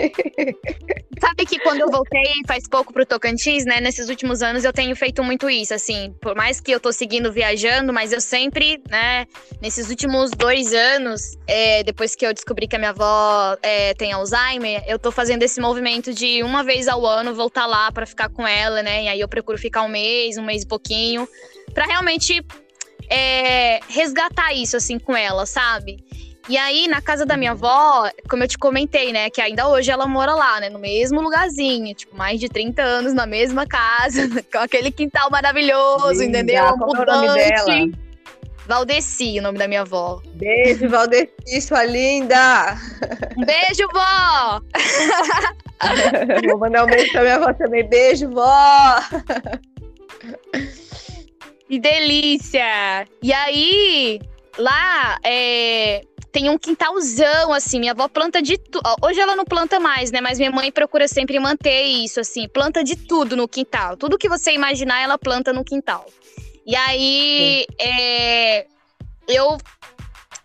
Quando 1.69 1.81
eu 1.81 1.91
voltei 1.91 2.41
faz 2.47 2.67
pouco 2.67 2.91
pro 2.91 3.05
Tocantins, 3.05 3.63
né? 3.63 3.79
Nesses 3.79 4.09
últimos 4.09 4.41
anos 4.41 4.63
eu 4.63 4.73
tenho 4.73 4.95
feito 4.95 5.23
muito 5.23 5.47
isso, 5.47 5.71
assim. 5.71 6.11
Por 6.19 6.35
mais 6.35 6.59
que 6.59 6.71
eu 6.71 6.79
tô 6.79 6.91
seguindo 6.91 7.31
viajando, 7.31 7.93
mas 7.93 8.11
eu 8.11 8.19
sempre, 8.19 8.81
né? 8.89 9.27
Nesses 9.61 9.87
últimos 9.87 10.31
dois 10.31 10.73
anos, 10.73 11.37
é, 11.45 11.83
depois 11.83 12.15
que 12.15 12.25
eu 12.25 12.33
descobri 12.33 12.67
que 12.67 12.75
a 12.75 12.79
minha 12.79 12.89
avó 12.89 13.55
é, 13.61 13.93
tem 13.93 14.11
Alzheimer, 14.11 14.83
eu 14.87 14.97
tô 14.97 15.11
fazendo 15.11 15.43
esse 15.43 15.61
movimento 15.61 16.11
de 16.11 16.41
uma 16.41 16.63
vez 16.63 16.87
ao 16.87 17.05
ano 17.05 17.35
voltar 17.35 17.67
lá 17.67 17.91
pra 17.91 18.07
ficar 18.07 18.29
com 18.29 18.47
ela, 18.47 18.81
né? 18.81 19.03
E 19.03 19.07
aí 19.07 19.19
eu 19.19 19.27
procuro 19.27 19.59
ficar 19.59 19.83
um 19.83 19.89
mês, 19.89 20.39
um 20.39 20.43
mês 20.43 20.63
e 20.63 20.67
pouquinho, 20.67 21.29
pra 21.71 21.85
realmente 21.85 22.43
é, 23.07 23.79
resgatar 23.87 24.53
isso, 24.53 24.75
assim, 24.75 24.97
com 24.97 25.15
ela, 25.15 25.45
sabe? 25.45 26.03
E 26.49 26.57
aí, 26.57 26.87
na 26.87 26.99
casa 26.99 27.27
da 27.27 27.37
minha 27.37 27.51
avó, 27.51 28.09
como 28.27 28.43
eu 28.43 28.47
te 28.47 28.57
comentei, 28.57 29.13
né? 29.13 29.29
Que 29.29 29.39
ainda 29.39 29.67
hoje 29.69 29.91
ela 29.91 30.07
mora 30.07 30.33
lá, 30.33 30.59
né? 30.59 30.67
No 30.67 30.79
mesmo 30.79 31.21
lugarzinho, 31.21 31.93
tipo, 31.93 32.17
mais 32.17 32.39
de 32.39 32.49
30 32.49 32.81
anos 32.81 33.13
na 33.13 33.27
mesma 33.27 33.67
casa, 33.67 34.27
com 34.51 34.57
aquele 34.57 34.91
quintal 34.91 35.29
maravilhoso, 35.29 36.23
Linda. 36.23 36.39
entendeu? 36.39 36.75
Qual 36.75 36.95
é 36.95 37.01
o 37.01 37.05
nome 37.05 37.37
dela? 37.37 37.99
Valdeci, 38.65 39.37
o 39.37 39.43
nome 39.43 39.59
da 39.59 39.67
minha 39.67 39.81
avó. 39.81 40.23
Beijo, 40.33 40.89
Valdeci, 40.89 41.61
sua 41.61 41.83
linda! 41.83 42.75
Um 43.37 43.45
beijo, 43.45 43.87
vó! 43.93 44.59
Vou 46.49 46.59
mandar 46.59 46.85
um 46.85 46.87
beijo 46.87 47.11
pra 47.11 47.21
minha 47.21 47.35
avó 47.35 47.53
também. 47.53 47.87
Beijo, 47.87 48.27
vó! 48.29 48.99
Que 51.67 51.79
delícia! 51.79 53.07
E 53.21 53.31
aí, 53.33 54.19
lá 54.57 55.19
é, 55.23 56.01
tem 56.31 56.49
um 56.49 56.57
quintalzão, 56.57 57.53
assim. 57.53 57.79
Minha 57.79 57.91
avó 57.91 58.07
planta 58.07 58.41
de 58.41 58.57
tudo. 58.57 58.81
Hoje 59.01 59.19
ela 59.19 59.35
não 59.35 59.45
planta 59.45 59.79
mais, 59.79 60.11
né? 60.11 60.21
Mas 60.21 60.37
minha 60.37 60.51
mãe 60.51 60.71
procura 60.71 61.07
sempre 61.07 61.39
manter 61.39 61.83
isso, 61.83 62.19
assim. 62.19 62.47
Planta 62.47 62.83
de 62.83 62.95
tudo 62.95 63.35
no 63.35 63.47
quintal. 63.47 63.97
Tudo 63.97 64.17
que 64.17 64.29
você 64.29 64.51
imaginar, 64.51 65.01
ela 65.01 65.17
planta 65.17 65.51
no 65.51 65.63
quintal. 65.63 66.05
E 66.65 66.75
aí, 66.75 67.65
é, 67.79 68.67
eu 69.27 69.57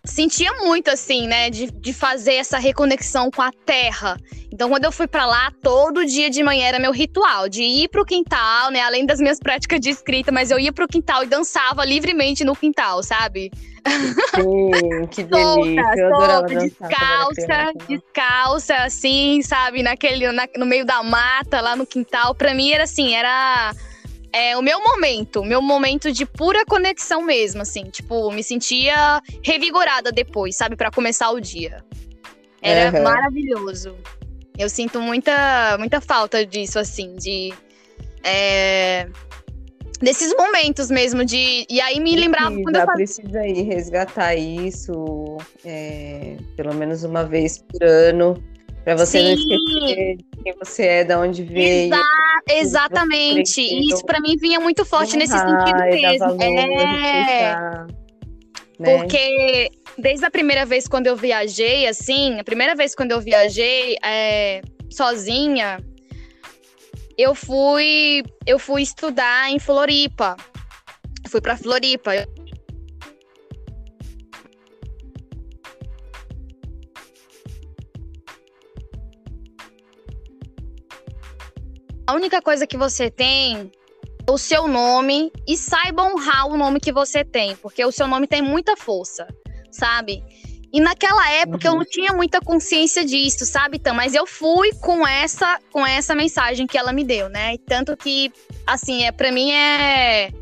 sentia 0.03 0.53
muito, 0.53 0.89
assim, 0.89 1.27
né? 1.27 1.49
De, 1.49 1.69
de 1.69 1.93
fazer 1.93 2.35
essa 2.35 2.57
reconexão 2.57 3.29
com 3.29 3.41
a 3.41 3.51
terra. 3.65 4.17
Então, 4.51 4.69
quando 4.69 4.85
eu 4.85 4.91
fui 4.91 5.07
pra 5.07 5.25
lá, 5.25 5.51
todo 5.61 6.05
dia 6.05 6.29
de 6.29 6.41
manhã 6.41 6.67
era 6.67 6.79
meu 6.79 6.91
ritual, 6.91 7.49
de 7.49 7.61
ir 7.61 7.89
pro 7.89 8.05
quintal, 8.05 8.71
né? 8.71 8.81
Além 8.81 9.05
das 9.05 9.19
minhas 9.19 9.39
práticas 9.39 9.79
de 9.79 9.89
escrita, 9.89 10.31
mas 10.31 10.49
eu 10.49 10.59
ia 10.59 10.71
pro 10.71 10.87
quintal 10.87 11.23
e 11.23 11.27
dançava 11.27 11.83
livremente 11.85 12.43
no 12.43 12.55
quintal, 12.55 13.03
sabe? 13.03 13.51
Sim, 14.35 15.07
que 15.11 15.21
Solta, 15.21 15.35
delícia. 15.37 15.93
Eu 15.95 16.07
adorava 16.15 16.47
solta, 16.49 16.63
descalça, 16.65 17.73
descalça, 17.87 18.75
assim, 18.83 19.41
sabe? 19.41 19.83
Naquele, 19.83 20.31
na- 20.31 20.47
no 20.57 20.65
meio 20.65 20.85
da 20.85 21.01
mata, 21.03 21.61
lá 21.61 21.75
no 21.75 21.85
quintal. 21.85 22.33
Pra 22.35 22.53
mim 22.53 22.71
era 22.71 22.83
assim, 22.83 23.13
era 23.15 23.73
é, 24.33 24.57
o 24.57 24.61
meu 24.61 24.81
momento, 24.81 25.41
o 25.41 25.45
meu 25.45 25.61
momento 25.61 26.11
de 26.11 26.25
pura 26.25 26.65
conexão 26.65 27.21
mesmo, 27.21 27.61
assim. 27.61 27.89
Tipo, 27.89 28.31
me 28.31 28.43
sentia 28.43 29.21
revigorada 29.43 30.11
depois, 30.11 30.55
sabe? 30.55 30.75
Pra 30.75 30.91
começar 30.91 31.29
o 31.31 31.39
dia. 31.39 31.83
Era 32.61 32.89
Aham. 32.89 33.03
maravilhoso. 33.03 33.95
Eu 34.57 34.69
sinto 34.69 34.99
muita, 35.01 35.77
muita 35.77 36.01
falta 36.01 36.45
disso, 36.45 36.79
assim, 36.79 37.15
de. 37.15 37.53
é, 38.23 39.07
desses 39.99 40.33
momentos 40.37 40.89
mesmo 40.89 41.23
de. 41.25 41.65
E 41.69 41.81
aí 41.81 41.99
me 41.99 42.15
lembrava 42.15 42.55
quando 42.61 42.75
eu 42.75 42.85
Precisa, 42.85 43.21
fazia. 43.23 43.43
precisa 43.43 43.47
ir 43.47 43.63
resgatar 43.63 44.35
isso 44.35 45.37
é, 45.63 46.35
pelo 46.55 46.73
menos 46.73 47.03
uma 47.03 47.23
vez 47.23 47.59
por 47.59 47.83
ano, 47.83 48.41
para 48.83 48.95
você 48.95 49.21
não 49.21 49.37
Sim. 49.37 49.53
esquecer 49.53 50.17
de 50.17 50.43
quem 50.43 50.53
você 50.63 50.83
é, 50.83 51.03
de 51.03 51.15
onde 51.15 51.43
veio. 51.43 51.93
Exa- 51.93 52.03
exatamente. 52.51 53.61
E 53.61 53.89
isso 53.91 54.05
pra 54.05 54.19
mim 54.19 54.35
vinha 54.37 54.59
muito 54.59 54.85
forte 54.85 55.17
nesse 55.17 55.33
sentido 55.33 55.79
mesmo. 55.89 56.41
É, 56.41 57.55
né? 58.77 58.97
porque 58.97 59.71
desde 59.97 60.25
a 60.25 60.31
primeira 60.31 60.65
vez 60.65 60.87
quando 60.87 61.07
eu 61.07 61.15
viajei, 61.15 61.87
assim, 61.87 62.39
a 62.39 62.43
primeira 62.43 62.75
vez 62.75 62.93
quando 62.93 63.11
eu 63.11 63.21
viajei 63.21 63.95
é, 64.03 64.61
sozinha, 64.89 65.79
eu 67.17 67.33
fui, 67.33 68.23
eu 68.45 68.59
fui 68.59 68.81
estudar 68.81 69.49
em 69.49 69.59
Floripa. 69.59 70.35
Fui 71.29 71.41
pra 71.41 71.57
Floripa. 71.57 72.11
A 82.07 82.13
única 82.13 82.41
coisa 82.41 82.67
que 82.67 82.77
você 82.77 83.09
tem 83.09 83.71
é 84.27 84.31
o 84.31 84.37
seu 84.37 84.67
nome 84.67 85.31
e 85.47 85.57
saiba 85.57 86.03
honrar 86.03 86.47
o 86.47 86.57
nome 86.57 86.79
que 86.79 86.91
você 86.91 87.23
tem, 87.23 87.55
porque 87.55 87.83
o 87.83 87.91
seu 87.91 88.07
nome 88.07 88.27
tem 88.27 88.41
muita 88.41 88.75
força, 88.75 89.27
sabe? 89.71 90.23
E 90.75 90.81
naquela 90.81 91.31
época 91.31 91.65
eu 91.65 91.71
Uhum. 91.71 91.77
não 91.79 91.85
tinha 91.85 92.11
muita 92.11 92.41
consciência 92.41 93.05
disso, 93.05 93.45
sabe, 93.45 93.79
Tam? 93.79 93.93
Mas 93.93 94.13
eu 94.13 94.27
fui 94.27 94.73
com 94.81 95.07
essa 95.07 95.57
com 95.71 95.87
essa 95.87 96.13
mensagem 96.13 96.67
que 96.67 96.77
ela 96.77 96.91
me 96.91 97.01
deu, 97.01 97.29
né? 97.29 97.53
E 97.53 97.57
tanto 97.57 97.95
que, 97.95 98.29
assim, 98.67 99.05
é 99.05 99.11
para 99.13 99.31
mim 99.31 99.51
é 99.53 100.33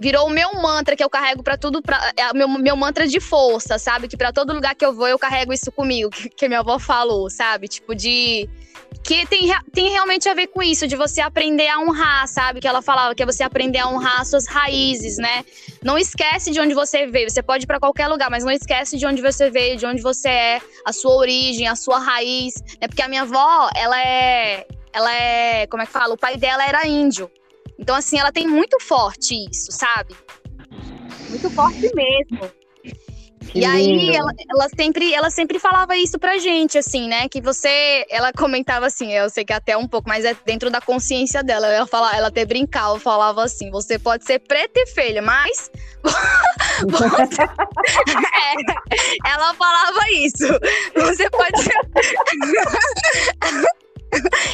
virou 0.00 0.26
o 0.26 0.30
meu 0.30 0.54
mantra 0.54 0.96
que 0.96 1.04
eu 1.04 1.10
carrego 1.10 1.42
pra 1.42 1.58
tudo, 1.58 1.82
pra, 1.82 2.12
é 2.16 2.32
meu, 2.32 2.48
meu 2.48 2.76
mantra 2.76 3.06
de 3.06 3.20
força, 3.20 3.78
sabe? 3.78 4.08
Que 4.08 4.16
pra 4.16 4.32
todo 4.32 4.54
lugar 4.54 4.74
que 4.74 4.86
eu 4.86 4.94
vou 4.94 5.06
eu 5.08 5.18
carrego 5.18 5.52
isso 5.52 5.70
comigo, 5.70 6.08
que, 6.16 6.30
que 6.30 6.48
minha 6.48 6.60
avó 6.60 6.78
falou, 6.78 7.28
sabe? 7.28 7.68
Tipo 7.68 7.94
de 7.94 8.48
que 9.02 9.26
tem, 9.26 9.50
tem 9.72 9.90
realmente 9.90 10.28
a 10.28 10.34
ver 10.34 10.48
com 10.48 10.62
isso, 10.62 10.86
de 10.86 10.96
você 10.96 11.20
aprender 11.20 11.68
a 11.68 11.80
honrar, 11.80 12.26
sabe? 12.28 12.60
Que 12.60 12.68
ela 12.68 12.82
falava, 12.82 13.14
que 13.14 13.22
é 13.22 13.26
você 13.26 13.42
aprender 13.42 13.78
a 13.78 13.88
honrar 13.88 14.20
as 14.20 14.28
suas 14.28 14.46
raízes, 14.46 15.16
né? 15.16 15.44
Não 15.82 15.96
esquece 15.96 16.50
de 16.50 16.60
onde 16.60 16.74
você 16.74 17.06
veio. 17.06 17.30
Você 17.30 17.42
pode 17.42 17.64
ir 17.64 17.66
pra 17.66 17.80
qualquer 17.80 18.08
lugar, 18.08 18.30
mas 18.30 18.44
não 18.44 18.52
esquece 18.52 18.98
de 18.98 19.06
onde 19.06 19.22
você 19.22 19.50
veio, 19.50 19.76
de 19.76 19.86
onde 19.86 20.02
você 20.02 20.28
é, 20.28 20.62
a 20.84 20.92
sua 20.92 21.14
origem, 21.16 21.66
a 21.68 21.76
sua 21.76 21.98
raiz. 21.98 22.54
Né? 22.80 22.88
Porque 22.88 23.02
a 23.02 23.08
minha 23.08 23.22
avó, 23.22 23.70
ela 23.74 24.00
é. 24.00 24.66
Ela 24.92 25.14
é. 25.14 25.66
Como 25.66 25.82
é 25.82 25.86
que 25.86 25.92
fala? 25.92 26.14
O 26.14 26.18
pai 26.18 26.36
dela 26.36 26.64
era 26.66 26.86
índio. 26.86 27.30
Então, 27.78 27.94
assim, 27.94 28.18
ela 28.18 28.32
tem 28.32 28.46
muito 28.46 28.78
forte 28.80 29.34
isso, 29.50 29.70
sabe? 29.70 30.14
Muito 31.30 31.48
forte 31.50 31.94
mesmo. 31.94 32.50
Que 33.50 33.60
e 33.60 33.64
aí, 33.64 33.86
lindo. 33.96 34.14
ela, 34.16 34.30
ela 34.50 34.68
sempre, 34.76 35.14
ela 35.14 35.30
sempre 35.30 35.58
falava 35.58 35.96
isso 35.96 36.18
pra 36.18 36.36
gente, 36.38 36.76
assim, 36.76 37.08
né? 37.08 37.28
Que 37.28 37.40
você. 37.40 38.04
Ela 38.10 38.32
comentava 38.32 38.86
assim, 38.86 39.12
eu 39.12 39.30
sei 39.30 39.44
que 39.44 39.52
até 39.52 39.76
um 39.76 39.86
pouco, 39.88 40.08
mas 40.08 40.24
é 40.24 40.36
dentro 40.44 40.70
da 40.70 40.80
consciência 40.80 41.42
dela. 41.42 41.66
Ela, 41.66 41.86
fala, 41.86 42.14
ela 42.16 42.28
até 42.28 42.44
brincava, 42.44 42.98
falava 43.00 43.42
assim: 43.42 43.70
você 43.70 43.98
pode 43.98 44.24
ser 44.24 44.38
preta 44.40 44.78
e 44.80 44.86
feia, 44.88 45.22
mas. 45.22 45.70
você- 46.88 47.42
É, 48.38 48.54
ela 49.32 49.52
falava 49.54 50.00
isso. 50.12 50.46
Você 50.94 51.28
pode 51.30 51.62
ser. 51.62 51.72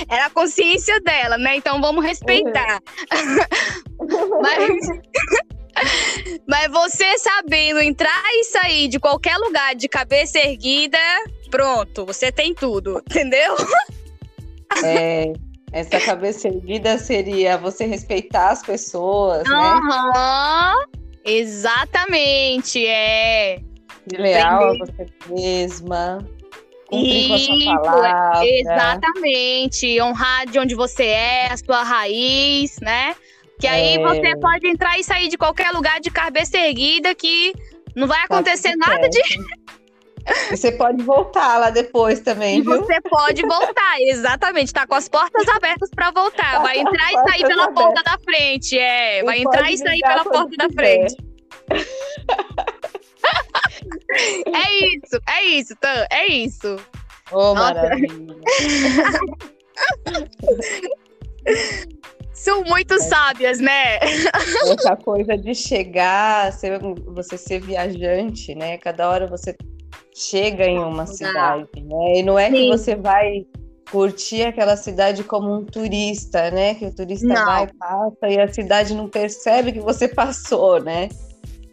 Era 0.08 0.26
a 0.26 0.30
consciência 0.30 1.00
dela, 1.00 1.36
né? 1.38 1.56
Então 1.56 1.80
vamos 1.80 2.04
respeitar. 2.04 2.80
Mas. 4.42 4.68
Mas 6.48 6.70
você 6.70 7.18
sabendo 7.18 7.80
entrar 7.80 8.22
e 8.32 8.44
sair 8.44 8.88
de 8.88 8.98
qualquer 8.98 9.36
lugar 9.38 9.74
de 9.74 9.88
cabeça 9.88 10.38
erguida, 10.38 10.98
pronto, 11.50 12.06
você 12.06 12.30
tem 12.30 12.54
tudo, 12.54 13.02
entendeu? 13.10 13.56
É, 14.84 15.32
essa 15.72 16.00
cabeça 16.00 16.48
erguida 16.48 16.98
seria 16.98 17.56
você 17.58 17.86
respeitar 17.86 18.50
as 18.50 18.62
pessoas, 18.62 19.48
né? 19.48 19.54
Aham. 19.54 20.74
Exatamente, 21.24 22.86
é. 22.86 23.58
De 24.06 24.16
leal 24.18 24.74
a 24.74 24.78
você 24.78 25.06
mesma. 25.30 26.18
Cumprir 26.86 27.28
com 27.28 27.34
a 27.34 27.36
Isso, 27.36 27.64
sua 27.64 27.80
palavra. 27.80 28.46
Exatamente. 28.46 30.02
Honrar 30.02 30.46
de 30.46 30.58
onde 30.58 30.74
você 30.74 31.04
é, 31.04 31.46
a 31.50 31.56
sua 31.56 31.82
raiz, 31.82 32.78
né? 32.80 33.16
Que 33.60 33.66
aí 33.66 33.96
É. 33.96 34.02
você 34.02 34.36
pode 34.38 34.66
entrar 34.68 34.98
e 34.98 35.04
sair 35.04 35.28
de 35.28 35.36
qualquer 35.38 35.70
lugar 35.72 36.00
de 36.00 36.10
cabeça 36.10 36.56
erguida 36.58 37.14
que 37.14 37.52
não 37.94 38.06
vai 38.06 38.18
Tá 38.18 38.24
acontecer 38.24 38.74
nada 38.76 39.08
de. 39.08 39.20
você 40.50 40.72
pode 40.72 41.02
voltar 41.02 41.58
lá 41.58 41.70
depois 41.70 42.20
também, 42.20 42.58
E 42.58 42.62
viu? 42.62 42.82
você 42.84 43.00
pode 43.02 43.42
voltar, 43.42 44.00
exatamente. 44.08 44.72
Tá 44.72 44.86
com 44.86 44.94
as 44.94 45.08
portas 45.08 45.46
abertas 45.48 45.90
pra 45.94 46.10
voltar. 46.10 46.52
Tá 46.54 46.58
Vai 46.62 46.78
as 46.78 46.86
entrar 46.86 47.12
e 47.12 47.30
sair 47.30 47.42
pela 47.46 47.64
abertas. 47.64 47.84
porta 47.84 48.02
da 48.02 48.18
frente. 48.18 48.78
É, 48.78 49.22
vai 49.22 49.38
E 49.38 49.42
entrar 49.42 49.70
e 49.70 49.78
sair 49.78 50.00
pela 50.00 50.24
porta 50.24 50.56
da 50.56 50.68
quiser. 50.68 50.74
frente. 50.74 51.16
É 54.16 54.86
isso, 54.86 55.20
é 55.28 55.44
isso, 55.44 55.74
Tan, 55.80 56.06
é 56.10 56.26
isso. 56.26 56.76
Oh, 57.32 57.54
maravilha. 57.54 58.08
São 62.44 62.62
muito 62.64 63.00
sábias, 63.00 63.58
né? 63.58 63.96
Essa 64.70 64.94
coisa 64.96 65.34
de 65.34 65.54
chegar, 65.54 66.52
ser, 66.52 66.78
você 67.06 67.38
ser 67.38 67.58
viajante, 67.62 68.54
né? 68.54 68.76
Cada 68.76 69.08
hora 69.08 69.26
você 69.26 69.56
chega 70.14 70.66
em 70.66 70.78
uma 70.78 71.06
cidade, 71.06 71.82
né? 71.82 72.18
E 72.18 72.22
não 72.22 72.38
é 72.38 72.50
Sim. 72.50 72.52
que 72.52 72.68
você 72.68 72.94
vai 72.94 73.46
curtir 73.90 74.42
aquela 74.42 74.76
cidade 74.76 75.24
como 75.24 75.54
um 75.54 75.64
turista, 75.64 76.50
né? 76.50 76.74
Que 76.74 76.84
o 76.84 76.94
turista 76.94 77.26
não. 77.26 77.46
vai, 77.46 77.66
passa 77.78 78.28
e 78.28 78.38
a 78.38 78.52
cidade 78.52 78.92
não 78.92 79.08
percebe 79.08 79.72
que 79.72 79.80
você 79.80 80.06
passou, 80.12 80.78
né? 80.82 81.08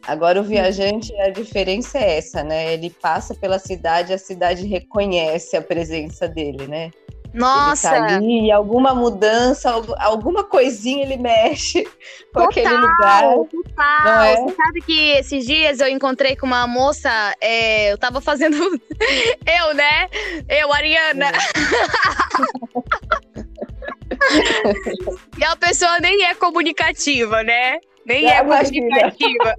Agora 0.07 0.39
o 0.39 0.43
viajante, 0.43 1.13
a 1.19 1.31
diferença 1.31 1.97
é 1.97 2.17
essa, 2.17 2.45
né? 2.45 2.73
Ele 2.73 2.89
passa 2.89 3.35
pela 3.35 3.59
cidade, 3.59 4.13
a 4.13 4.17
cidade 4.17 4.65
reconhece 4.65 5.57
a 5.57 5.61
presença 5.61 6.29
dele, 6.29 6.65
né? 6.65 6.91
Nossa! 7.33 7.95
Ele 7.95 8.07
tá 8.07 8.15
ali, 8.15 8.47
e 8.47 8.51
alguma 8.51 8.93
mudança, 8.93 9.71
alguma 9.99 10.43
coisinha 10.43 11.03
ele 11.03 11.17
mexe 11.17 11.83
com 12.33 12.45
total, 12.45 12.49
aquele 12.49 12.77
lugar. 12.77 13.23
Total! 13.49 14.23
É? 14.23 14.35
Você 14.35 14.55
sabe 14.55 14.81
que 14.81 15.11
esses 15.11 15.45
dias 15.45 15.79
eu 15.79 15.87
encontrei 15.87 16.35
com 16.35 16.45
uma 16.45 16.67
moça, 16.67 17.09
é, 17.39 17.91
eu 17.91 17.97
tava 17.97 18.19
fazendo. 18.19 18.57
eu, 18.59 19.73
né? 19.73 20.09
Eu, 20.49 20.73
Ariana. 20.73 21.27
É. 21.27 21.31
e 25.39 25.43
a 25.43 25.55
pessoa 25.55 25.99
nem 25.99 26.25
é 26.25 26.35
comunicativa, 26.35 27.43
né? 27.43 27.79
Nem 28.05 28.29
é, 28.29 28.37
é 28.37 28.43
comunicativa. 28.43 29.55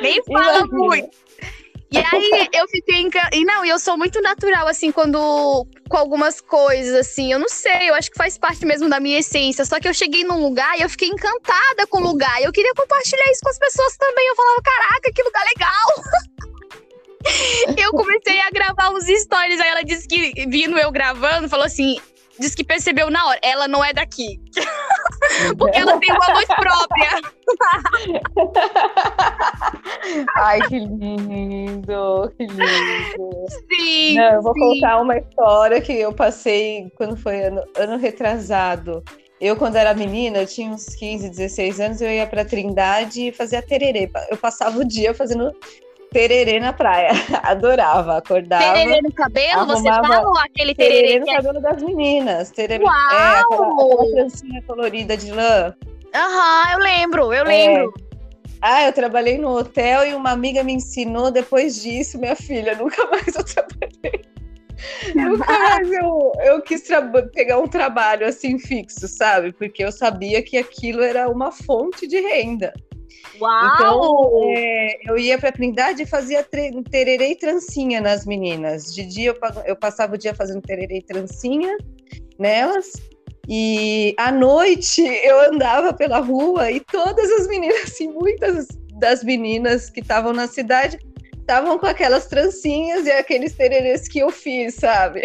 nem 0.00 0.22
fala 0.24 0.58
imagina. 0.58 0.68
muito. 0.72 1.25
E 1.96 2.16
aí 2.16 2.48
eu 2.52 2.68
fiquei. 2.68 3.08
E 3.32 3.44
não, 3.44 3.64
eu 3.64 3.78
sou 3.78 3.96
muito 3.96 4.20
natural, 4.20 4.68
assim, 4.68 4.92
quando. 4.92 5.66
com 5.88 5.96
algumas 5.96 6.40
coisas, 6.40 6.94
assim. 6.94 7.32
Eu 7.32 7.38
não 7.38 7.48
sei, 7.48 7.88
eu 7.90 7.94
acho 7.94 8.10
que 8.10 8.18
faz 8.18 8.36
parte 8.36 8.64
mesmo 8.66 8.88
da 8.88 9.00
minha 9.00 9.18
essência. 9.18 9.64
Só 9.64 9.80
que 9.80 9.88
eu 9.88 9.94
cheguei 9.94 10.24
num 10.24 10.42
lugar 10.42 10.78
e 10.78 10.82
eu 10.82 10.90
fiquei 10.90 11.08
encantada 11.08 11.86
com 11.88 11.98
o 11.98 12.02
lugar. 12.02 12.40
E 12.40 12.44
eu 12.44 12.52
queria 12.52 12.74
compartilhar 12.74 13.30
isso 13.30 13.40
com 13.42 13.50
as 13.50 13.58
pessoas 13.58 13.96
também. 13.96 14.26
Eu 14.28 14.36
falava, 14.36 14.62
caraca, 14.62 15.12
que 15.12 15.22
lugar 15.22 15.44
legal! 15.44 16.36
eu 17.76 17.90
comecei 17.92 18.40
a 18.40 18.50
gravar 18.50 18.90
uns 18.90 19.06
stories. 19.06 19.60
Aí 19.60 19.68
ela 19.68 19.82
disse 19.82 20.06
que, 20.06 20.46
vindo 20.46 20.78
eu 20.78 20.90
gravando, 20.90 21.48
falou 21.48 21.66
assim: 21.66 21.98
diz 22.38 22.54
que 22.54 22.64
percebeu 22.64 23.10
na 23.10 23.26
hora, 23.26 23.38
ela 23.42 23.68
não 23.68 23.84
é 23.84 23.92
daqui. 23.92 24.40
Porque 25.58 25.78
ela 25.78 25.98
tem 25.98 26.10
uma 26.10 26.26
voz 26.26 26.46
própria. 26.46 27.10
Ai, 30.36 30.60
que 30.68 30.78
lindo, 30.78 32.32
que 32.36 32.46
lindo. 32.46 33.46
Sim. 33.70 34.14
Não, 34.16 34.32
eu 34.34 34.42
vou 34.42 34.54
sim. 34.54 34.60
contar 34.60 35.00
uma 35.00 35.18
história 35.18 35.80
que 35.80 35.92
eu 35.92 36.12
passei 36.12 36.90
quando 36.96 37.16
foi 37.16 37.44
ano, 37.44 37.62
ano 37.76 37.96
retrasado. 37.96 39.02
Eu, 39.40 39.54
quando 39.54 39.76
era 39.76 39.92
menina, 39.92 40.38
eu 40.38 40.46
tinha 40.46 40.70
uns 40.70 40.94
15, 40.94 41.28
16 41.28 41.80
anos, 41.80 42.00
eu 42.00 42.10
ia 42.10 42.26
pra 42.26 42.44
Trindade 42.44 43.28
e 43.28 43.32
fazia 43.32 43.60
tererê. 43.60 44.10
Eu 44.30 44.36
passava 44.38 44.78
o 44.78 44.84
dia 44.84 45.12
fazendo 45.12 45.52
tererê 46.12 46.60
na 46.60 46.72
praia. 46.72 47.10
Adorava, 47.42 48.18
acordava. 48.18 48.74
Tererê 48.74 49.00
no 49.02 49.12
cabelo? 49.12 49.66
Você 49.66 49.88
fala 49.88 50.28
ou 50.28 50.38
aquele 50.38 50.74
tererê? 50.74 51.02
Tererê 51.02 51.20
no 51.20 51.30
é... 51.30 51.36
cabelo 51.36 51.60
das 51.60 51.82
meninas. 51.82 52.50
Tererê, 52.50 52.84
Uau! 52.84 52.94
É, 52.94 53.40
aquela, 53.40 53.72
aquela 53.72 54.10
trancinha 54.12 54.62
colorida 54.62 55.16
de 55.16 55.30
lã. 55.30 55.74
Aham, 56.14 56.72
eu 56.72 56.78
lembro, 56.78 57.34
eu 57.34 57.44
é. 57.44 57.48
lembro. 57.48 57.94
Ah, 58.60 58.86
eu 58.86 58.92
trabalhei 58.92 59.38
no 59.38 59.56
hotel 59.56 60.06
e 60.06 60.14
uma 60.14 60.30
amiga 60.30 60.64
me 60.64 60.72
ensinou 60.72 61.30
depois 61.30 61.82
disso, 61.82 62.18
minha 62.18 62.34
filha. 62.34 62.74
Nunca 62.74 63.04
mais 63.10 63.34
eu 63.34 63.44
trabalhei. 63.44 64.24
Nunca 65.14 65.58
mais 65.58 65.90
eu, 65.90 66.32
eu 66.44 66.62
quis 66.62 66.86
pegar 67.32 67.58
um 67.58 67.68
trabalho 67.68 68.26
assim 68.26 68.58
fixo, 68.58 69.08
sabe? 69.08 69.52
Porque 69.52 69.84
eu 69.84 69.92
sabia 69.92 70.42
que 70.42 70.56
aquilo 70.56 71.02
era 71.02 71.28
uma 71.28 71.52
fonte 71.52 72.06
de 72.06 72.20
renda. 72.20 72.72
Uau! 73.40 73.74
Então, 73.74 74.52
é, 74.54 75.10
eu 75.10 75.18
ia 75.18 75.38
para 75.38 75.50
a 75.50 75.52
Trindade 75.52 76.02
e 76.02 76.06
fazia 76.06 76.42
tererê 76.42 77.30
e 77.30 77.36
trancinha 77.36 78.00
nas 78.00 78.24
meninas. 78.24 78.94
De 78.94 79.04
dia 79.04 79.30
eu, 79.30 79.36
eu 79.64 79.76
passava 79.76 80.14
o 80.14 80.18
dia 80.18 80.34
fazendo 80.34 80.62
tererê 80.62 80.98
e 80.98 81.02
trancinha 81.02 81.76
nelas. 82.38 82.92
E 83.48 84.14
à 84.18 84.32
noite 84.32 85.02
eu 85.02 85.52
andava 85.52 85.92
pela 85.92 86.18
rua 86.18 86.70
e 86.70 86.80
todas 86.80 87.30
as 87.30 87.46
meninas, 87.46 87.82
assim, 87.84 88.08
muitas 88.08 88.66
das 88.98 89.22
meninas 89.22 89.90
que 89.90 90.00
estavam 90.00 90.32
na 90.32 90.48
cidade 90.48 90.98
estavam 91.46 91.78
com 91.78 91.86
aquelas 91.86 92.26
trancinhas 92.26 93.06
e 93.06 93.12
aqueles 93.12 93.52
tererês 93.54 94.08
que 94.08 94.18
eu 94.18 94.30
fiz, 94.30 94.74
sabe? 94.74 95.22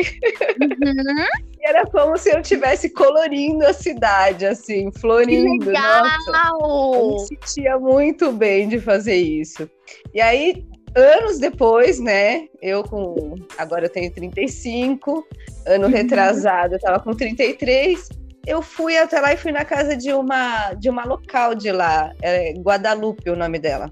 Uhum. 0.62 1.26
era 1.64 1.84
como 1.88 2.16
se 2.16 2.30
eu 2.30 2.40
estivesse 2.40 2.90
colorindo 2.92 3.66
a 3.66 3.74
cidade, 3.74 4.46
assim, 4.46 4.92
florindo. 4.92 5.66
Que 5.66 5.72
legal! 5.72 6.04
Nossa, 6.04 6.98
eu 7.00 7.12
me 7.12 7.20
sentia 7.28 7.80
muito 7.80 8.32
bem 8.32 8.70
de 8.70 8.80
fazer 8.80 9.16
isso. 9.16 9.68
E 10.14 10.22
aí, 10.22 10.64
anos 10.96 11.40
depois, 11.40 12.00
né? 12.00 12.48
Eu 12.62 12.84
com. 12.84 13.36
Agora 13.58 13.86
eu 13.86 13.90
tenho 13.90 14.12
35, 14.12 15.26
ano 15.66 15.86
uhum. 15.86 15.92
retrasado, 15.92 16.76
eu 16.76 16.80
tava 16.80 17.00
com 17.00 17.14
33. 17.14 18.10
Eu 18.46 18.62
fui 18.62 18.98
até 18.98 19.20
lá 19.20 19.34
e 19.34 19.38
fui 19.38 19.52
na 19.52 19.66
casa 19.66 19.96
de 19.96 20.14
uma 20.14 20.74
de 20.74 20.90
uma 20.90 21.04
local 21.04 21.54
de 21.56 21.72
lá, 21.72 22.12
é 22.22 22.54
Guadalupe 22.54 23.30
o 23.30 23.36
nome 23.36 23.60
dela. 23.60 23.92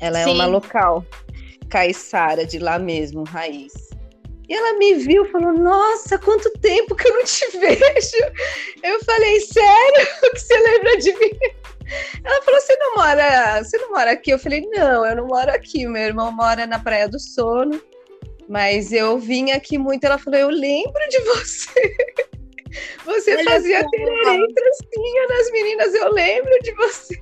Ela 0.00 0.18
é 0.18 0.24
Sim. 0.24 0.34
uma 0.34 0.46
local 0.46 1.04
caiçara 1.72 2.44
de 2.44 2.58
lá 2.58 2.78
mesmo, 2.78 3.24
raiz. 3.24 3.72
E 4.46 4.54
ela 4.54 4.76
me 4.76 4.94
viu, 4.94 5.24
falou: 5.32 5.54
Nossa, 5.54 6.18
quanto 6.18 6.50
tempo 6.60 6.94
que 6.94 7.08
eu 7.08 7.14
não 7.14 7.24
te 7.24 7.46
vejo. 7.56 8.24
Eu 8.82 9.02
falei: 9.04 9.40
Sério? 9.40 10.06
que 10.30 10.38
você 10.38 10.58
lembra 10.58 10.96
de 10.98 11.12
mim? 11.14 11.38
Ela 12.22 12.42
falou: 12.42 12.60
Você 12.60 12.76
não 12.76 12.94
mora, 12.96 13.64
você 13.64 13.78
não 13.78 13.90
mora 13.90 14.10
aqui? 14.12 14.30
Eu 14.30 14.38
falei: 14.38 14.68
Não, 14.70 15.06
eu 15.06 15.16
não 15.16 15.26
moro 15.26 15.50
aqui. 15.50 15.86
Meu 15.86 16.02
irmão 16.02 16.30
mora 16.30 16.66
na 16.66 16.78
Praia 16.78 17.08
do 17.08 17.18
Sono, 17.18 17.80
mas 18.46 18.92
eu 18.92 19.18
vim 19.18 19.52
aqui 19.52 19.78
muito. 19.78 20.04
Ela 20.04 20.18
falou: 20.18 20.38
Eu 20.38 20.50
lembro 20.50 21.00
de 21.08 21.20
você. 21.20 21.96
Você 23.04 23.36
Olha 23.36 23.50
fazia 23.50 23.86
tererê 23.90 24.44
e 24.44 24.54
trancinha 24.54 25.28
nas 25.28 25.50
meninas, 25.50 25.94
eu 25.94 26.10
lembro 26.10 26.58
de 26.62 26.72
você. 26.72 27.20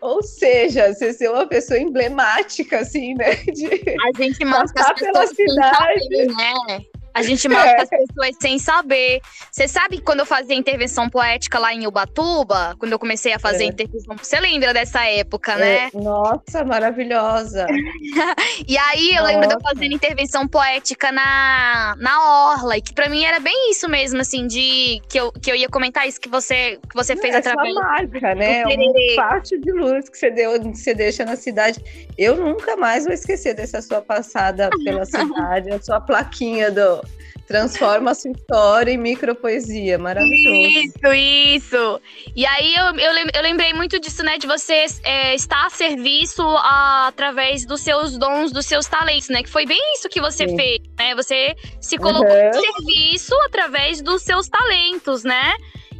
Ou 0.00 0.22
seja, 0.22 0.92
você 0.92 1.12
ser 1.12 1.30
uma 1.30 1.46
pessoa 1.46 1.78
emblemática, 1.78 2.78
assim, 2.78 3.14
né? 3.14 3.34
De 3.36 3.66
a 3.66 4.22
gente 4.22 4.44
mostra 4.44 4.82
as 4.82 4.92
pessoas 4.92 5.32
pela 5.32 5.54
cidade. 5.54 6.02
Saber, 6.02 6.26
né? 6.26 6.80
A 7.18 7.22
gente 7.22 7.48
mostra 7.48 7.70
é. 7.70 7.82
as 7.82 7.88
pessoas 7.88 8.36
sem 8.40 8.58
saber. 8.58 9.20
Você 9.50 9.66
sabe 9.66 10.00
quando 10.00 10.20
eu 10.20 10.26
fazia 10.26 10.54
intervenção 10.54 11.10
poética 11.10 11.58
lá 11.58 11.74
em 11.74 11.86
Ubatuba? 11.86 12.76
Quando 12.78 12.92
eu 12.92 12.98
comecei 12.98 13.32
a 13.32 13.38
fazer 13.38 13.64
é. 13.64 13.66
intervenção. 13.66 14.16
Você 14.16 14.38
lembra 14.38 14.72
dessa 14.72 15.04
época, 15.04 15.56
né? 15.56 15.86
É. 15.86 15.90
Nossa, 15.94 16.64
maravilhosa. 16.64 17.66
e 18.66 18.78
aí 18.78 19.10
eu 19.10 19.22
Nossa. 19.22 19.26
lembro 19.26 19.48
de 19.48 19.54
eu 19.54 19.60
fazendo 19.60 19.92
intervenção 19.92 20.46
poética 20.46 21.10
na, 21.10 21.96
na 21.98 22.50
Orla. 22.52 22.76
E 22.76 22.80
que 22.80 22.94
pra 22.94 23.08
mim 23.08 23.24
era 23.24 23.40
bem 23.40 23.70
isso 23.70 23.88
mesmo, 23.88 24.20
assim, 24.20 24.46
de 24.46 25.00
que 25.08 25.18
eu, 25.18 25.32
que 25.32 25.50
eu 25.50 25.56
ia 25.56 25.68
comentar 25.68 26.06
isso 26.06 26.20
que 26.20 26.28
você, 26.28 26.78
que 26.88 26.94
você 26.94 27.16
fez 27.16 27.34
é 27.34 27.38
através. 27.38 27.74
Marca, 27.74 28.34
né? 28.34 28.64
Um 28.66 29.16
parte 29.16 29.58
de 29.58 29.72
luz 29.72 30.08
que 30.08 30.16
você, 30.16 30.30
deu, 30.30 30.60
que 30.60 30.78
você 30.78 30.94
deixa 30.94 31.24
na 31.24 31.36
cidade. 31.36 31.82
Eu 32.16 32.36
nunca 32.36 32.76
mais 32.76 33.04
vou 33.04 33.12
esquecer 33.12 33.54
dessa 33.54 33.82
sua 33.82 34.00
passada 34.00 34.70
pela 34.84 35.04
cidade, 35.06 35.70
a 35.70 35.80
sua 35.80 36.00
plaquinha 36.00 36.70
do 36.70 37.02
Transforma 37.48 38.10
a 38.10 38.14
sua 38.14 38.30
história 38.30 38.92
em 38.92 38.98
micropoesia. 38.98 39.96
Maravilhoso. 39.98 40.54
Isso, 40.54 41.14
isso. 41.14 42.00
E 42.36 42.44
aí 42.44 42.74
eu, 42.74 42.84
eu, 42.98 43.12
eu 43.34 43.42
lembrei 43.42 43.72
muito 43.72 43.98
disso, 43.98 44.22
né? 44.22 44.36
De 44.36 44.46
você 44.46 44.84
é, 45.02 45.34
estar 45.34 45.64
a 45.64 45.70
serviço 45.70 46.42
a, 46.42 47.06
através 47.08 47.64
dos 47.64 47.80
seus 47.80 48.18
dons, 48.18 48.52
dos 48.52 48.66
seus 48.66 48.86
talentos, 48.86 49.30
né? 49.30 49.42
Que 49.42 49.48
foi 49.48 49.64
bem 49.64 49.80
isso 49.94 50.10
que 50.10 50.20
você 50.20 50.46
Sim. 50.46 50.56
fez, 50.56 50.80
né? 50.98 51.14
Você 51.14 51.56
se 51.80 51.96
colocou 51.96 52.30
uhum. 52.30 52.50
em 52.50 52.52
serviço 52.52 53.34
através 53.46 54.02
dos 54.02 54.20
seus 54.20 54.46
talentos, 54.46 55.24
né? 55.24 55.54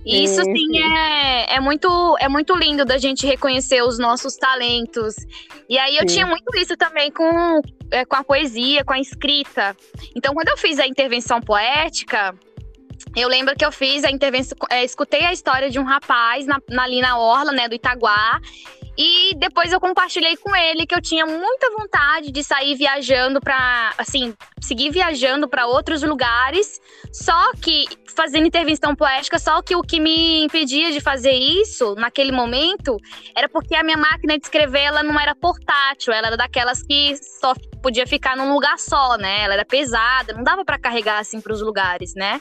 Isso 0.05 0.43
sim 0.43 0.79
é, 0.79 1.57
é, 1.57 1.61
muito, 1.61 2.17
é 2.19 2.29
muito 2.29 2.57
lindo 2.57 2.85
da 2.85 2.97
gente 2.97 3.27
reconhecer 3.27 3.83
os 3.83 3.99
nossos 3.99 4.37
talentos. 4.37 5.15
E 5.69 5.79
aí 5.79 5.97
eu 5.97 6.09
sim. 6.09 6.15
tinha 6.15 6.27
muito 6.27 6.57
isso 6.57 6.77
também 6.77 7.11
com, 7.11 7.61
é, 7.91 8.05
com 8.05 8.17
a 8.17 8.25
poesia, 8.25 8.85
com 8.85 8.93
a 8.93 9.01
escrita. 9.01 9.77
Então, 10.15 10.35
quando 10.35 10.49
eu 10.49 10.57
fiz 10.57 10.79
a 10.79 10.87
intervenção 10.87 11.41
poética, 11.41 12.35
eu 13.17 13.29
lembro 13.29 13.55
que 13.57 13.65
eu 13.65 13.73
fiz 13.73 14.05
a 14.05 14.11
intervenção, 14.11 14.57
é, 14.71 14.85
escutei 14.85 15.25
a 15.25 15.33
história 15.33 15.71
de 15.71 15.79
um 15.79 15.85
rapaz 15.85 16.47
na, 16.47 16.61
na, 16.69 16.85
ali 16.85 17.01
na 17.01 17.19
orla, 17.19 17.53
né, 17.53 17.69
do 17.69 17.75
Itaguá, 17.75 18.41
E 19.01 19.33
depois 19.37 19.73
eu 19.73 19.79
compartilhei 19.79 20.37
com 20.37 20.57
ele 20.57 20.85
que 20.85 20.93
eu 20.93 21.01
tinha 21.01 21.25
muita 21.25 21.71
vontade 21.71 22.33
de 22.33 22.43
sair 22.43 22.75
viajando 22.75 23.41
para, 23.41 23.95
assim, 23.97 24.35
seguir 24.61 24.91
viajando 24.91 25.49
para 25.49 25.69
outros 25.69 26.03
lugares, 26.03 26.81
só 27.13 27.53
que 27.63 27.85
fazendo 28.17 28.49
intervenção 28.49 28.97
poética, 28.97 29.39
só 29.39 29.63
que 29.63 29.77
o 29.77 29.83
que 29.83 30.01
me 30.01 30.43
impedia 30.43 30.91
de 30.91 31.01
fazer 31.01 31.31
isso 31.31 31.95
naquele 31.95 32.33
momento 32.33 32.97
era 33.37 33.49
porque 33.49 33.77
a 33.77 33.85
minha 33.85 33.97
máquina 33.97 34.37
de 34.37 34.45
escrever 34.45 34.81
ela 34.81 35.05
não 35.05 35.19
era 35.19 35.33
portátil, 35.33 36.13
ela 36.13 36.27
era 36.27 36.37
daquelas 36.37 36.83
que 36.83 37.17
só 37.41 37.55
podia 37.81 38.05
ficar 38.05 38.37
num 38.37 38.53
lugar 38.53 38.81
só, 38.81 39.17
né? 39.17 39.45
Ela 39.45 39.55
era 39.55 39.65
pesada, 39.65 40.33
não 40.33 40.43
dava 40.43 40.65
para 40.65 40.77
carregar 40.77 41.21
assim 41.21 41.41
para 41.41 41.53
os 41.53 41.63
lugares, 41.63 42.15
né? 42.17 42.41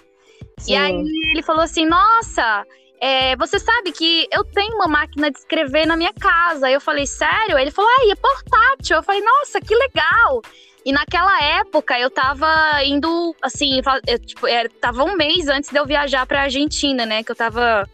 Sim. 0.58 0.74
E 0.74 0.76
aí 0.76 1.04
ele 1.32 1.44
falou 1.44 1.62
assim: 1.62 1.86
"Nossa, 1.86 2.66
é, 3.00 3.36
você 3.36 3.60
sabe 3.60 3.92
que 3.92 4.28
eu 4.32 4.44
tenho 4.44 4.76
uma 4.76 4.88
máquina 4.88 5.30
de 5.30 5.38
escrever 5.38 5.86
na 5.86 5.96
minha 5.96 6.14
casa. 6.14 6.70
Eu 6.70 6.82
falei, 6.82 7.06
sério? 7.06 7.58
Ele 7.58 7.72
falou, 7.72 7.90
ah, 7.92 8.12
é 8.12 8.16
portátil. 8.16 8.98
Eu 8.98 9.04
falei, 9.04 9.22
nossa, 9.22 9.62
que 9.62 9.76
legal. 9.76 10.42
E 10.84 10.92
naquela 10.92 11.44
época 11.44 12.00
eu 12.00 12.10
tava 12.10 12.48
indo, 12.84 13.36
assim, 13.42 13.82
eu, 14.08 14.20
tipo, 14.20 14.48
era, 14.48 14.70
tava 14.70 15.04
um 15.04 15.16
mês 15.16 15.48
antes 15.48 15.70
de 15.70 15.78
eu 15.78 15.86
viajar 15.86 16.26
pra 16.26 16.44
Argentina, 16.44 17.06
né? 17.06 17.24
Que 17.24 17.32
eu 17.32 17.36
tava 17.36 17.88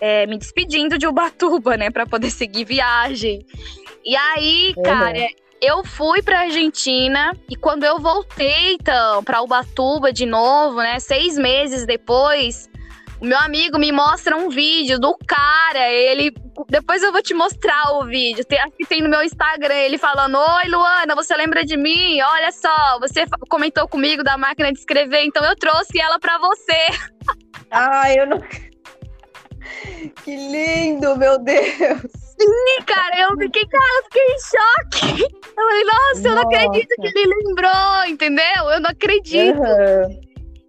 é, 0.00 0.26
me 0.26 0.38
despedindo 0.38 0.98
de 0.98 1.06
Ubatuba, 1.06 1.76
né? 1.76 1.90
Pra 1.90 2.06
poder 2.06 2.30
seguir 2.30 2.64
viagem. 2.64 3.44
E 4.04 4.16
aí, 4.16 4.72
uhum. 4.76 4.82
cara, 4.82 5.28
eu 5.60 5.84
fui 5.84 6.22
pra 6.22 6.40
Argentina 6.40 7.32
e 7.50 7.54
quando 7.54 7.84
eu 7.84 7.98
voltei, 7.98 8.74
então, 8.74 9.22
pra 9.22 9.42
Ubatuba 9.42 10.12
de 10.12 10.24
novo, 10.24 10.78
né? 10.78 10.98
Seis 10.98 11.36
meses 11.36 11.84
depois, 11.84 12.68
o 13.20 13.24
meu 13.24 13.38
amigo 13.38 13.78
me 13.78 13.90
mostra 13.90 14.36
um 14.36 14.48
vídeo 14.48 14.98
do 14.98 15.16
cara, 15.26 15.90
ele. 15.90 16.32
Depois 16.68 17.02
eu 17.02 17.12
vou 17.12 17.22
te 17.22 17.34
mostrar 17.34 17.92
o 17.94 18.06
vídeo. 18.06 18.44
Tem, 18.44 18.60
aqui 18.60 18.84
tem 18.86 19.02
no 19.02 19.08
meu 19.08 19.22
Instagram 19.22 19.74
ele 19.74 19.98
falando: 19.98 20.38
Oi, 20.38 20.68
Luana, 20.68 21.14
você 21.14 21.36
lembra 21.36 21.64
de 21.64 21.76
mim? 21.76 22.20
Olha 22.20 22.52
só, 22.52 22.98
você 23.00 23.24
comentou 23.48 23.88
comigo 23.88 24.22
da 24.22 24.38
máquina 24.38 24.72
de 24.72 24.78
escrever, 24.78 25.24
então 25.24 25.44
eu 25.44 25.56
trouxe 25.56 26.00
ela 26.00 26.18
para 26.18 26.38
você. 26.38 26.86
Ah, 27.70 28.10
eu 28.14 28.26
não. 28.26 28.40
Que 30.24 30.34
lindo, 30.34 31.14
meu 31.16 31.38
Deus! 31.38 32.00
Sim, 32.40 32.84
cara, 32.86 33.20
eu 33.20 33.36
fiquei, 33.36 33.66
cara, 33.66 33.84
eu 33.96 34.04
fiquei 34.04 34.24
em 34.24 34.38
choque. 34.38 35.34
Eu 35.44 35.64
falei, 35.68 35.84
nossa, 35.84 35.98
nossa, 36.14 36.28
eu 36.28 36.34
não 36.34 36.42
acredito 36.42 36.94
que 37.00 37.06
ele 37.06 37.34
lembrou, 37.34 38.04
entendeu? 38.06 38.70
Eu 38.72 38.80
não 38.80 38.90
acredito. 38.90 39.58
Uhum. 39.58 40.20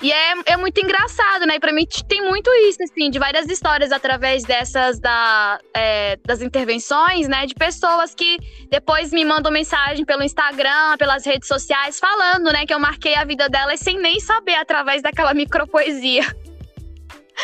E 0.02 0.12
é, 0.12 0.34
é 0.46 0.58
muito 0.58 0.80
engraçado, 0.80 1.46
né? 1.46 1.56
E 1.56 1.60
pra 1.60 1.74
mim 1.74 1.86
tem 2.08 2.22
muito 2.22 2.50
isso, 2.70 2.82
assim, 2.82 3.10
de 3.10 3.20
várias 3.20 3.48
histórias 3.50 3.92
através 3.92 4.44
dessas 4.44 4.98
da, 5.00 5.60
é, 5.74 6.18
das 6.26 6.42
intervenções, 6.42 7.28
né? 7.28 7.46
De 7.46 7.54
pessoas 7.54 8.16
que 8.16 8.38
depois 8.70 9.12
me 9.12 9.26
mandam 9.26 9.52
mensagem 9.52 10.06
pelo 10.06 10.24
Instagram, 10.24 10.96
pelas 10.98 11.26
redes 11.26 11.48
sociais, 11.48 12.00
falando, 12.00 12.52
né, 12.52 12.66
que 12.66 12.74
eu 12.74 12.80
marquei 12.80 13.16
a 13.16 13.26
vida 13.26 13.50
delas 13.50 13.80
sem 13.82 14.00
nem 14.00 14.20
saber 14.20 14.56
através 14.56 15.02
daquela 15.02 15.34
micropoesia. 15.34 16.24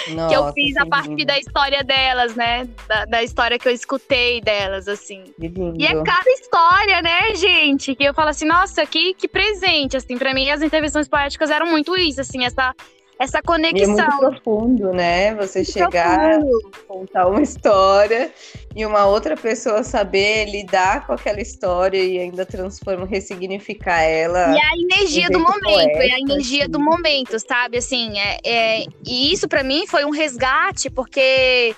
Nossa, 0.09 0.29
que 0.29 0.35
eu 0.35 0.53
fiz 0.53 0.77
a 0.77 0.85
partir 0.85 1.09
lindo. 1.09 1.25
da 1.25 1.39
história 1.39 1.83
delas, 1.83 2.35
né? 2.35 2.67
Da, 2.87 3.05
da, 3.05 3.23
história 3.23 3.57
que 3.57 3.67
eu 3.67 3.71
escutei 3.71 4.41
delas, 4.41 4.87
assim. 4.87 5.23
E 5.39 5.85
é 5.85 6.03
cada 6.03 6.29
história, 6.31 7.01
né, 7.01 7.35
gente? 7.35 7.95
Que 7.95 8.03
eu 8.03 8.13
falo 8.13 8.29
assim, 8.29 8.45
nossa, 8.45 8.85
que, 8.85 9.13
que 9.13 9.27
presente, 9.27 9.97
assim. 9.97 10.17
Pra 10.17 10.33
mim, 10.33 10.49
as 10.49 10.61
intervenções 10.61 11.07
poéticas 11.07 11.49
eram 11.49 11.67
muito 11.67 11.95
isso, 11.97 12.21
assim, 12.21 12.45
essa 12.45 12.73
essa 13.17 13.41
conexão. 13.41 13.79
E 13.79 13.83
é 13.83 13.87
muito 13.87 14.17
profundo, 14.19 14.91
né? 14.91 15.33
Você 15.35 15.59
muito 15.59 15.71
chegar, 15.71 16.39
profundo. 16.39 16.71
contar 16.87 17.27
uma 17.27 17.41
história 17.41 18.31
e 18.75 18.85
uma 18.85 19.05
outra 19.05 19.37
pessoa 19.37 19.83
saber 19.83 20.45
lidar 20.45 21.07
com 21.07 21.13
aquela 21.13 21.41
história 21.41 21.97
e 21.97 22.19
ainda 22.19 22.45
transformar, 22.45 23.05
ressignificar 23.05 24.01
ela. 24.01 24.53
E 24.55 24.59
a 24.59 24.77
energia 24.77 25.29
do 25.29 25.39
momento, 25.39 25.63
poético, 25.63 25.97
é 25.97 26.11
a 26.11 26.19
energia 26.19 26.63
assim. 26.63 26.71
do 26.71 26.79
momento, 26.79 27.39
sabe? 27.39 27.77
Assim, 27.77 28.19
é, 28.19 28.37
é 28.43 28.85
e 29.05 29.31
isso 29.31 29.47
para 29.47 29.63
mim 29.63 29.87
foi 29.87 30.03
um 30.03 30.11
resgate, 30.11 30.89
porque 30.89 31.73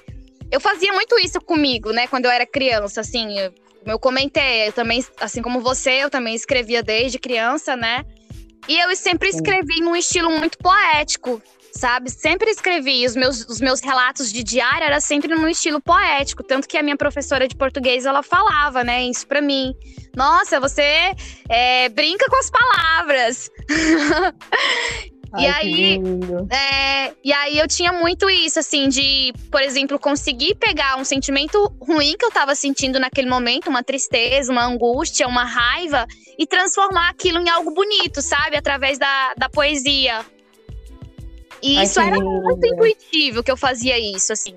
eu 0.52 0.60
fazia 0.60 0.92
muito 0.94 1.18
isso 1.20 1.40
comigo, 1.40 1.92
né? 1.92 2.08
Quando 2.08 2.26
eu 2.26 2.32
era 2.32 2.48
criança, 2.48 3.02
assim, 3.02 3.38
eu, 3.38 3.54
eu 3.86 4.00
comentei, 4.00 4.68
eu 4.68 4.74
também, 4.74 5.06
assim 5.22 5.42
como 5.42 5.60
você, 5.60 6.04
eu 6.04 6.10
também 6.10 6.34
escrevia 6.34 6.82
desde 6.82 7.20
criança, 7.20 7.76
né? 7.76 8.04
E 8.68 8.80
eu 8.80 8.96
sempre 8.96 9.30
escrevi 9.30 9.80
num 9.82 9.96
estilo 9.96 10.30
muito 10.32 10.58
poético, 10.58 11.42
sabe? 11.72 12.10
Sempre 12.10 12.52
escrevi. 12.52 13.06
Os 13.06 13.16
meus, 13.16 13.46
os 13.48 13.62
meus 13.62 13.80
relatos 13.80 14.32
de 14.32 14.44
diário 14.44 14.84
era 14.84 15.00
sempre 15.00 15.34
num 15.34 15.48
estilo 15.48 15.82
poético. 15.82 16.44
Tanto 16.44 16.68
que 16.68 16.78
a 16.78 16.84
minha 16.84 16.98
professora 16.98 17.48
de 17.48 17.56
português, 17.56 18.06
ela 18.06 18.22
falava, 18.22 18.84
né, 18.84 19.04
isso 19.04 19.26
pra 19.26 19.42
mim. 19.42 19.74
Nossa, 20.16 20.60
você 20.60 21.16
é, 21.50 21.90
brinca 21.90 22.30
com 22.30 22.36
as 22.38 22.50
palavras. 22.50 23.50
Ai, 25.34 25.44
e 25.44 25.48
aí, 25.48 26.02
é, 26.50 27.14
e 27.24 27.34
aí 27.34 27.58
eu 27.58 27.68
tinha 27.68 27.92
muito 27.92 28.30
isso, 28.30 28.60
assim, 28.60 28.88
de, 28.88 29.34
por 29.52 29.62
exemplo, 29.62 30.00
conseguir 30.00 30.56
pegar 30.56 30.98
um 30.98 31.04
sentimento 31.04 31.74
ruim 31.82 32.16
que 32.18 32.26
eu 32.26 32.32
tava 32.32 32.56
sentindo 32.56 33.00
naquele 33.00 33.30
momento, 33.30 33.70
uma 33.70 33.84
tristeza, 33.84 34.52
uma 34.52 34.66
angústia, 34.66 35.28
uma 35.28 35.44
raiva, 35.44 36.08
e 36.38 36.46
transformar 36.46 37.10
aquilo 37.10 37.40
em 37.40 37.50
algo 37.50 37.72
bonito, 37.72 38.22
sabe? 38.22 38.56
Através 38.56 38.98
da, 38.98 39.34
da 39.38 39.50
poesia. 39.50 40.26
E 41.62 41.78
Ai, 41.78 41.84
isso 41.84 42.00
era 42.00 42.20
muito 42.20 42.66
intuitivo 42.66 43.44
que 43.44 43.52
eu 43.52 43.58
fazia 43.58 44.00
isso, 44.00 44.32
assim. 44.32 44.56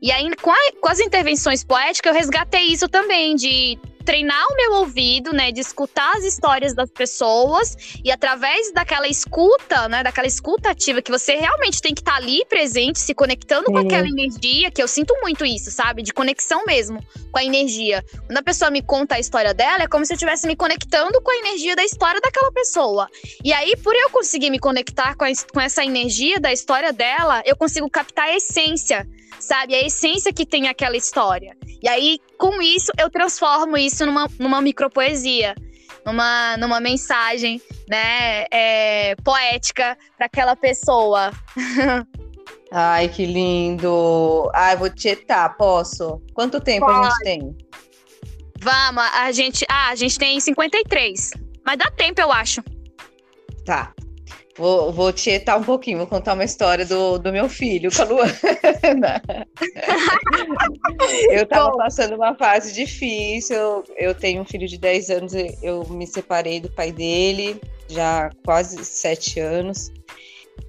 E 0.00 0.10
aí, 0.10 0.28
com, 0.36 0.50
a, 0.50 0.56
com 0.80 0.88
as 0.88 0.98
intervenções 0.98 1.62
poéticas, 1.62 2.12
eu 2.12 2.18
resgatei 2.18 2.64
isso 2.64 2.88
também, 2.88 3.36
de 3.36 3.78
treinar 4.02 4.44
o 4.48 4.56
meu 4.56 4.72
ouvido, 4.80 5.32
né, 5.32 5.52
de 5.52 5.60
escutar 5.60 6.16
as 6.16 6.24
histórias 6.24 6.74
das 6.74 6.90
pessoas 6.90 7.76
e 8.04 8.10
através 8.10 8.72
daquela 8.72 9.08
escuta, 9.08 9.88
né, 9.88 10.02
daquela 10.02 10.26
escuta 10.26 10.70
ativa 10.70 11.00
que 11.00 11.10
você 11.10 11.36
realmente 11.36 11.80
tem 11.80 11.94
que 11.94 12.00
estar 12.00 12.12
tá 12.12 12.16
ali 12.18 12.44
presente, 12.46 12.98
se 12.98 13.14
conectando 13.14 13.66
Sim. 13.66 13.72
com 13.72 13.78
aquela 13.78 14.06
energia, 14.06 14.70
que 14.70 14.82
eu 14.82 14.88
sinto 14.88 15.14
muito 15.22 15.44
isso, 15.44 15.70
sabe, 15.70 16.02
de 16.02 16.12
conexão 16.12 16.64
mesmo 16.66 17.04
com 17.30 17.38
a 17.38 17.44
energia. 17.44 18.04
Quando 18.26 18.38
a 18.38 18.42
pessoa 18.42 18.70
me 18.70 18.82
conta 18.82 19.14
a 19.14 19.20
história 19.20 19.54
dela, 19.54 19.84
é 19.84 19.88
como 19.88 20.04
se 20.04 20.12
eu 20.12 20.16
estivesse 20.16 20.46
me 20.46 20.56
conectando 20.56 21.20
com 21.20 21.30
a 21.30 21.36
energia 21.36 21.74
da 21.76 21.84
história 21.84 22.20
daquela 22.20 22.52
pessoa. 22.52 23.08
E 23.42 23.52
aí, 23.52 23.76
por 23.76 23.94
eu 23.94 24.10
conseguir 24.10 24.50
me 24.50 24.58
conectar 24.58 25.14
com, 25.16 25.24
a, 25.24 25.28
com 25.52 25.60
essa 25.60 25.84
energia 25.84 26.38
da 26.38 26.52
história 26.52 26.92
dela, 26.92 27.42
eu 27.44 27.56
consigo 27.56 27.88
captar 27.88 28.26
a 28.26 28.36
essência 28.36 29.06
sabe? 29.42 29.74
A 29.74 29.84
essência 29.84 30.32
que 30.32 30.46
tem 30.46 30.68
aquela 30.68 30.96
história. 30.96 31.56
E 31.82 31.88
aí, 31.88 32.18
com 32.38 32.62
isso, 32.62 32.92
eu 32.98 33.10
transformo 33.10 33.76
isso 33.76 34.06
numa, 34.06 34.28
numa 34.38 34.60
micropoesia, 34.60 35.54
numa, 36.06 36.56
numa 36.56 36.80
mensagem, 36.80 37.60
né, 37.88 38.44
é, 38.50 39.16
poética 39.16 39.98
para 40.16 40.26
aquela 40.26 40.54
pessoa. 40.54 41.30
Ai, 42.70 43.08
que 43.08 43.26
lindo! 43.26 44.50
Ai, 44.54 44.76
vou 44.76 44.88
tietar, 44.88 45.56
posso? 45.56 46.22
Quanto 46.32 46.58
tempo 46.60 46.86
Pode. 46.86 47.06
a 47.06 47.10
gente 47.10 47.18
tem? 47.22 47.56
Vamos, 48.60 49.04
a 49.12 49.30
gente. 49.32 49.66
Ah, 49.68 49.88
a 49.90 49.94
gente 49.94 50.18
tem 50.18 50.40
53. 50.40 51.32
Mas 51.66 51.76
dá 51.76 51.90
tempo, 51.90 52.20
eu 52.20 52.32
acho. 52.32 52.62
Tá. 53.66 53.92
Vou, 54.56 54.92
vou 54.92 55.12
tietar 55.12 55.58
um 55.58 55.64
pouquinho, 55.64 55.98
vou 55.98 56.06
contar 56.06 56.34
uma 56.34 56.44
história 56.44 56.84
do, 56.84 57.18
do 57.18 57.32
meu 57.32 57.48
filho 57.48 57.90
com 57.90 58.02
a 58.02 58.04
Luana. 58.04 59.22
eu 61.30 61.44
estava 61.44 61.74
passando 61.76 62.16
uma 62.16 62.34
fase 62.34 62.74
difícil. 62.74 63.56
Eu, 63.56 63.84
eu 63.96 64.14
tenho 64.14 64.42
um 64.42 64.44
filho 64.44 64.68
de 64.68 64.76
10 64.76 65.10
anos, 65.10 65.32
eu 65.62 65.86
me 65.88 66.06
separei 66.06 66.60
do 66.60 66.70
pai 66.70 66.92
dele 66.92 67.58
já 67.88 68.26
há 68.26 68.30
quase 68.44 68.84
sete 68.84 69.40
anos. 69.40 69.90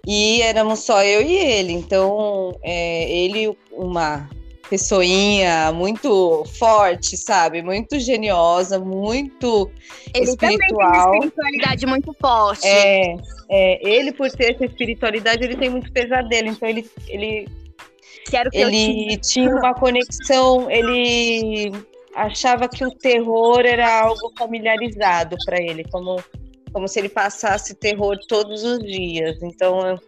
E 0.08 0.42
éramos 0.42 0.80
só 0.80 1.04
eu 1.04 1.22
e 1.22 1.36
ele. 1.36 1.74
Então, 1.74 2.58
é, 2.64 3.12
ele, 3.12 3.58
uma 3.72 4.30
pessoinha 4.74 5.72
muito 5.72 6.44
forte, 6.58 7.16
sabe? 7.16 7.62
Muito 7.62 8.00
geniosa, 8.00 8.80
muito 8.80 9.70
ele 10.16 10.24
espiritual. 10.24 10.40
Também 10.40 10.60
tem 10.60 10.76
uma 10.76 11.18
espiritualidade 11.18 11.86
muito 11.86 12.16
forte. 12.20 12.68
É, 12.68 13.16
é, 13.52 13.88
ele 13.88 14.12
por 14.12 14.32
ter 14.32 14.56
essa 14.56 14.66
espiritualidade, 14.66 15.44
ele 15.44 15.56
tem 15.56 15.70
muito 15.70 15.92
pesadelo, 15.92 16.48
então 16.48 16.68
ele 16.68 16.90
ele 17.08 17.48
ele 18.52 19.18
tinha 19.18 19.56
uma 19.56 19.76
conexão, 19.76 20.72
ele 20.72 21.72
achava 22.16 22.68
que 22.68 22.84
o 22.84 22.90
terror 22.90 23.60
era 23.60 24.02
algo 24.02 24.34
familiarizado 24.36 25.36
para 25.46 25.62
ele, 25.62 25.84
como 25.92 26.20
como 26.72 26.88
se 26.88 27.00
ele 27.00 27.10
passasse 27.10 27.76
terror 27.76 28.18
todos 28.28 28.64
os 28.64 28.80
dias. 28.80 29.38
Então, 29.44 30.00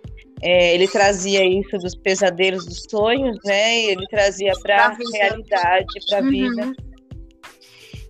é, 0.42 0.74
ele 0.74 0.88
trazia 0.88 1.44
isso 1.46 1.78
dos 1.78 1.96
pesadelos 1.96 2.66
dos 2.66 2.86
sonhos, 2.90 3.38
né? 3.46 3.80
E 3.80 3.90
ele 3.92 4.08
trazia 4.08 4.54
para 4.62 4.88
a 4.88 4.98
realidade, 5.14 5.86
para 6.10 6.20
a 6.20 6.22
uhum. 6.22 6.30
vida. 6.30 6.74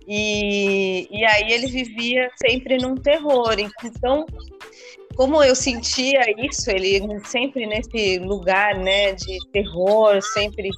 E, 0.08 1.08
e 1.10 1.24
aí 1.24 1.52
ele 1.52 1.66
vivia 1.66 2.30
sempre 2.40 2.76
num 2.78 2.94
terror. 2.94 3.56
Então, 3.84 4.26
como 5.16 5.42
eu 5.42 5.54
sentia 5.54 6.20
isso, 6.38 6.70
ele 6.70 7.00
sempre 7.24 7.66
nesse 7.66 8.18
lugar, 8.18 8.78
né, 8.78 9.12
de 9.12 9.38
terror, 9.50 10.20
sempre 10.22 10.70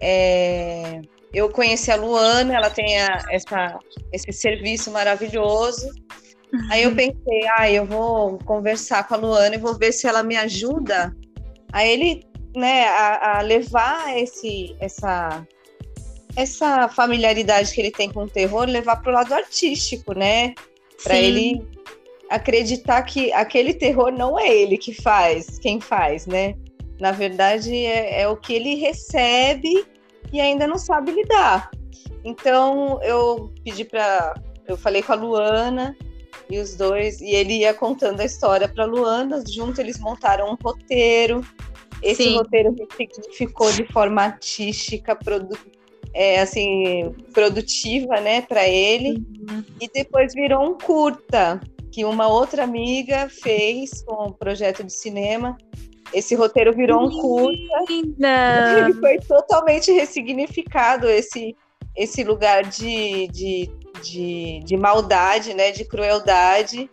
é, 0.00 1.02
eu 1.32 1.48
conheci 1.50 1.90
a 1.90 1.96
Luana, 1.96 2.54
ela 2.54 2.70
tem 2.70 3.00
a, 3.00 3.24
essa, 3.30 3.78
esse 4.12 4.32
serviço 4.32 4.90
maravilhoso. 4.90 5.88
Aí 6.70 6.82
eu 6.82 6.94
pensei, 6.94 7.46
ah, 7.56 7.70
eu 7.70 7.84
vou 7.86 8.38
conversar 8.38 9.06
com 9.06 9.14
a 9.14 9.18
Luana 9.18 9.54
e 9.54 9.58
vou 9.58 9.76
ver 9.76 9.92
se 9.92 10.06
ela 10.06 10.22
me 10.22 10.36
ajuda 10.36 11.14
a 11.72 11.84
ele, 11.84 12.24
né, 12.56 12.88
a, 12.88 13.38
a 13.38 13.42
levar 13.42 14.16
esse, 14.18 14.74
essa, 14.80 15.46
essa 16.34 16.88
familiaridade 16.88 17.72
que 17.72 17.80
ele 17.80 17.92
tem 17.92 18.10
com 18.10 18.24
o 18.24 18.28
terror, 18.28 18.64
levar 18.64 18.96
para 18.96 19.10
o 19.10 19.14
lado 19.14 19.32
artístico, 19.32 20.12
né? 20.12 20.54
Para 21.02 21.16
ele 21.16 21.64
acreditar 22.28 23.02
que 23.02 23.32
aquele 23.32 23.72
terror 23.72 24.10
não 24.10 24.38
é 24.38 24.48
ele 24.48 24.76
que 24.76 24.92
faz, 24.92 25.58
quem 25.58 25.80
faz, 25.80 26.26
né? 26.26 26.54
Na 27.00 27.12
verdade, 27.12 27.74
é, 27.74 28.22
é 28.22 28.28
o 28.28 28.36
que 28.36 28.52
ele 28.52 28.74
recebe 28.74 29.86
e 30.32 30.40
ainda 30.40 30.66
não 30.66 30.76
sabe 30.76 31.12
lidar. 31.12 31.70
Então, 32.24 33.00
eu 33.02 33.52
pedi 33.64 33.84
para. 33.84 34.34
Eu 34.68 34.76
falei 34.76 35.02
com 35.02 35.12
a 35.12 35.16
Luana 35.16 35.96
e 36.50 36.58
os 36.58 36.74
dois, 36.74 37.20
e 37.20 37.30
ele 37.30 37.58
ia 37.58 37.72
contando 37.72 38.20
a 38.20 38.24
história 38.24 38.68
para 38.68 38.84
Luana, 38.84 39.42
junto 39.46 39.80
eles 39.80 39.98
montaram 39.98 40.50
um 40.50 40.56
roteiro. 40.62 41.44
Esse 42.02 42.24
Sim. 42.24 42.36
roteiro 42.36 42.74
significou 42.96 43.70
de 43.72 43.84
forma 43.92 44.22
artística, 44.22 45.14
produ 45.14 45.56
é, 46.12 46.40
assim, 46.40 47.14
produtiva, 47.32 48.20
né, 48.20 48.42
para 48.42 48.66
ele. 48.68 49.22
Uhum. 49.48 49.64
E 49.80 49.88
depois 49.88 50.34
virou 50.34 50.62
um 50.68 50.76
curta 50.76 51.60
que 51.92 52.04
uma 52.04 52.28
outra 52.28 52.64
amiga 52.64 53.28
fez 53.28 54.02
com 54.02 54.28
um 54.28 54.32
projeto 54.32 54.82
de 54.82 54.92
cinema. 54.92 55.56
Esse 56.12 56.34
roteiro 56.34 56.72
virou 56.72 57.06
um 57.06 57.10
curta. 57.20 57.84
Ele 58.78 58.94
foi 58.94 59.18
totalmente 59.18 59.92
ressignificado 59.92 61.08
esse 61.08 61.54
esse 61.96 62.22
lugar 62.22 62.64
de, 62.64 63.26
de, 63.28 63.70
de, 64.02 64.60
de 64.64 64.76
maldade, 64.76 65.54
né, 65.54 65.70
de 65.70 65.84
crueldade 65.84 66.88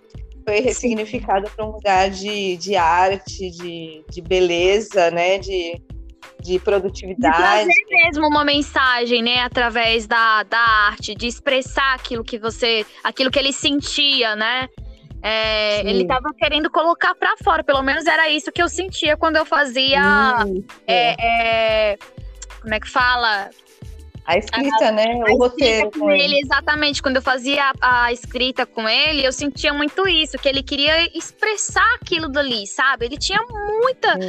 foi 0.47 0.61
ressignificado 0.61 1.49
para 1.49 1.65
um 1.65 1.71
lugar 1.71 2.09
de, 2.09 2.55
de 2.55 2.77
arte, 2.77 3.51
de, 3.51 4.01
de 4.09 4.21
beleza, 4.21 5.11
né? 5.11 5.37
De, 5.39 5.81
de 6.41 6.57
produtividade. 6.59 7.67
De 7.67 8.05
mesmo 8.05 8.25
uma 8.27 8.45
mensagem, 8.45 9.21
né? 9.21 9.41
Através 9.41 10.07
da, 10.07 10.43
da 10.43 10.57
arte, 10.57 11.13
de 11.13 11.27
expressar 11.27 11.95
aquilo 11.95 12.23
que 12.23 12.39
você. 12.39 12.85
aquilo 13.03 13.29
que 13.29 13.37
ele 13.37 13.51
sentia, 13.51 14.37
né? 14.37 14.69
É, 15.21 15.81
ele 15.81 16.03
estava 16.03 16.33
querendo 16.37 16.69
colocar 16.69 17.13
para 17.15 17.35
fora, 17.43 17.61
pelo 17.61 17.81
menos 17.81 18.05
era 18.05 18.29
isso 18.29 18.49
que 18.49 18.61
eu 18.61 18.69
sentia 18.69 19.17
quando 19.17 19.35
eu 19.35 19.45
fazia. 19.45 19.99
É, 20.87 21.15
é, 21.91 21.97
como 22.61 22.73
é 22.73 22.79
que 22.79 22.87
fala? 22.87 23.49
A 24.27 24.37
escrita, 24.37 24.89
a, 24.89 24.91
né? 24.91 25.05
O 25.29 25.37
roteiro. 25.37 25.89
Com 25.89 26.11
ele, 26.11 26.23
ele, 26.23 26.39
exatamente. 26.41 27.01
Quando 27.01 27.15
eu 27.15 27.21
fazia 27.21 27.71
a, 27.79 28.07
a, 28.07 28.11
escrita 28.11 28.65
com 28.65 28.87
ele, 28.87 29.25
eu 29.25 29.31
sentia 29.31 29.73
muito 29.73 30.05
isso, 30.05 30.37
que 30.37 30.49
ele 30.49 30.61
queria 30.61 31.17
expressar 31.17 31.95
aquilo 31.95 32.27
dali, 32.27 32.67
sabe? 32.67 33.05
Ele 33.05 33.17
tinha 33.17 33.39
muita 33.81 34.19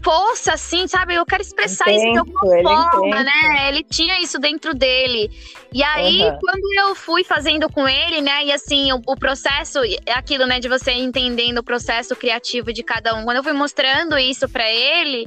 força, 0.00 0.52
assim, 0.52 0.86
sabe? 0.86 1.16
Eu 1.16 1.26
quero 1.26 1.42
expressar 1.42 1.90
isso 1.90 2.12
de 2.12 2.18
alguma 2.18 2.92
forma, 2.92 3.24
né? 3.24 3.68
Ele 3.68 3.82
tinha 3.82 4.22
isso 4.22 4.38
dentro 4.38 4.72
dele. 4.74 5.28
E 5.72 5.82
aí, 5.82 6.22
uhum. 6.22 6.38
quando 6.40 6.72
eu 6.78 6.94
fui 6.94 7.24
fazendo 7.24 7.68
com 7.68 7.88
ele, 7.88 8.20
né? 8.20 8.44
E 8.44 8.52
assim, 8.52 8.92
o, 8.92 9.02
o 9.04 9.16
processo, 9.16 9.80
é 10.06 10.12
aquilo, 10.12 10.46
né? 10.46 10.60
De 10.60 10.68
você 10.68 10.92
entendendo 10.92 11.58
o 11.58 11.64
processo 11.64 12.14
criativo 12.14 12.72
de 12.72 12.84
cada 12.84 13.12
um. 13.16 13.24
Quando 13.24 13.38
eu 13.38 13.42
fui 13.42 13.52
mostrando 13.52 14.16
isso 14.16 14.48
para 14.48 14.70
ele 14.70 15.26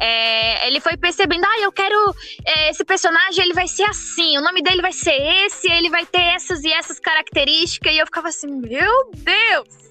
é, 0.00 0.66
ele 0.66 0.80
foi 0.80 0.96
percebendo, 0.96 1.44
ah, 1.44 1.60
eu 1.60 1.70
quero 1.70 2.14
é, 2.46 2.70
esse 2.70 2.84
personagem, 2.84 3.44
ele 3.44 3.54
vai 3.54 3.68
ser 3.68 3.84
assim, 3.84 4.38
o 4.38 4.40
nome 4.40 4.62
dele 4.62 4.80
vai 4.80 4.92
ser 4.92 5.14
esse, 5.44 5.70
ele 5.70 5.90
vai 5.90 6.06
ter 6.06 6.22
essas 6.22 6.64
e 6.64 6.72
essas 6.72 6.98
características, 6.98 7.92
e 7.92 7.98
eu 7.98 8.06
ficava 8.06 8.28
assim, 8.28 8.48
meu 8.48 9.10
Deus! 9.14 9.89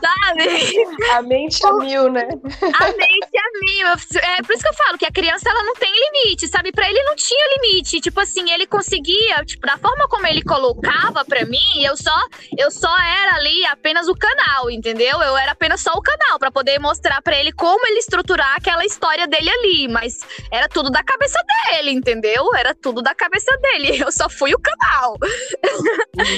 Sabe? 0.00 0.98
A 1.12 1.22
mente 1.22 1.66
a 1.66 1.72
mil, 1.74 2.10
né? 2.10 2.28
A 2.28 2.86
mente 2.86 3.38
a 3.38 3.60
mil. 3.60 3.86
É 4.22 4.42
por 4.42 4.54
isso 4.54 4.62
que 4.62 4.68
eu 4.68 4.74
falo 4.74 4.98
que 4.98 5.06
a 5.06 5.12
criança 5.12 5.48
ela 5.48 5.62
não 5.62 5.74
tem 5.74 5.92
limite, 5.92 6.48
sabe? 6.48 6.72
Para 6.72 6.88
ele 6.88 7.02
não 7.02 7.14
tinha 7.16 7.44
limite. 7.56 8.00
Tipo 8.00 8.20
assim, 8.20 8.50
ele 8.50 8.66
conseguia, 8.66 9.44
tipo, 9.44 9.66
da 9.66 9.76
forma 9.76 10.08
como 10.08 10.26
ele 10.26 10.42
colocava 10.42 11.24
para 11.24 11.44
mim, 11.44 11.82
eu 11.82 11.96
só 11.96 12.16
eu 12.56 12.70
só 12.70 12.94
era 12.98 13.36
ali 13.36 13.64
apenas 13.66 14.08
o 14.08 14.14
canal, 14.14 14.70
entendeu? 14.70 15.20
Eu 15.20 15.36
era 15.36 15.52
apenas 15.52 15.80
só 15.80 15.92
o 15.92 16.02
canal 16.02 16.38
para 16.38 16.50
poder 16.50 16.78
mostrar 16.78 17.20
para 17.22 17.38
ele 17.38 17.52
como 17.52 17.86
ele 17.86 17.98
estruturar 17.98 18.56
aquela 18.56 18.84
história 18.84 19.26
dele 19.26 19.50
ali, 19.50 19.88
mas 19.88 20.20
era 20.50 20.68
tudo 20.68 20.90
da 20.90 21.02
cabeça 21.02 21.38
dele, 21.70 21.90
entendeu? 21.90 22.54
Era 22.54 22.74
tudo 22.74 23.02
da 23.02 23.14
cabeça 23.14 23.56
dele. 23.58 24.00
Eu 24.02 24.12
só 24.12 24.28
fui 24.28 24.54
o 24.54 24.58
canal. 24.58 25.16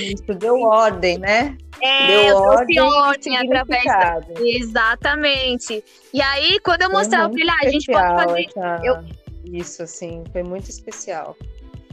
Isso 0.03 0.34
deu 0.34 0.61
ordem, 0.62 1.18
né? 1.18 1.57
É, 1.80 1.91
Deu 2.07 2.36
ordem, 2.36 2.80
ordem 2.80 3.36
através 3.36 3.84
da... 3.84 4.20
Exatamente. 4.40 5.84
E 6.12 6.20
aí, 6.20 6.59
quando 6.61 6.82
eu 6.82 6.90
mostrava 6.90 7.28
pra 7.30 7.40
ele, 7.40 7.51
ah, 7.51 7.57
a 7.62 7.70
gente 7.70 7.90
pode 7.90 8.24
fazer. 8.24 8.47
Essa... 8.47 8.80
Eu... 8.84 9.05
Isso, 9.45 9.82
assim, 9.82 10.24
foi 10.32 10.43
muito 10.43 10.70
especial. 10.70 11.36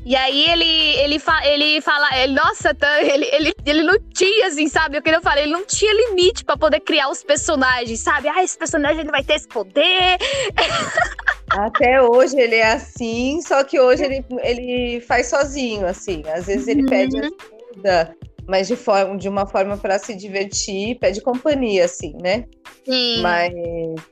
E 0.05 0.15
aí 0.15 0.49
ele, 0.49 0.95
ele, 1.01 1.19
fa, 1.19 1.45
ele 1.45 1.81
fala, 1.81 2.07
ele, 2.17 2.33
nossa, 2.33 2.75
ele, 3.01 3.25
ele, 3.31 3.53
ele 3.65 3.83
não 3.83 3.99
tinha, 4.13 4.47
assim, 4.47 4.67
sabe? 4.67 4.97
O 4.97 5.01
que 5.01 5.09
eu 5.09 5.21
falei, 5.21 5.43
ele 5.43 5.53
não 5.53 5.65
tinha 5.65 5.93
limite 5.93 6.45
para 6.45 6.57
poder 6.57 6.79
criar 6.79 7.09
os 7.09 7.23
personagens, 7.23 7.99
sabe? 7.99 8.27
Ah, 8.27 8.43
esse 8.43 8.57
personagem 8.57 9.01
ele 9.01 9.11
vai 9.11 9.23
ter 9.23 9.35
esse 9.35 9.47
poder. 9.47 10.17
Até 11.49 12.01
hoje 12.01 12.39
ele 12.39 12.55
é 12.55 12.73
assim, 12.73 13.41
só 13.41 13.63
que 13.63 13.79
hoje 13.79 14.03
ele, 14.03 14.25
ele 14.41 15.01
faz 15.01 15.27
sozinho, 15.27 15.85
assim. 15.87 16.23
Às 16.27 16.45
vezes 16.45 16.67
ele 16.67 16.81
uhum. 16.81 16.87
pede 16.87 17.17
ajuda 17.17 18.15
mas 18.49 18.67
de, 18.67 18.75
forma, 18.75 19.15
de 19.15 19.29
uma 19.29 19.45
forma 19.45 19.77
para 19.77 19.99
se 19.99 20.15
divertir, 20.15 20.97
pede 20.97 21.21
companhia, 21.21 21.85
assim, 21.85 22.17
né? 22.19 22.45
Sim. 22.83 23.21
Mas 23.21 23.53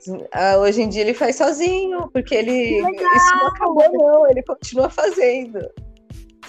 uh, 0.08 0.60
hoje 0.60 0.84
em 0.84 0.90
dia 0.90 1.02
ele 1.02 1.16
faz 1.16 1.38
sozinho, 1.38 2.08
porque 2.14 2.36
ele. 2.36 2.78
Isso 2.78 3.36
não 3.36 3.48
acabou, 3.48 3.92
não, 3.92 4.30
ele 4.30 4.44
continua 4.44 4.90
fazendo. 4.92 5.60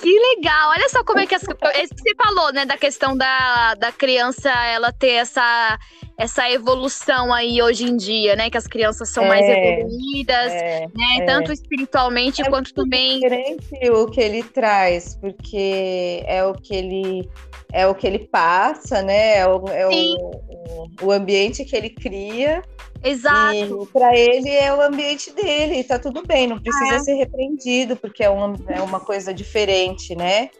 Que 0.00 0.18
legal! 0.36 0.70
Olha 0.70 0.88
só 0.90 1.02
como 1.02 1.20
é 1.20 1.26
que 1.26 1.34
as, 1.34 1.42
você 1.42 2.14
falou, 2.22 2.52
né, 2.52 2.66
da 2.66 2.76
questão 2.76 3.16
da, 3.16 3.74
da 3.74 3.90
criança 3.90 4.50
ela 4.66 4.92
ter 4.92 5.12
essa 5.12 5.78
essa 6.18 6.50
evolução 6.50 7.32
aí 7.32 7.62
hoje 7.62 7.84
em 7.84 7.96
dia, 7.96 8.34
né? 8.34 8.50
Que 8.50 8.58
as 8.58 8.66
crianças 8.66 9.08
são 9.08 9.24
é, 9.24 9.28
mais 9.28 9.46
evoluídas, 9.46 10.52
é, 10.52 10.80
né? 10.80 11.18
É. 11.20 11.24
Tanto 11.24 11.52
espiritualmente 11.52 12.42
é 12.42 12.50
quanto 12.50 12.74
também. 12.74 13.20
diferente 13.20 13.90
o 13.90 14.06
que 14.06 14.20
ele 14.20 14.42
traz, 14.42 15.16
porque 15.20 16.24
é 16.26 16.44
o 16.44 16.52
que 16.54 16.74
ele 16.74 17.30
é 17.72 17.86
o 17.86 17.94
que 17.94 18.06
ele 18.06 18.20
passa, 18.20 19.02
né? 19.02 19.38
É 19.38 19.46
o, 19.46 19.68
é 19.68 19.86
o, 19.86 20.90
o, 21.02 21.12
ambiente 21.12 21.64
que 21.64 21.76
ele 21.76 21.90
cria. 21.90 22.62
Exato. 23.02 23.88
Para 23.92 24.16
ele 24.16 24.50
é 24.50 24.74
o 24.74 24.80
ambiente 24.80 25.32
dele, 25.32 25.84
tá 25.84 25.98
tudo 25.98 26.26
bem, 26.26 26.46
não 26.46 26.60
precisa 26.60 26.94
é. 26.94 26.98
ser 27.00 27.14
repreendido, 27.14 27.96
porque 27.96 28.24
é, 28.24 28.30
um, 28.30 28.54
é 28.68 28.80
uma 28.80 29.00
coisa 29.00 29.32
diferente, 29.32 30.14
né? 30.14 30.50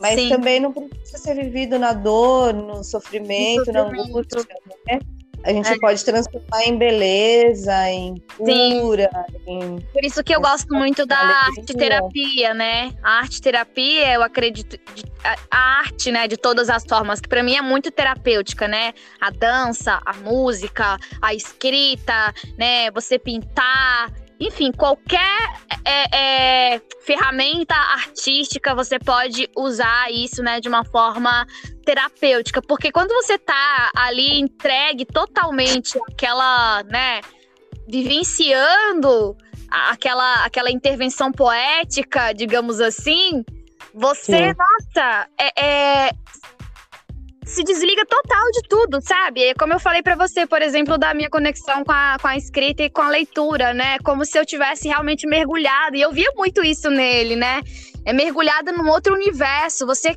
Mas 0.00 0.18
Sim. 0.18 0.28
também 0.28 0.60
não 0.60 0.72
precisa 0.72 1.18
ser 1.18 1.34
vivido 1.34 1.78
na 1.78 1.92
dor, 1.92 2.54
no 2.54 2.82
sofrimento, 2.82 3.66
sofrimento. 3.66 3.92
na 3.96 4.02
angústia, 4.02 4.46
né? 4.86 5.00
A 5.44 5.52
gente 5.52 5.68
é. 5.70 5.78
pode 5.78 6.04
transformar 6.04 6.62
em 6.64 6.76
beleza, 6.76 7.88
em 7.88 8.14
cura. 8.36 9.10
Em... 9.46 9.80
Por 9.92 10.04
isso 10.04 10.22
que 10.22 10.34
eu 10.34 10.40
gosto 10.40 10.74
muito 10.74 11.06
da 11.06 11.16
arte 11.16 11.74
terapia, 11.74 12.52
né? 12.52 12.92
A 13.02 13.18
arte 13.18 13.40
terapia, 13.40 14.12
eu 14.12 14.22
acredito, 14.22 14.78
a 15.50 15.58
arte, 15.80 16.12
né, 16.12 16.28
de 16.28 16.36
todas 16.36 16.68
as 16.68 16.84
formas, 16.84 17.20
que 17.20 17.28
para 17.28 17.42
mim 17.42 17.56
é 17.56 17.62
muito 17.62 17.90
terapêutica, 17.90 18.68
né? 18.68 18.92
A 19.20 19.30
dança, 19.30 20.00
a 20.04 20.12
música, 20.14 20.98
a 21.22 21.34
escrita, 21.34 22.34
né? 22.58 22.90
Você 22.90 23.18
pintar, 23.18 24.12
enfim, 24.38 24.72
qualquer 24.72 25.38
é, 25.84 26.74
é, 26.74 26.80
ferramenta 27.00 27.74
artística 27.74 28.74
você 28.74 28.98
pode 28.98 29.48
usar 29.56 30.10
isso, 30.10 30.42
né, 30.42 30.60
de 30.60 30.68
uma 30.68 30.84
forma 30.84 31.46
terapêutica, 31.90 32.62
porque 32.62 32.92
quando 32.92 33.12
você 33.14 33.36
tá 33.36 33.90
ali 33.96 34.38
entregue 34.38 35.04
totalmente 35.04 35.98
àquela, 36.08 36.84
né, 36.84 37.20
vivenciando 37.88 39.36
aquela, 39.68 40.44
aquela 40.44 40.70
intervenção 40.70 41.32
poética, 41.32 42.32
digamos 42.32 42.80
assim, 42.80 43.44
você, 43.92 44.50
Sim. 44.50 44.54
nossa, 44.56 45.28
é, 45.36 45.64
é, 45.66 46.10
se 47.44 47.64
desliga 47.64 48.06
total 48.06 48.44
de 48.52 48.62
tudo, 48.68 49.00
sabe? 49.00 49.52
Como 49.54 49.72
eu 49.72 49.80
falei 49.80 50.00
para 50.00 50.14
você, 50.14 50.46
por 50.46 50.62
exemplo, 50.62 50.96
da 50.96 51.12
minha 51.12 51.28
conexão 51.28 51.82
com 51.82 51.90
a, 51.90 52.16
com 52.22 52.28
a 52.28 52.36
escrita 52.36 52.84
e 52.84 52.90
com 52.90 53.02
a 53.02 53.08
leitura, 53.08 53.74
né? 53.74 53.98
Como 54.04 54.24
se 54.24 54.38
eu 54.38 54.46
tivesse 54.46 54.86
realmente 54.86 55.26
mergulhado. 55.26 55.96
E 55.96 56.00
eu 56.00 56.12
via 56.12 56.30
muito 56.36 56.62
isso 56.64 56.88
nele, 56.88 57.34
né? 57.34 57.60
É 58.04 58.12
mergulhada 58.12 58.70
num 58.70 58.88
outro 58.88 59.14
universo. 59.14 59.84
Você 59.86 60.16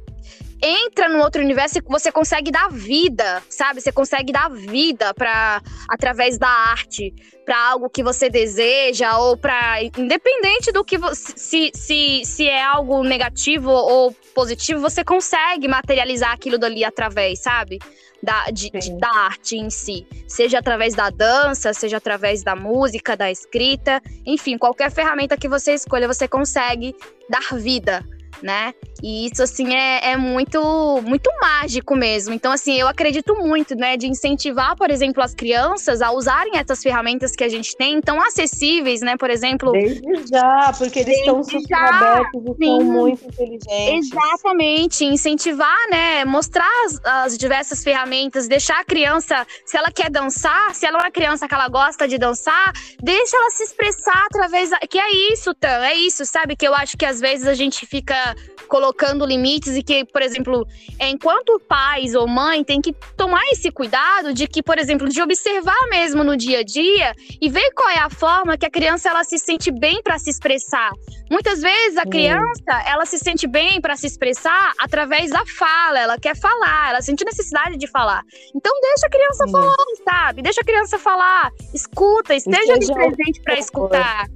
entra 0.64 1.09
no 1.09 1.20
outro 1.20 1.41
universo 1.41 1.78
e 1.78 1.82
você 1.82 2.09
consegue 2.09 2.49
dar 2.49 2.70
vida, 2.72 3.43
sabe? 3.49 3.82
Você 3.82 3.91
consegue 3.91 4.32
dar 4.32 4.49
vida 4.49 5.14
para 5.14 5.61
através 5.89 6.38
da 6.38 6.47
arte, 6.47 7.14
para 7.43 7.72
algo 7.72 7.89
que 7.89 8.01
você 8.01 8.30
deseja 8.30 9.18
ou 9.18 9.36
para 9.36 9.84
independente 9.84 10.72
do 10.72 10.84
que 10.84 10.97
você, 10.97 11.34
se, 11.36 11.72
se 11.76 12.22
se 12.24 12.47
é 12.47 12.64
algo 12.64 13.03
negativo 13.03 13.70
ou 13.70 14.16
positivo, 14.34 14.80
você 14.80 15.03
consegue 15.03 15.68
materializar 15.68 16.32
aquilo 16.32 16.57
dali 16.57 16.86
através, 16.86 17.39
sabe? 17.39 17.80
Da, 18.22 18.45
de, 18.45 18.70
de, 18.70 18.97
da 18.97 19.09
arte 19.09 19.57
em 19.57 19.70
si. 19.70 20.07
Seja 20.30 20.59
através 20.59 20.95
da 20.95 21.09
dança, 21.09 21.74
seja 21.74 21.97
através 21.97 22.41
da 22.41 22.55
música, 22.55 23.18
da 23.18 23.30
escrita, 23.30 24.01
enfim, 24.26 24.57
qualquer 24.57 24.89
ferramenta 24.89 25.36
que 25.36 25.49
você 25.49 25.74
escolha, 25.74 26.07
você 26.07 26.26
consegue 26.26 26.95
dar 27.30 27.57
vida 27.57 28.01
né? 28.43 28.73
E 29.01 29.25
isso, 29.25 29.41
assim, 29.41 29.73
é, 29.73 30.11
é 30.11 30.17
muito, 30.17 31.01
muito 31.03 31.29
mágico 31.41 31.95
mesmo. 31.95 32.33
Então, 32.33 32.51
assim, 32.51 32.79
eu 32.79 32.87
acredito 32.87 33.35
muito, 33.35 33.75
né, 33.75 33.97
de 33.97 34.07
incentivar, 34.07 34.75
por 34.75 34.91
exemplo, 34.91 35.23
as 35.23 35.33
crianças 35.33 36.01
a 36.01 36.11
usarem 36.11 36.57
essas 36.57 36.81
ferramentas 36.81 37.35
que 37.35 37.43
a 37.43 37.49
gente 37.49 37.75
tem, 37.75 38.01
tão 38.01 38.21
acessíveis, 38.21 39.01
né? 39.01 39.15
Por 39.17 39.29
exemplo. 39.29 39.71
Desde 39.71 40.01
já, 40.31 40.73
porque 40.77 40.99
eles 40.99 41.17
estão 41.19 41.43
super 41.43 41.75
abertos 41.75 42.41
e 42.59 42.65
são 42.65 42.83
muito 42.83 43.25
inteligentes. 43.25 44.09
Exatamente. 44.11 45.05
Incentivar, 45.05 45.89
né? 45.89 46.25
Mostrar 46.25 46.69
as, 46.85 46.99
as 47.03 47.37
diversas 47.37 47.83
ferramentas, 47.83 48.47
deixar 48.47 48.79
a 48.79 48.85
criança, 48.85 49.45
se 49.65 49.77
ela 49.77 49.91
quer 49.91 50.09
dançar, 50.09 50.73
se 50.75 50.85
ela 50.85 50.99
é 50.99 51.01
uma 51.03 51.11
criança 51.11 51.47
que 51.47 51.53
ela 51.53 51.67
gosta 51.69 52.07
de 52.07 52.17
dançar, 52.17 52.73
deixa 53.01 53.37
ela 53.37 53.49
se 53.51 53.63
expressar 53.63 54.25
através. 54.25 54.69
Da... 54.69 54.79
Que 54.79 54.99
é 54.99 55.31
isso, 55.31 55.53
Tan, 55.53 55.83
é 55.85 55.95
isso, 55.95 56.25
sabe? 56.25 56.55
Que 56.55 56.67
eu 56.67 56.73
acho 56.73 56.97
que 56.97 57.05
às 57.05 57.19
vezes 57.19 57.47
a 57.47 57.53
gente 57.53 57.85
fica 57.85 58.32
colocando 58.67 59.25
limites 59.25 59.75
e 59.75 59.84
que, 59.84 60.05
por 60.05 60.21
exemplo, 60.21 60.67
enquanto 60.99 61.59
pais 61.67 62.15
ou 62.15 62.27
mãe 62.27 62.63
tem 62.63 62.81
que 62.81 62.93
tomar 63.15 63.43
esse 63.51 63.71
cuidado 63.71 64.34
de 64.34 64.47
que, 64.47 64.63
por 64.63 64.77
exemplo, 64.79 65.07
de 65.07 65.21
observar 65.21 65.88
mesmo 65.89 66.23
no 66.23 66.36
dia 66.36 66.59
a 66.59 66.63
dia 66.63 67.13
e 67.41 67.49
ver 67.49 67.71
qual 67.71 67.89
é 67.89 67.99
a 67.99 68.09
forma 68.09 68.57
que 68.57 68.65
a 68.65 68.69
criança 68.69 69.09
ela 69.09 69.23
se 69.23 69.38
sente 69.38 69.71
bem 69.71 70.01
para 70.01 70.17
se 70.17 70.29
expressar. 70.29 70.91
Muitas 71.29 71.61
vezes 71.61 71.97
a 71.97 72.05
criança, 72.05 72.84
ela 72.86 73.05
se 73.05 73.17
sente 73.17 73.47
bem 73.47 73.81
para 73.81 73.95
se 73.95 74.07
expressar 74.07 74.73
através 74.79 75.31
da 75.31 75.43
fala, 75.45 75.99
ela 75.99 76.19
quer 76.19 76.36
falar, 76.36 76.89
ela 76.89 77.01
sente 77.01 77.25
necessidade 77.25 77.77
de 77.77 77.88
falar. 77.88 78.23
Então 78.55 78.71
deixa 78.81 79.07
a 79.07 79.09
criança 79.09 79.47
falar, 79.47 79.75
sabe? 80.03 80.41
Deixa 80.41 80.61
a 80.61 80.63
criança 80.63 80.99
falar, 80.99 81.51
escuta, 81.73 82.36
esteja 82.36 82.73
ali 82.73 82.86
presente 82.86 83.41
para 83.41 83.57
escutar 83.57 84.27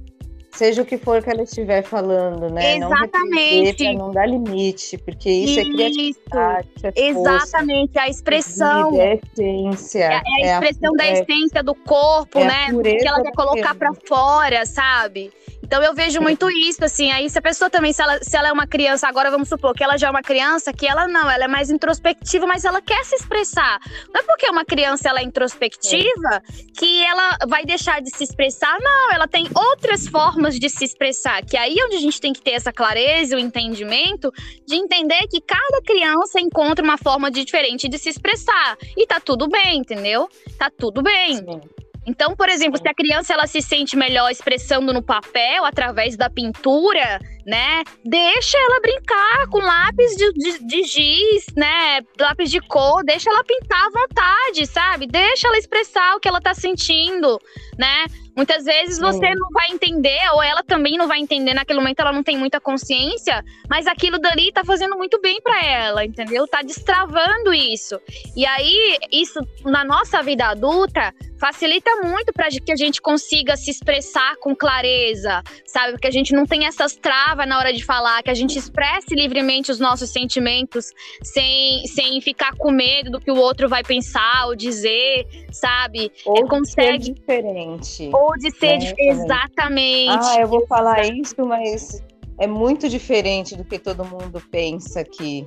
seja 0.58 0.82
o 0.82 0.84
que 0.84 0.98
for 0.98 1.22
que 1.22 1.30
ela 1.30 1.42
estiver 1.42 1.82
falando, 1.82 2.52
né? 2.52 2.76
Exatamente. 2.76 3.92
Não, 3.94 4.06
não 4.06 4.10
dá 4.10 4.26
limite, 4.26 4.98
porque 4.98 5.30
isso, 5.30 5.60
é 5.60 5.62
isso. 5.62 5.70
é 5.70 5.74
criatividade. 5.74 6.68
É 6.82 7.08
Exatamente, 7.08 7.92
força, 7.92 8.00
a 8.00 8.08
expressão. 8.08 9.00
É 9.00 9.12
a 9.12 9.14
essência. 9.14 10.04
É, 10.04 10.42
é 10.42 10.54
a 10.54 10.54
expressão 10.54 10.92
é 10.98 11.02
a, 11.02 11.12
da 11.12 11.20
essência 11.20 11.62
do 11.62 11.74
corpo, 11.76 12.40
é 12.40 12.44
né? 12.44 12.66
Que 12.82 13.06
ela 13.06 13.22
quer 13.22 13.32
colocar 13.32 13.74
para 13.76 13.92
fora, 14.06 14.66
sabe? 14.66 15.30
Então 15.62 15.82
eu 15.82 15.94
vejo 15.94 16.20
muito 16.20 16.50
isso, 16.50 16.84
assim. 16.84 17.12
Aí 17.12 17.28
se 17.28 17.38
a 17.38 17.42
pessoa 17.42 17.68
também, 17.68 17.92
se 17.92 18.02
ela, 18.02 18.18
se 18.22 18.34
ela 18.34 18.48
é 18.48 18.52
uma 18.52 18.66
criança, 18.66 19.06
agora 19.06 19.30
vamos 19.30 19.48
supor 19.48 19.74
que 19.74 19.84
ela 19.84 19.98
já 19.98 20.08
é 20.08 20.10
uma 20.10 20.22
criança, 20.22 20.72
que 20.72 20.86
ela 20.86 21.06
não, 21.06 21.30
ela 21.30 21.44
é 21.44 21.48
mais 21.48 21.70
introspectiva, 21.70 22.46
mas 22.46 22.64
ela 22.64 22.80
quer 22.80 23.04
se 23.04 23.14
expressar. 23.14 23.78
Não 24.12 24.20
é 24.20 24.24
porque 24.24 24.48
uma 24.50 24.64
criança 24.64 25.08
ela 25.08 25.20
é 25.20 25.22
introspectiva 25.22 26.42
que 26.76 27.04
ela 27.04 27.36
vai 27.46 27.64
deixar 27.64 28.00
de 28.00 28.08
se 28.16 28.24
expressar, 28.24 28.78
não. 28.80 29.12
Ela 29.12 29.28
tem 29.28 29.46
outras 29.54 30.08
formas 30.08 30.47
de 30.56 30.68
se 30.70 30.84
expressar. 30.84 31.44
Que 31.44 31.56
aí 31.56 31.76
é 31.78 31.84
onde 31.84 31.96
a 31.96 32.00
gente 32.00 32.20
tem 32.20 32.32
que 32.32 32.40
ter 32.40 32.52
essa 32.52 32.72
clareza, 32.72 33.36
o 33.36 33.40
entendimento 33.40 34.32
de 34.66 34.76
entender 34.76 35.26
que 35.28 35.40
cada 35.40 35.82
criança 35.82 36.40
encontra 36.40 36.84
uma 36.84 36.96
forma 36.96 37.30
diferente 37.30 37.88
de 37.88 37.98
se 37.98 38.08
expressar. 38.08 38.76
E 38.96 39.06
tá 39.06 39.18
tudo 39.18 39.48
bem, 39.48 39.78
entendeu? 39.78 40.28
Tá 40.58 40.70
tudo 40.70 41.02
bem. 41.02 41.36
Sim. 41.36 41.60
Então, 42.08 42.34
por 42.34 42.48
exemplo, 42.48 42.80
se 42.80 42.88
a 42.88 42.94
criança 42.94 43.34
ela 43.34 43.46
se 43.46 43.60
sente 43.60 43.94
melhor 43.94 44.30
expressando 44.30 44.94
no 44.94 45.02
papel, 45.02 45.66
através 45.66 46.16
da 46.16 46.30
pintura, 46.30 47.20
né? 47.44 47.82
Deixa 48.02 48.56
ela 48.56 48.80
brincar 48.80 49.46
com 49.50 49.58
lápis 49.58 50.16
de, 50.16 50.32
de, 50.32 50.66
de, 50.66 50.82
giz, 50.84 51.46
né? 51.54 52.00
Lápis 52.18 52.50
de 52.50 52.60
cor, 52.62 53.04
deixa 53.04 53.28
ela 53.28 53.44
pintar 53.44 53.84
à 53.84 53.90
vontade, 53.90 54.66
sabe? 54.66 55.06
Deixa 55.06 55.48
ela 55.48 55.58
expressar 55.58 56.16
o 56.16 56.20
que 56.20 56.26
ela 56.26 56.40
tá 56.40 56.54
sentindo, 56.54 57.38
né? 57.78 58.06
Muitas 58.34 58.64
vezes 58.64 58.98
você 58.98 59.34
não 59.34 59.48
vai 59.50 59.66
entender, 59.70 60.20
ou 60.32 60.42
ela 60.42 60.62
também 60.62 60.96
não 60.96 61.08
vai 61.08 61.18
entender, 61.18 61.52
naquele 61.54 61.80
momento 61.80 62.00
ela 62.00 62.12
não 62.12 62.22
tem 62.22 62.38
muita 62.38 62.60
consciência, 62.60 63.44
mas 63.68 63.86
aquilo 63.86 64.18
dali 64.18 64.52
tá 64.52 64.64
fazendo 64.64 64.96
muito 64.96 65.20
bem 65.20 65.42
para 65.42 65.60
ela, 65.62 66.04
entendeu? 66.04 66.46
Tá 66.46 66.62
destravando 66.62 67.52
isso. 67.52 68.00
E 68.36 68.46
aí, 68.46 68.96
isso 69.10 69.40
na 69.64 69.84
nossa 69.84 70.22
vida 70.22 70.46
adulta 70.46 71.12
facilita 71.38 71.90
muito 72.02 72.32
para 72.32 72.48
que 72.48 72.72
a 72.72 72.76
gente 72.76 73.00
consiga 73.00 73.56
se 73.56 73.70
expressar 73.70 74.36
com 74.36 74.54
clareza, 74.54 75.42
sabe? 75.64 75.98
Que 75.98 76.06
a 76.06 76.10
gente 76.10 76.34
não 76.34 76.44
tenha 76.44 76.68
essas 76.68 76.96
travas 76.96 77.48
na 77.48 77.58
hora 77.58 77.72
de 77.72 77.84
falar, 77.84 78.22
que 78.22 78.30
a 78.30 78.34
gente 78.34 78.58
expresse 78.58 79.14
livremente 79.14 79.70
os 79.70 79.78
nossos 79.78 80.10
sentimentos 80.10 80.92
sem, 81.22 81.86
sem 81.86 82.20
ficar 82.20 82.56
com 82.56 82.70
medo 82.70 83.10
do 83.10 83.20
que 83.20 83.30
o 83.30 83.36
outro 83.36 83.68
vai 83.68 83.82
pensar 83.82 84.46
ou 84.46 84.56
dizer, 84.56 85.26
sabe? 85.52 86.10
Ou 86.26 86.44
é, 86.44 86.48
consegue 86.48 87.04
ser 87.04 87.12
diferente. 87.12 88.10
Ou 88.12 88.32
de 88.36 88.50
ser 88.50 88.78
né? 88.78 88.92
exatamente. 88.98 90.26
Ah, 90.26 90.40
eu 90.40 90.48
vou 90.48 90.66
falar 90.66 91.06
isso, 91.06 91.36
mas 91.46 92.02
é 92.38 92.46
muito 92.46 92.88
diferente 92.88 93.56
do 93.56 93.64
que 93.64 93.78
todo 93.78 94.04
mundo 94.04 94.42
pensa 94.50 95.00
aqui, 95.00 95.46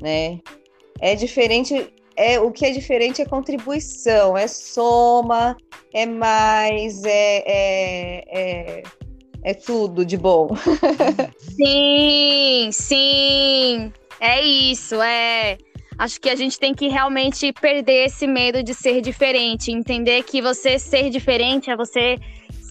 né? 0.00 0.40
É 1.00 1.14
diferente 1.14 1.92
é 2.16 2.38
o 2.38 2.50
que 2.50 2.66
é 2.66 2.70
diferente 2.70 3.22
é 3.22 3.24
contribuição, 3.24 4.36
é 4.36 4.46
soma, 4.46 5.56
é 5.92 6.06
mais, 6.06 7.04
é, 7.04 7.42
é, 7.46 8.24
é, 8.26 8.82
é 9.42 9.54
tudo 9.54 10.04
de 10.04 10.16
bom. 10.16 10.48
sim, 11.56 12.70
sim, 12.72 13.92
é 14.20 14.40
isso, 14.42 15.00
é. 15.02 15.58
Acho 15.96 16.20
que 16.20 16.28
a 16.28 16.34
gente 16.34 16.58
tem 16.58 16.74
que 16.74 16.88
realmente 16.88 17.52
perder 17.52 18.06
esse 18.06 18.26
medo 18.26 18.62
de 18.62 18.74
ser 18.74 19.00
diferente, 19.00 19.70
entender 19.70 20.24
que 20.24 20.42
você 20.42 20.78
ser 20.78 21.08
diferente 21.08 21.70
é 21.70 21.76
você 21.76 22.18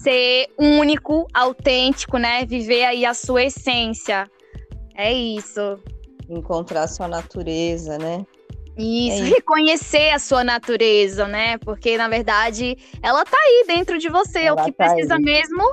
ser 0.04 0.48
único, 0.58 1.26
autêntico, 1.34 2.18
né? 2.18 2.46
Viver 2.46 2.84
aí 2.84 3.06
a 3.06 3.14
sua 3.14 3.44
essência. 3.44 4.30
É 4.96 5.12
isso. 5.14 5.80
Encontrar 6.30 6.88
sua 6.88 7.08
natureza, 7.08 7.98
né? 7.98 8.26
Isso, 8.78 9.24
é 9.24 9.28
reconhecer 9.28 10.10
a 10.10 10.20
sua 10.20 10.44
natureza, 10.44 11.28
né? 11.28 11.58
Porque, 11.60 11.98
na 11.98 12.08
verdade, 12.08 12.78
ela 13.02 13.24
tá 13.24 13.38
aí 13.38 13.66
dentro 13.68 13.98
de 13.98 14.10
você. 14.10 14.42
Ela 14.42 14.62
o 14.62 14.66
que 14.66 14.72
tá 14.72 14.86
precisa 14.86 15.16
aí. 15.16 15.22
mesmo 15.22 15.64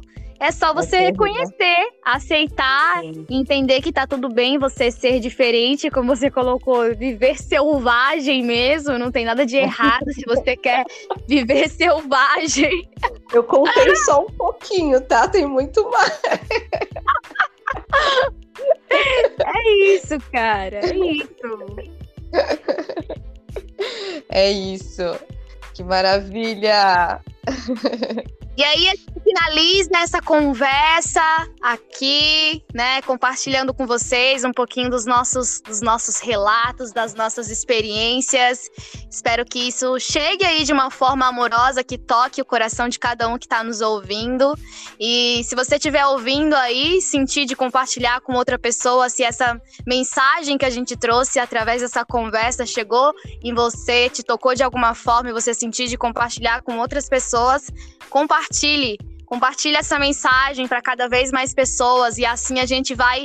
é 0.41 0.51
só 0.51 0.73
você 0.73 0.97
é 0.97 1.01
reconhecer, 1.01 1.91
aceitar, 2.03 3.03
Sim. 3.03 3.27
entender 3.29 3.83
que 3.83 3.93
tá 3.93 4.07
tudo 4.07 4.31
bem 4.31 4.59
você 4.59 4.91
ser 4.91 5.21
diferente, 5.21 5.91
como 5.91 6.17
você 6.17 6.31
colocou, 6.31 6.97
viver 6.97 7.37
selvagem 7.37 8.43
mesmo, 8.43 8.99
não 8.99 9.13
tem 9.13 9.27
nada 9.27 9.45
de 9.45 9.59
errado 9.59 10.11
se 10.15 10.23
você 10.27 10.57
quer 10.57 10.87
viver 11.29 11.69
selvagem. 11.69 12.89
Eu 13.35 13.45
contei 13.45 13.95
só 13.97 14.23
um 14.23 14.31
pouquinho, 14.31 14.99
tá? 15.03 15.29
Tem 15.29 15.47
muito 15.47 15.89
mais. 15.91 16.21
É 18.93 19.95
isso, 19.95 20.19
cara, 20.33 20.79
é 20.79 20.97
isso. 20.97 21.29
É 24.33 24.49
isso. 24.51 25.03
Que 25.75 25.83
maravilha! 25.83 27.21
E 28.57 28.63
aí 28.63 28.89
a 28.89 28.91
gente 28.91 29.23
finaliza 29.25 29.91
essa 29.97 30.21
conversa 30.21 31.23
aqui, 31.63 32.63
né, 32.75 33.01
compartilhando 33.03 33.73
com 33.73 33.87
vocês 33.87 34.45
um 34.45 34.53
pouquinho 34.53 34.91
dos 34.91 35.07
nossos, 35.07 35.63
dos 35.63 35.81
nossos 35.81 36.19
relatos, 36.19 36.93
das 36.93 37.15
nossas 37.15 37.49
experiências. 37.49 38.69
Espero 39.11 39.47
que 39.47 39.61
isso 39.61 39.99
chegue 39.99 40.45
aí 40.45 40.65
de 40.65 40.75
uma 40.75 40.91
forma 40.91 41.27
amorosa, 41.27 41.83
que 41.83 41.97
toque 41.97 42.43
o 42.43 42.45
coração 42.45 42.87
de 42.87 42.99
cada 42.99 43.29
um 43.29 43.39
que 43.39 43.47
está 43.47 43.65
nos 43.65 43.81
ouvindo. 43.81 44.55
E 44.99 45.43
se 45.45 45.55
você 45.55 45.77
estiver 45.77 46.05
ouvindo 46.05 46.55
aí, 46.55 47.01
sentir 47.01 47.47
de 47.47 47.57
compartilhar 47.57 48.21
com 48.21 48.35
outra 48.35 48.59
pessoa, 48.59 49.09
se 49.09 49.23
essa 49.23 49.59
mensagem 49.87 50.59
que 50.59 50.67
a 50.67 50.71
gente 50.71 50.97
trouxe 50.99 51.39
através 51.39 51.81
dessa 51.81 52.05
conversa 52.05 52.67
chegou 52.67 53.15
em 53.43 53.55
você, 53.55 54.11
te 54.11 54.23
tocou 54.23 54.55
de 54.55 54.63
alguma 54.63 54.95
forma 54.95 55.31
e 55.31 55.33
você 55.33 55.55
sentir 55.55 55.89
de 55.89 55.97
compartilhar 55.97 56.61
com 56.61 56.79
outras 56.79 57.09
pessoas, 57.09 57.31
compartilhe. 58.09 58.99
Compartilhe 59.27 59.77
essa 59.77 59.99
mensagem 59.99 60.67
para 60.67 60.83
cada 60.83 61.09
vez 61.09 61.31
mais 61.31 61.55
pessoas 61.55 62.19
e 62.19 62.27
assim 62.27 62.59
a 62.59 62.67
gente 62.67 62.95
vai 62.95 63.25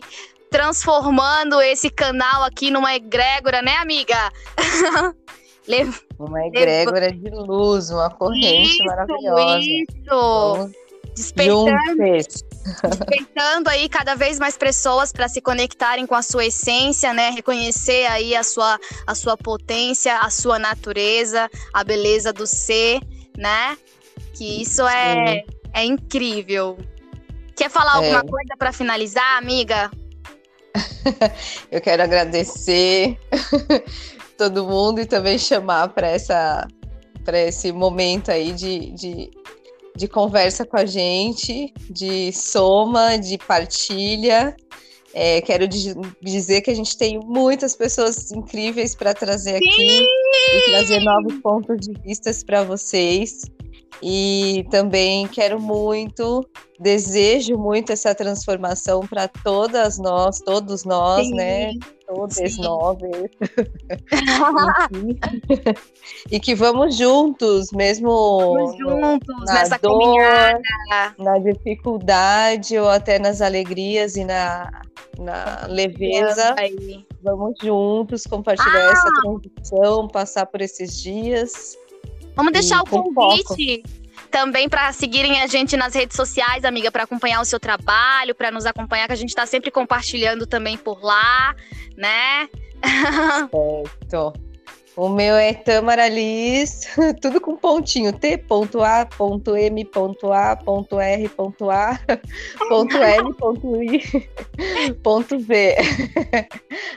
transformando 0.52 1.60
esse 1.62 1.90
canal 1.90 2.44
aqui 2.44 2.70
numa 2.70 2.96
egrégora, 2.96 3.62
né, 3.62 3.78
amiga? 3.78 4.32
uma 6.20 6.46
egrégora 6.46 7.12
de 7.12 7.30
luz, 7.30 7.90
uma 7.90 8.10
corrente 8.10 8.78
isso, 8.78 8.86
maravilhosa. 8.86 9.60
Isso. 9.60 10.72
Despertando. 11.16 11.76
Aí 13.70 13.88
cada 13.90 14.16
vez 14.16 14.40
mais 14.40 14.58
pessoas 14.58 15.12
para 15.12 15.28
se 15.28 15.42
conectarem 15.42 16.06
com 16.06 16.16
a 16.16 16.22
sua 16.22 16.46
essência, 16.46 17.14
né? 17.14 17.32
Reconhecer 17.32 18.06
aí 18.08 18.36
a 18.36 18.44
sua, 18.44 18.80
a 19.08 19.16
sua 19.16 19.36
potência, 19.38 20.20
a 20.20 20.30
sua 20.30 20.60
natureza, 20.60 21.50
a 21.74 21.84
beleza 21.84 22.32
do 22.34 22.46
ser, 22.46 23.00
né? 23.38 23.78
Que 24.36 24.62
isso 24.62 24.86
é, 24.88 25.44
é 25.74 25.84
incrível. 25.84 26.78
Quer 27.56 27.70
falar 27.70 27.94
é. 27.94 27.96
alguma 27.96 28.22
coisa 28.22 28.56
para 28.58 28.74
finalizar, 28.74 29.38
amiga? 29.38 29.90
Eu 31.72 31.80
quero 31.82 32.04
agradecer 32.04 33.18
todo 34.38 34.66
mundo 34.66 35.00
e 35.00 35.06
também 35.06 35.38
chamar 35.38 35.90
para 35.90 36.08
essa 36.08 36.68
para 37.24 37.40
esse 37.40 37.72
momento 37.72 38.30
aí 38.30 38.52
de, 38.52 38.92
de, 38.92 39.32
de, 39.96 40.08
conversa 40.08 40.64
com 40.64 40.78
a 40.78 40.86
gente, 40.86 41.74
de 41.90 42.32
soma, 42.32 43.18
de 43.18 43.36
partilha. 43.40 44.56
É, 45.12 45.42
quero 45.42 45.68
dizer 45.68 46.62
que 46.62 46.70
a 46.70 46.76
gente 46.76 46.96
tem 46.96 47.20
muitas 47.20 47.76
pessoas 47.76 48.32
incríveis 48.32 48.94
para 48.94 49.12
trazer 49.12 49.56
aqui 49.56 49.72
Sim! 49.72 50.06
e 50.06 50.70
trazer 50.70 51.00
novos 51.00 51.34
pontos 51.42 51.78
de 51.80 51.94
vistas 52.04 52.44
para 52.44 52.64
vocês. 52.64 53.42
E 54.02 54.66
também 54.70 55.28
quero 55.28 55.60
muito, 55.60 56.48
desejo 56.80 57.58
muito 57.58 57.92
essa 57.92 58.14
transformação 58.14 59.02
para 59.02 59.28
todas 59.28 59.98
nós, 59.98 60.40
todos 60.40 60.84
nós, 60.84 61.28
Sim. 61.28 61.36
né? 61.36 61.72
Todos 62.06 62.58
nós. 62.58 62.98
e 66.32 66.40
que 66.40 66.54
vamos 66.54 66.98
juntos, 66.98 67.72
mesmo 67.72 68.10
vamos 68.10 68.78
juntos 68.78 69.36
nessa 69.48 69.80
dor, 69.80 70.00
caminhada, 70.00 70.62
na 71.18 71.40
dificuldade 71.40 72.78
ou 72.78 72.90
até 72.90 73.18
nas 73.18 73.42
alegrias 73.42 74.16
e 74.16 74.24
na, 74.24 74.70
na 75.18 75.66
leveza. 75.68 76.54
Vamos 77.24 77.56
juntos 77.62 78.28
compartilhar 78.28 78.90
ah. 78.90 78.92
essa 78.92 79.10
transição, 79.22 80.08
passar 80.08 80.46
por 80.46 80.62
esses 80.62 81.02
dias. 81.02 81.76
Vamos 82.36 82.52
deixar 82.52 82.82
o 82.82 82.86
convite 82.86 83.82
foco. 83.82 84.28
também 84.30 84.68
para 84.68 84.92
seguirem 84.92 85.42
a 85.42 85.48
gente 85.48 85.78
nas 85.78 85.94
redes 85.94 86.16
sociais, 86.16 86.66
amiga, 86.66 86.92
para 86.92 87.04
acompanhar 87.04 87.42
o 87.42 87.46
seu 87.46 87.60
trabalho, 87.60 88.36
para 88.36 88.52
nos 88.52 88.66
acompanhar, 88.66 89.08
que 89.08 89.14
a 89.14 89.18
gente 89.18 89.30
está 89.30 89.46
sempre 89.46 89.72
compartilhando 89.72 90.46
também 90.46 90.78
por 90.78 91.04
lá, 91.04 91.56
né? 91.96 92.50
Certo. 93.50 94.34
O 94.98 95.10
meu 95.10 95.36
é 95.36 95.54
Tamara 95.54 96.08
Liz, 96.08 96.88
tudo 97.22 97.42
com 97.42 97.58
pontinho, 97.58 98.14
T.A.M.A.R.A, 98.14 100.56
ponto 100.64 101.02
L, 101.02 101.30
ponto 105.04 105.38
V, 105.38 105.76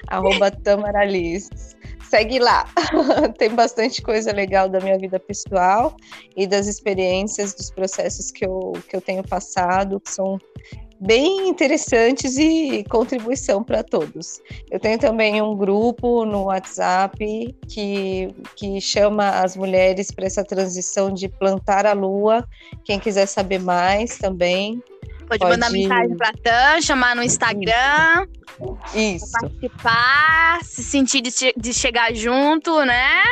arroba 0.07 0.53
Tamara 0.53 1.05
Liz 1.05 1.77
segue 2.09 2.39
lá. 2.39 2.67
Tem 3.39 3.51
bastante 3.51 4.03
coisa 4.03 4.33
legal 4.33 4.69
da 4.69 4.81
minha 4.81 4.99
vida 4.99 5.19
pessoal 5.19 5.97
e 6.37 6.47
das 6.47 6.67
experiências, 6.67 7.55
dos 7.55 7.71
processos 7.71 8.31
que 8.31 8.45
eu, 8.45 8.73
que 8.89 8.97
eu 8.97 9.01
tenho 9.01 9.23
passado, 9.23 10.01
que 10.01 10.11
são 10.11 10.39
bem 11.01 11.49
interessantes 11.49 12.37
e 12.39 12.85
contribuição 12.91 13.63
para 13.63 13.85
todos. 13.85 14.41
Eu 14.71 14.81
tenho 14.81 14.99
também 14.99 15.41
um 15.41 15.57
grupo 15.57 16.25
no 16.25 16.45
WhatsApp 16.45 17.55
que, 17.69 18.35
que 18.57 18.81
chama 18.81 19.31
as 19.31 19.57
mulheres 19.57 20.11
para 20.11 20.27
essa 20.27 20.45
transição 20.45 21.13
de 21.13 21.29
plantar 21.29 21.87
a 21.87 21.93
lua. 21.93 22.45
Quem 22.85 22.99
quiser 22.99 23.27
saber 23.27 23.61
mais 23.61 24.19
também, 24.19 24.83
Pode, 25.29 25.41
Pode 25.41 25.53
mandar 25.53 25.71
mensagem 25.71 26.17
pra 26.17 26.33
Tan, 26.43 26.81
chamar 26.81 27.15
no 27.15 27.23
Instagram. 27.23 28.27
Isso. 28.95 29.31
Participar, 29.33 30.61
se 30.65 30.83
sentir 30.83 31.21
de, 31.21 31.31
de 31.55 31.75
chegar 31.75 32.15
junto, 32.15 32.83
né? 32.85 33.23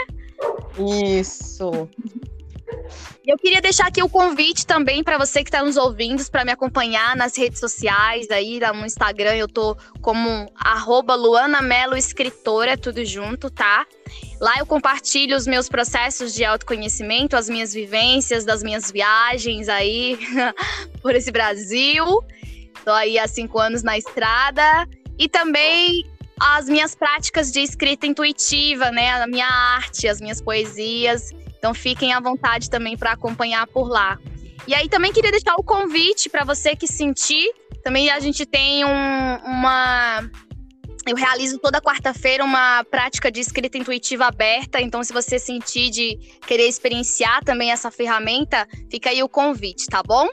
Isso. 0.78 1.88
Eu 3.26 3.36
queria 3.36 3.60
deixar 3.60 3.88
aqui 3.88 4.00
o 4.00 4.08
convite 4.08 4.64
também 4.64 5.02
para 5.02 5.18
você 5.18 5.42
que 5.42 5.48
está 5.48 5.60
nos 5.60 5.76
ouvindo, 5.76 6.24
para 6.30 6.44
me 6.44 6.52
acompanhar 6.52 7.16
nas 7.16 7.36
redes 7.36 7.58
sociais, 7.58 8.30
aí 8.30 8.60
no 8.72 8.86
Instagram 8.86 9.34
eu 9.34 9.48
tô 9.48 9.76
como 10.00 10.48
arroba 10.54 11.16
Luana 11.16 11.60
Melo 11.60 11.96
Escritora, 11.96 12.78
tudo 12.78 13.04
junto, 13.04 13.50
tá? 13.50 13.84
Lá 14.40 14.54
eu 14.58 14.64
compartilho 14.64 15.36
os 15.36 15.44
meus 15.44 15.68
processos 15.68 16.32
de 16.34 16.44
autoconhecimento, 16.44 17.36
as 17.36 17.48
minhas 17.48 17.74
vivências 17.74 18.44
das 18.44 18.62
minhas 18.62 18.92
viagens 18.92 19.68
aí 19.68 20.16
por 21.02 21.16
esse 21.16 21.32
Brasil. 21.32 22.04
Tô 22.84 22.92
aí 22.92 23.18
há 23.18 23.26
cinco 23.26 23.58
anos 23.58 23.82
na 23.82 23.98
estrada. 23.98 24.86
E 25.18 25.28
também 25.28 26.04
as 26.38 26.68
minhas 26.68 26.94
práticas 26.94 27.50
de 27.50 27.58
escrita 27.58 28.06
intuitiva, 28.06 28.92
né? 28.92 29.10
A 29.20 29.26
minha 29.26 29.48
arte, 29.48 30.06
as 30.06 30.20
minhas 30.20 30.40
poesias. 30.40 31.32
Então 31.66 31.74
fiquem 31.74 32.12
à 32.12 32.20
vontade 32.20 32.70
também 32.70 32.96
para 32.96 33.10
acompanhar 33.10 33.66
por 33.66 33.88
lá. 33.88 34.20
E 34.68 34.74
aí 34.74 34.88
também 34.88 35.12
queria 35.12 35.32
deixar 35.32 35.56
o 35.56 35.64
convite 35.64 36.30
para 36.30 36.44
você 36.44 36.76
que 36.76 36.86
sentir. 36.86 37.52
Também 37.82 38.08
a 38.08 38.20
gente 38.20 38.46
tem 38.46 38.84
um, 38.84 39.36
uma 39.44 40.30
eu 41.04 41.16
realizo 41.16 41.58
toda 41.58 41.80
quarta-feira 41.80 42.44
uma 42.44 42.84
prática 42.84 43.32
de 43.32 43.40
escrita 43.40 43.76
intuitiva 43.78 44.26
aberta, 44.26 44.80
então 44.80 45.02
se 45.02 45.12
você 45.12 45.40
sentir 45.40 45.90
de 45.90 46.16
querer 46.46 46.68
experienciar 46.68 47.42
também 47.42 47.72
essa 47.72 47.90
ferramenta, 47.90 48.64
fica 48.88 49.10
aí 49.10 49.20
o 49.24 49.28
convite, 49.28 49.86
tá 49.86 50.04
bom? 50.04 50.28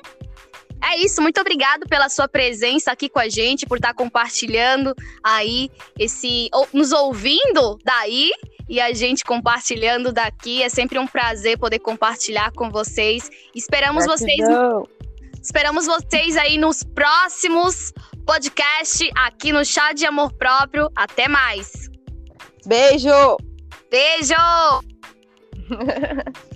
É 0.84 0.98
isso, 0.98 1.20
muito 1.20 1.42
obrigado 1.42 1.88
pela 1.88 2.10
sua 2.10 2.28
presença 2.28 2.92
aqui 2.92 3.10
com 3.10 3.20
a 3.20 3.28
gente, 3.28 3.66
por 3.66 3.78
estar 3.78 3.96
compartilhando 3.96 4.94
aí 5.24 5.72
esse, 5.98 6.50
nos 6.72 6.92
ouvindo 6.92 7.80
daí 7.84 8.32
e 8.74 8.82
a 8.82 8.92
gente 8.92 9.24
compartilhando 9.24 10.12
daqui. 10.12 10.64
É 10.64 10.68
sempre 10.68 10.98
um 10.98 11.06
prazer 11.06 11.60
poder 11.60 11.78
compartilhar 11.78 12.52
com 12.54 12.72
vocês. 12.72 13.30
Esperamos 13.54 14.08
Gratidão. 14.08 14.80
vocês. 14.80 15.44
Esperamos 15.44 15.86
vocês 15.86 16.36
aí 16.36 16.58
nos 16.58 16.84
próximos 16.84 17.94
podcasts 18.26 19.12
aqui 19.16 19.54
no 19.54 19.64
Chá 19.64 19.94
de 19.94 20.08
Amor 20.08 20.34
Próprio. 20.34 20.90
Até 20.96 21.28
mais. 21.28 21.88
Beijo. 22.66 23.38
Beijo. 23.92 24.34